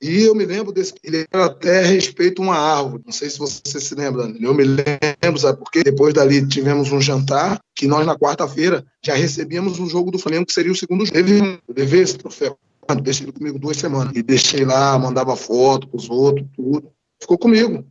[0.00, 0.94] E eu me lembro desse.
[1.02, 3.02] Ele era até respeito uma árvore.
[3.04, 4.32] Não sei se você se lembra.
[4.40, 5.58] Eu me lembro, sabe?
[5.58, 10.18] Porque depois dali tivemos um jantar que nós, na quarta-feira, já recebíamos um jogo do
[10.18, 11.18] Flamengo, que seria o segundo jogo.
[11.18, 12.58] Eu levei esse troféu.
[12.94, 14.14] Deixei ele comigo duas semanas.
[14.14, 16.92] E deixei lá, mandava foto para os outros, tudo.
[17.20, 17.86] Ficou comigo.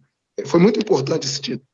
[0.46, 1.68] Foi muito importante esse título.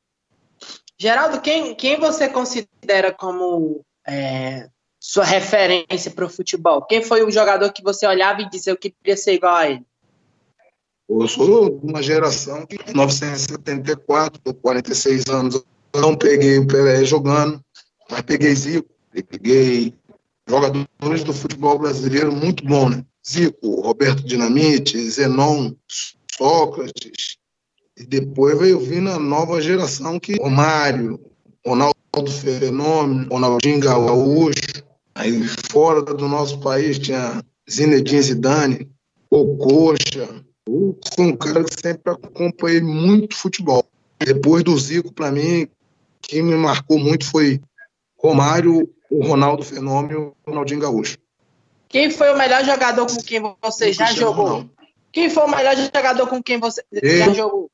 [1.00, 4.70] Geraldo, quem, quem você considera como é,
[5.00, 6.84] sua referência para o futebol?
[6.84, 9.86] Quem foi o jogador que você olhava e dizia eu queria ser igual a ele?
[11.10, 17.04] Eu sou de uma geração que, em 1974, com 46 anos, não peguei o Pelé
[17.04, 17.60] jogando,
[18.10, 18.88] mas peguei Zico,
[19.28, 19.94] peguei
[20.48, 23.04] jogadores do futebol brasileiro muito bom, né?
[23.28, 25.74] Zico, Roberto Dinamite, Zenon,
[26.38, 27.38] Sócrates,
[27.98, 31.20] e depois veio vindo a nova geração que Romário,
[31.66, 34.84] Ronaldo Fenômeno, Ronaldinho Gaúcho.
[35.14, 38.90] Aí fora do nosso país tinha Zinedine Zidane,
[39.30, 40.44] Ococha.
[40.68, 43.86] Eu fui um cara que sempre acompanhei muito futebol.
[44.20, 45.68] Depois do Zico, para mim,
[46.22, 47.60] quem me marcou muito foi
[48.18, 51.18] Romário, o Ronaldo Fenômeno e o Ronaldinho Gaúcho.
[51.92, 54.48] Quem foi o melhor jogador com quem você já jogou?
[54.48, 54.70] Não.
[55.12, 57.70] Quem foi o melhor jogador com quem você eu, já jogou?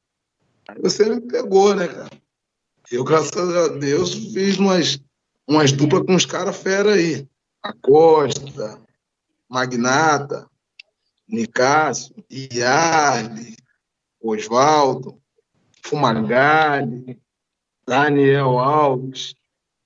[0.81, 2.09] Você me pegou, né, cara?
[2.91, 4.99] Eu, graças a Deus, fiz umas,
[5.47, 7.27] umas duplas com os caras fera aí.
[7.61, 8.81] Acosta,
[9.47, 10.49] Magnata,
[11.27, 13.55] Nicásio, Iardi,
[14.19, 15.21] Oswaldo,
[15.83, 17.21] Fumagalli,
[17.85, 19.35] Daniel Alves,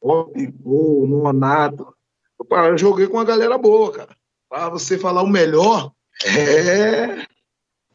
[0.02, 1.94] Robigol, Nonato.
[2.50, 4.21] Eu joguei com uma galera boa, cara.
[4.52, 5.94] Para você falar o melhor,
[6.26, 7.26] é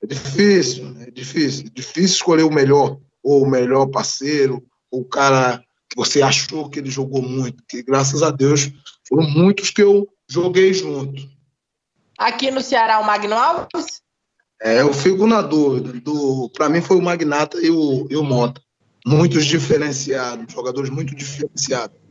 [0.02, 1.66] é difícil, é difícil.
[1.66, 6.70] É difícil escolher o melhor, ou o melhor parceiro, ou o cara que você achou
[6.70, 7.62] que ele jogou muito.
[7.68, 8.70] Que graças a Deus
[9.06, 11.28] foram muitos que eu joguei junto.
[12.16, 14.00] Aqui no Ceará, o Magno Alves?
[14.62, 15.92] É, eu fico na dúvida.
[16.00, 18.62] Do, para mim foi o Magnata e o, e o Mota.
[19.04, 22.05] Muitos diferenciados, jogadores muito diferenciados.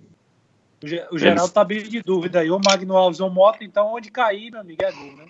[1.12, 2.52] O Geraldo tá bem de dúvida aí.
[2.52, 5.26] O Magno Alves ou o Mota, então onde cair, meu amigo, é gol, né?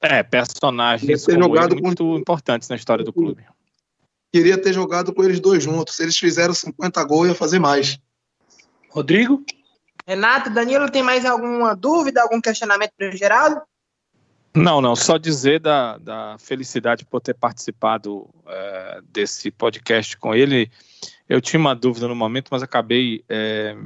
[0.00, 2.18] É, personagens ter jogado muito com...
[2.18, 3.44] importantes na história do clube.
[4.32, 5.96] Queria ter jogado com eles dois juntos.
[5.96, 7.98] Se eles fizeram 50 gols, ia fazer mais.
[8.90, 9.42] Rodrigo?
[10.06, 13.62] Renato, Danilo, tem mais alguma dúvida, algum questionamento para o Geraldo?
[14.54, 20.70] Não, não, só dizer da, da felicidade por ter participado é, desse podcast com ele.
[21.28, 23.76] Eu tinha uma dúvida no momento, mas acabei é,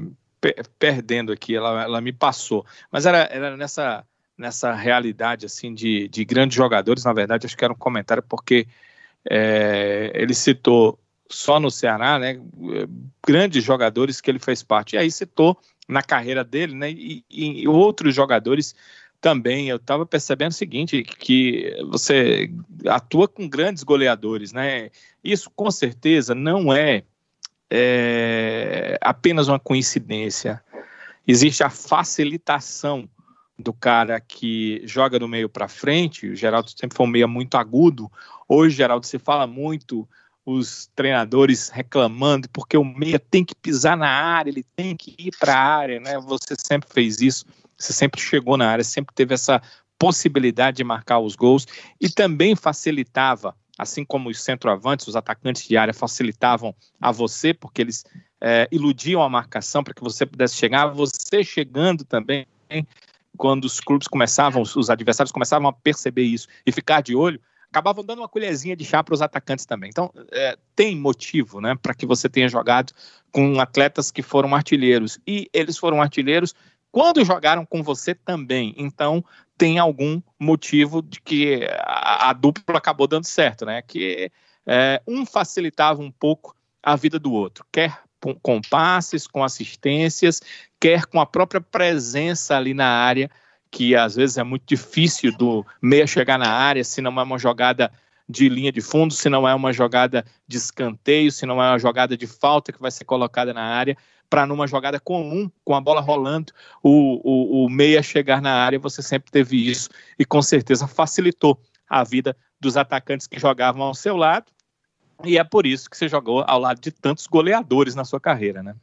[0.79, 2.65] perdendo aqui, ela, ela me passou.
[2.91, 4.05] Mas era, era nessa
[4.39, 7.05] nessa realidade assim de, de grandes jogadores.
[7.05, 8.69] Na verdade, acho que era um comentário porque
[9.29, 10.99] é, ele citou
[11.29, 12.41] só no Ceará, né,
[13.27, 14.95] grandes jogadores que ele fez parte.
[14.95, 15.59] E aí citou
[15.89, 18.75] na carreira dele, né, e, e outros jogadores
[19.21, 19.69] também.
[19.69, 22.51] Eu estava percebendo o seguinte, que você
[22.87, 24.91] atua com grandes goleadores, né?
[25.23, 27.03] Isso com certeza não é,
[27.71, 30.63] é apenas uma coincidência.
[31.27, 33.09] Existe a facilitação
[33.59, 37.57] do cara que joga do meio para frente, o Geraldo sempre foi um meia muito
[37.57, 38.11] agudo.
[38.49, 40.09] Hoje, Geraldo, se fala muito
[40.47, 45.33] os treinadores reclamando porque o meia tem que pisar na área, ele tem que ir
[45.39, 46.19] para a área, né?
[46.21, 47.45] Você sempre fez isso,
[47.77, 49.61] você sempre chegou na área, sempre teve essa
[49.99, 51.67] possibilidade de marcar os gols
[52.01, 57.81] e também facilitava, assim como os centroavantes, os atacantes de área facilitavam a você, porque
[57.81, 58.05] eles
[58.41, 62.47] é, iludiam a marcação para que você pudesse chegar, você chegando também
[63.37, 67.41] quando os clubes começavam, os adversários começavam a perceber isso e ficar de olho,
[67.71, 69.91] acabavam dando uma colherzinha de chá para os atacantes também.
[69.91, 72.93] Então, é, tem motivo né, para que você tenha jogado
[73.31, 75.19] com atletas que foram artilheiros.
[75.27, 76.55] E eles foram artilheiros
[76.91, 78.75] quando jogaram com você também.
[78.77, 79.25] Então,
[79.59, 83.83] tem algum motivo de que a, a dupla acabou dando certo, né?
[83.83, 84.31] Que
[84.67, 88.01] é, um facilitava um pouco a vida do outro, quer
[88.43, 90.41] com passes, com assistências,
[90.81, 93.31] quer com a própria presença ali na área
[93.71, 97.39] que às vezes é muito difícil do meia chegar na área se não é uma
[97.39, 97.93] jogada
[98.29, 101.79] de linha de fundo, se não é uma jogada de escanteio, se não é uma
[101.79, 103.97] jogada de falta que vai ser colocada na área,
[104.29, 106.53] para numa jogada comum, com a bola rolando,
[106.83, 109.89] o, o, o meia chegar na área, você sempre teve isso
[110.19, 114.47] e com certeza facilitou a vida dos atacantes que jogavam ao seu lado.
[115.25, 118.63] E é por isso que você jogou ao lado de tantos goleadores na sua carreira,
[118.63, 118.75] né?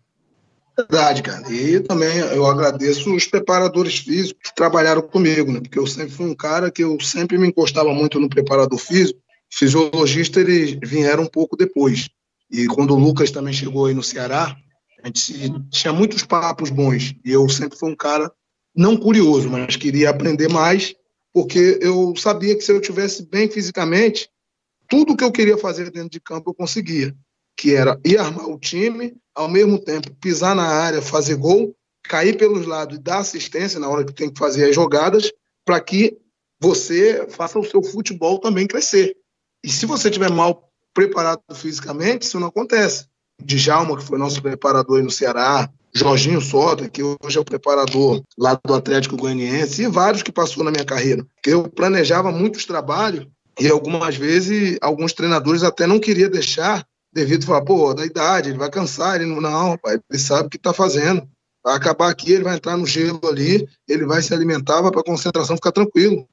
[0.77, 1.49] Verdade, cara.
[1.49, 5.61] E também eu agradeço os preparadores físicos que trabalharam comigo, né?
[5.61, 9.19] Porque eu sempre fui um cara que eu sempre me encostava muito no preparador físico.
[9.49, 12.09] Fisiologista, eles vieram um pouco depois.
[12.51, 14.55] E quando o Lucas também chegou aí no Ceará,
[15.05, 17.13] a gente tinha muitos papos bons.
[17.23, 18.31] E eu sempre fui um cara
[18.75, 20.95] não curioso, mas queria aprender mais,
[21.31, 24.27] porque eu sabia que se eu tivesse bem fisicamente,
[24.89, 27.15] tudo que eu queria fazer dentro de campo eu conseguia
[27.55, 31.73] que era ir armar o time, ao mesmo tempo pisar na área, fazer gol,
[32.03, 35.31] cair pelos lados e dar assistência na hora que tem que fazer as jogadas,
[35.63, 36.17] para que
[36.59, 39.15] você faça o seu futebol também crescer.
[39.63, 43.07] E se você estiver mal preparado fisicamente, isso não acontece.
[43.43, 48.21] Djalma, que foi nosso preparador aí no Ceará, Jorginho Sota, que hoje é o preparador
[48.37, 51.25] lá do Atlético Goianiense, e vários que passou na minha carreira.
[51.45, 53.27] Eu planejava muitos trabalhos
[53.59, 58.49] e algumas vezes alguns treinadores até não queriam deixar devido a falar, pô, da idade,
[58.49, 61.25] ele vai cansar, ele não, não rapaz, ele sabe o que está fazendo.
[61.63, 64.99] Vai acabar aqui, ele vai entrar no gelo ali, ele vai se alimentar, vai para
[64.99, 66.27] a concentração ficar tranquilo.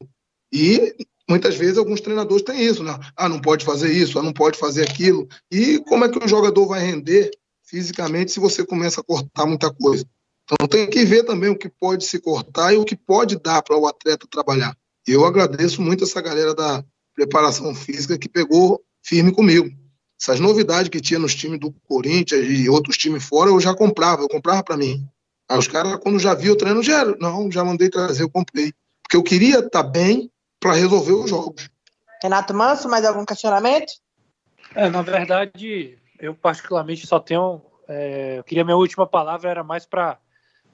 [0.53, 0.95] E
[1.29, 2.99] muitas vezes alguns treinadores têm isso, né?
[3.17, 5.29] Ah, não pode fazer isso, ah, não pode fazer aquilo.
[5.51, 7.31] E como é que o jogador vai render
[7.65, 10.05] fisicamente se você começa a cortar muita coisa?
[10.45, 13.63] Então tem que ver também o que pode se cortar e o que pode dar
[13.63, 14.77] para o atleta trabalhar.
[15.07, 16.85] Eu agradeço muito essa galera da
[17.15, 19.71] preparação física que pegou firme comigo.
[20.21, 24.23] Essas novidades que tinha nos times do Corinthians e outros times fora, eu já comprava,
[24.23, 25.05] eu comprava para mim.
[25.49, 28.73] Aí os caras, quando já viu o treino, já, não, já mandei trazer, eu comprei.
[29.03, 30.31] Porque eu queria estar tá bem
[30.63, 31.69] para resolver os jogos.
[32.23, 33.95] Renato Manso, mais algum questionamento?
[34.77, 37.61] É, na verdade, eu particularmente só tenho.
[37.89, 40.19] É, eu queria minha última palavra era mais para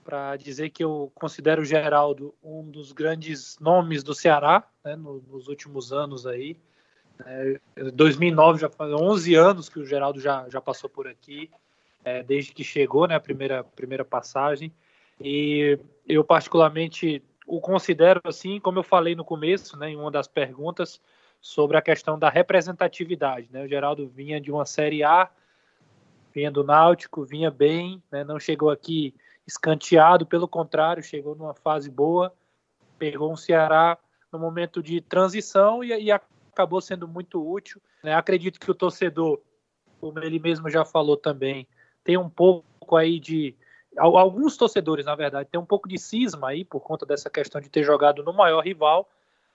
[0.05, 5.49] para dizer que eu considero o Geraldo um dos grandes nomes do Ceará né, nos
[5.49, 6.57] últimos anos aí.
[7.27, 7.61] É,
[7.93, 11.51] 2009 já faz 11 anos que o Geraldo já, já passou por aqui,
[12.03, 14.73] é, desde que chegou, né, a primeira, primeira passagem.
[15.21, 20.29] E eu particularmente o considero assim, como eu falei no começo, né, em uma das
[20.29, 21.01] perguntas
[21.41, 23.65] sobre a questão da representatividade, né?
[23.65, 25.31] O Geraldo vinha de uma série A,
[26.35, 29.15] vinha do Náutico, vinha bem, né, não chegou aqui
[29.47, 32.35] escanteado, pelo contrário, chegou numa fase boa,
[32.99, 33.97] pegou um Ceará
[34.31, 37.81] no momento de transição e, e acabou sendo muito útil.
[38.03, 38.15] Né?
[38.15, 39.41] Acredito que o torcedor,
[40.01, 41.67] como ele mesmo já falou também,
[42.05, 43.55] tem um pouco aí de.
[43.99, 47.69] Alguns torcedores, na verdade, tem um pouco de cisma aí por conta dessa questão de
[47.69, 49.09] ter jogado no maior rival,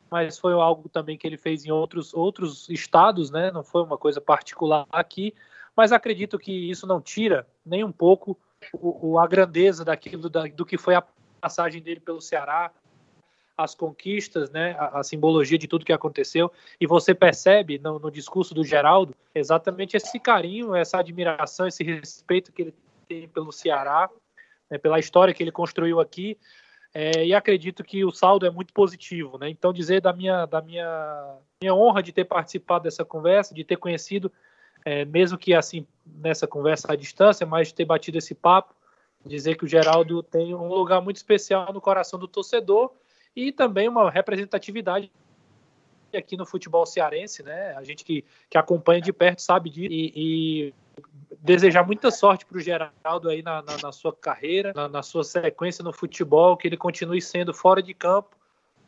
[0.09, 3.51] mas foi algo também que ele fez em outros, outros estados, né?
[3.51, 5.33] Não foi uma coisa particular aqui,
[5.75, 8.37] mas acredito que isso não tira nem um pouco
[8.71, 11.03] o, o a grandeza daquilo da, do que foi a
[11.41, 12.71] passagem dele pelo Ceará,
[13.57, 18.09] as conquistas, né, a, a, simbologia de tudo que aconteceu, e você percebe no, no,
[18.09, 22.75] discurso do Geraldo exatamente esse carinho, essa admiração, esse respeito que ele
[23.07, 24.09] tem pelo Ceará,
[24.73, 26.35] né, pela história que ele construiu aqui,
[26.95, 29.49] é, e acredito que o saldo é muito positivo, né?
[29.49, 33.77] Então dizer da minha da minha, minha honra de ter participado dessa conversa, de ter
[33.77, 34.31] conhecido,
[34.83, 38.75] é, mesmo que assim nessa conversa à distância, mas ter batido esse papo,
[39.23, 42.91] dizer que o Geraldo tem um lugar muito especial no coração do torcedor
[43.35, 45.11] e também uma representatividade
[46.15, 47.75] aqui no futebol cearense, né?
[47.75, 50.73] A gente que, que acompanha de perto sabe disso e, e
[51.39, 55.23] desejar muita sorte para o Geraldo aí na, na, na sua carreira, na, na, sua
[55.23, 58.35] sequência no futebol, que ele continue sendo fora de campo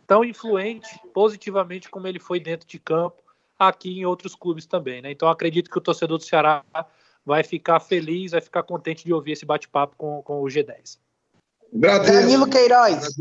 [0.08, 3.22] tão influente positivamente como ele foi dentro de campo
[3.58, 5.12] aqui em outros clubes também, né?
[5.12, 6.64] Então acredito que o torcedor do Ceará
[7.26, 10.98] vai ficar feliz, vai ficar contente de ouvir esse bate-papo com, com o G10.
[11.74, 13.16] Danilo Queiroz.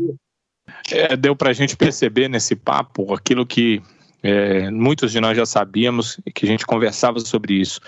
[0.91, 3.81] É, deu para a gente perceber nesse papo aquilo que
[4.21, 7.79] é, muitos de nós já sabíamos e que a gente conversava sobre isso.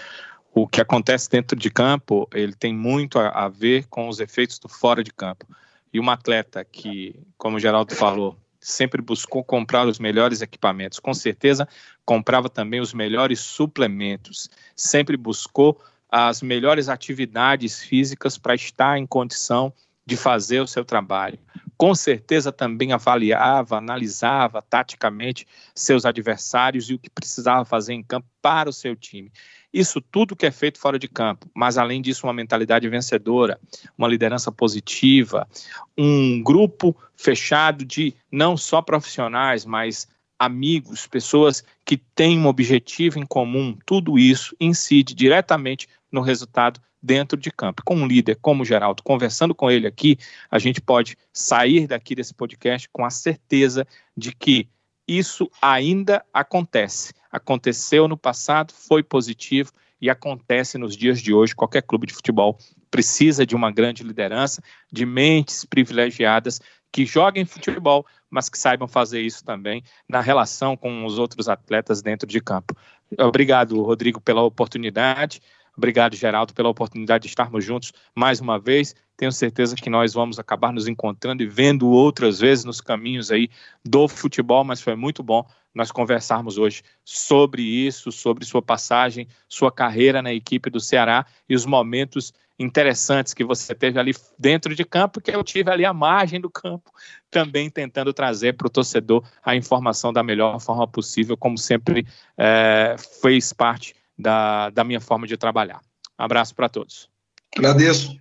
[0.59, 4.57] O que acontece dentro de campo, ele tem muito a, a ver com os efeitos
[4.57, 5.45] do fora de campo.
[5.93, 10.97] e um atleta que, como o Geraldo falou, sempre buscou comprar os melhores equipamentos.
[10.97, 11.67] Com certeza,
[12.03, 14.49] comprava também os melhores suplementos.
[14.75, 15.79] Sempre buscou
[16.09, 19.71] as melhores atividades físicas para estar em condição
[20.07, 21.37] de fazer o seu trabalho.
[21.77, 28.27] Com certeza também avaliava, analisava taticamente seus adversários e o que precisava fazer em campo
[28.41, 29.31] para o seu time.
[29.77, 33.59] Isso tudo que é feito fora de campo, mas além disso, uma mentalidade vencedora,
[33.95, 35.47] uma liderança positiva,
[35.95, 40.07] um grupo fechado de não só profissionais, mas
[40.39, 47.37] amigos, pessoas que têm um objetivo em comum, tudo isso incide diretamente no resultado dentro
[47.37, 47.83] de campo.
[47.85, 50.17] Com um líder como o Geraldo, conversando com ele aqui,
[50.49, 53.85] a gente pode sair daqui desse podcast com a certeza
[54.17, 54.67] de que
[55.07, 57.13] isso ainda acontece.
[57.31, 59.71] Aconteceu no passado, foi positivo
[60.01, 61.55] e acontece nos dias de hoje.
[61.55, 62.57] Qualquer clube de futebol
[62.89, 69.21] precisa de uma grande liderança, de mentes privilegiadas que joguem futebol, mas que saibam fazer
[69.21, 72.75] isso também na relação com os outros atletas dentro de campo.
[73.19, 75.41] Obrigado, Rodrigo, pela oportunidade.
[75.77, 78.95] Obrigado, Geraldo, pela oportunidade de estarmos juntos mais uma vez.
[79.15, 83.49] Tenho certeza que nós vamos acabar nos encontrando e vendo outras vezes nos caminhos aí
[83.85, 85.45] do futebol, mas foi muito bom
[85.77, 91.55] nós conversarmos hoje sobre isso, sobre sua passagem, sua carreira na equipe do Ceará e
[91.55, 95.93] os momentos interessantes que você teve ali dentro de campo, que eu tive ali à
[95.93, 96.91] margem do campo,
[97.29, 102.95] também tentando trazer para o torcedor a informação da melhor forma possível, como sempre é,
[103.21, 105.81] fez parte da, da minha forma de trabalhar.
[106.17, 107.07] Abraço para todos.
[107.55, 108.17] Agradeço.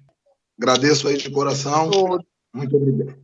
[0.61, 1.91] Agradeço aí de coração.
[2.53, 3.17] Muito obrigado.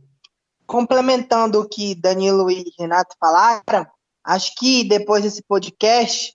[0.65, 3.85] Complementando o que Danilo e Renato falaram,
[4.23, 6.33] acho que depois desse podcast,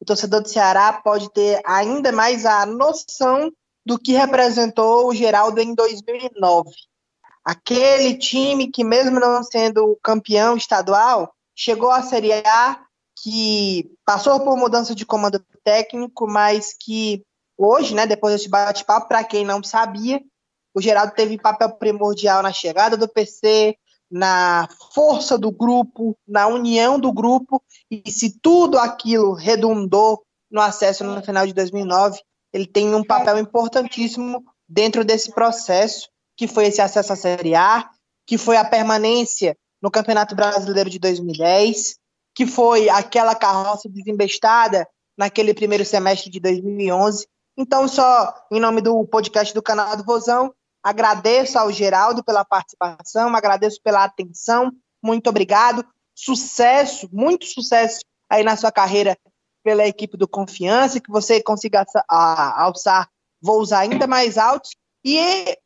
[0.00, 3.50] o torcedor do Ceará pode ter ainda mais a noção
[3.84, 6.70] do que representou o Geraldo em 2009.
[7.44, 12.84] Aquele time que, mesmo não sendo campeão estadual, chegou à Série A
[13.22, 17.24] que passou por mudança de comando técnico, mas que
[17.56, 20.20] hoje, né, depois desse bate-papo, para quem não sabia,
[20.74, 23.76] o Geraldo teve papel primordial na chegada do PC,
[24.10, 31.04] na força do grupo, na união do grupo, e se tudo aquilo redundou no acesso
[31.04, 32.20] no final de 2009,
[32.52, 37.88] ele tem um papel importantíssimo dentro desse processo, que foi esse acesso à Série A,
[38.26, 41.96] que foi a permanência no Campeonato Brasileiro de 2010,
[42.34, 47.26] que foi aquela carroça desembestada naquele primeiro semestre de 2011.
[47.56, 53.34] Então, só em nome do podcast do canal do Vozão, agradeço ao Geraldo pela participação,
[53.34, 54.72] agradeço pela atenção,
[55.02, 55.84] muito obrigado.
[56.14, 59.16] Sucesso, muito sucesso aí na sua carreira
[59.62, 63.08] pela equipe do Confiança, que você consiga alçar
[63.40, 64.70] voos ainda mais altos
[65.04, 65.56] e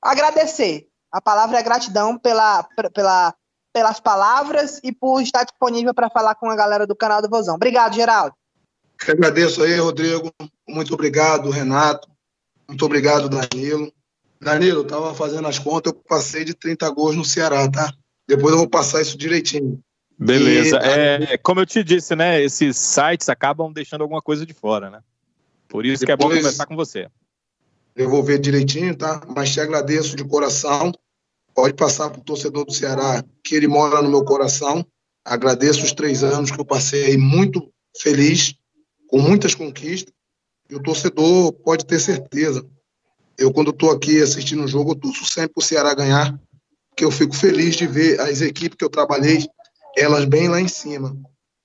[0.00, 0.88] agradecer.
[1.10, 3.34] A palavra é gratidão pela, pela
[3.72, 7.54] pelas palavras e por estar disponível para falar com a galera do canal do Vozão.
[7.54, 8.34] Obrigado, Geraldo.
[9.08, 10.30] Agradeço aí, Rodrigo.
[10.68, 12.08] Muito obrigado, Renato.
[12.68, 13.92] Muito obrigado, Danilo.
[14.42, 17.92] Danilo, eu estava fazendo as contas, eu passei de 30 gols no Ceará, tá?
[18.26, 19.80] Depois eu vou passar isso direitinho.
[20.18, 20.78] Beleza.
[20.82, 22.42] E, é, como eu te disse, né?
[22.42, 25.00] Esses sites acabam deixando alguma coisa de fora, né?
[25.68, 27.08] Por isso que é bom conversar com você.
[27.94, 29.22] Eu vou ver direitinho, tá?
[29.34, 30.92] Mas te agradeço de coração
[31.54, 34.84] pode passar para o torcedor do Ceará que ele mora no meu coração.
[35.24, 38.54] Agradeço os três anos que eu passei muito feliz,
[39.08, 40.12] com muitas conquistas.
[40.68, 42.66] E o torcedor pode ter certeza.
[43.38, 46.38] Eu, quando estou aqui assistindo o jogo, eu torço sempre para o Ceará ganhar,
[46.90, 49.46] porque eu fico feliz de ver as equipes que eu trabalhei,
[49.96, 51.16] elas bem lá em cima.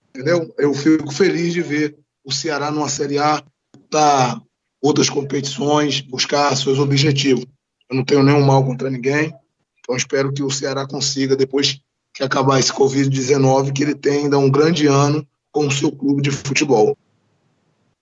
[0.09, 0.53] Entendeu?
[0.57, 3.43] Eu fico feliz de ver o Ceará numa Série A,
[3.89, 4.41] tá
[4.81, 7.45] outras competições, buscar seus objetivos.
[7.89, 9.33] Eu não tenho nenhum mal contra ninguém.
[9.79, 11.79] Então espero que o Ceará consiga, depois
[12.13, 16.21] que acabar esse Covid-19, que ele tenha ainda um grande ano com o seu clube
[16.21, 16.97] de futebol.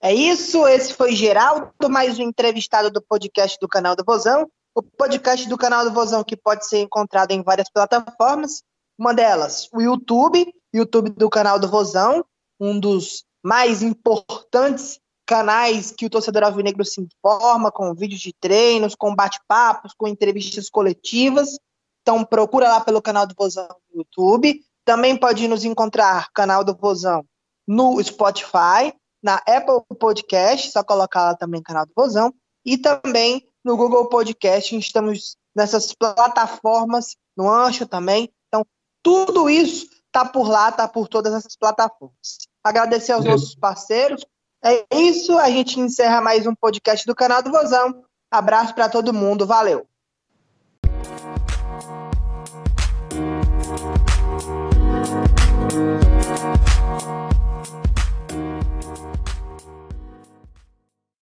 [0.06, 4.48] É isso, esse foi Geraldo, mais um entrevistado do podcast do canal do Vozão.
[4.76, 8.62] O podcast do canal do Vozão que pode ser encontrado em várias plataformas.
[9.00, 12.24] Uma delas, o YouTube, YouTube do canal do Vozão,
[12.60, 18.94] um dos mais importantes canais que o torcedor alvinegro se informa, com vídeos de treinos,
[18.94, 21.58] com bate-papos, com entrevistas coletivas.
[22.04, 24.62] Então procura lá pelo canal do Vozão no YouTube.
[24.86, 27.26] Também pode nos encontrar canal do Vozão
[27.68, 28.94] no Spotify,
[29.26, 32.32] na Apple Podcast, só colocar lá também canal do Vozão,
[32.64, 38.32] e também no Google Podcast, estamos nessas plataformas, no Ancho também.
[38.48, 38.64] Então,
[39.02, 42.38] tudo isso está por lá, está por todas essas plataformas.
[42.64, 44.24] Agradecer aos nossos parceiros.
[44.64, 48.06] É isso, a gente encerra mais um podcast do canal do Vozão.
[48.30, 49.88] Abraço para todo mundo, valeu!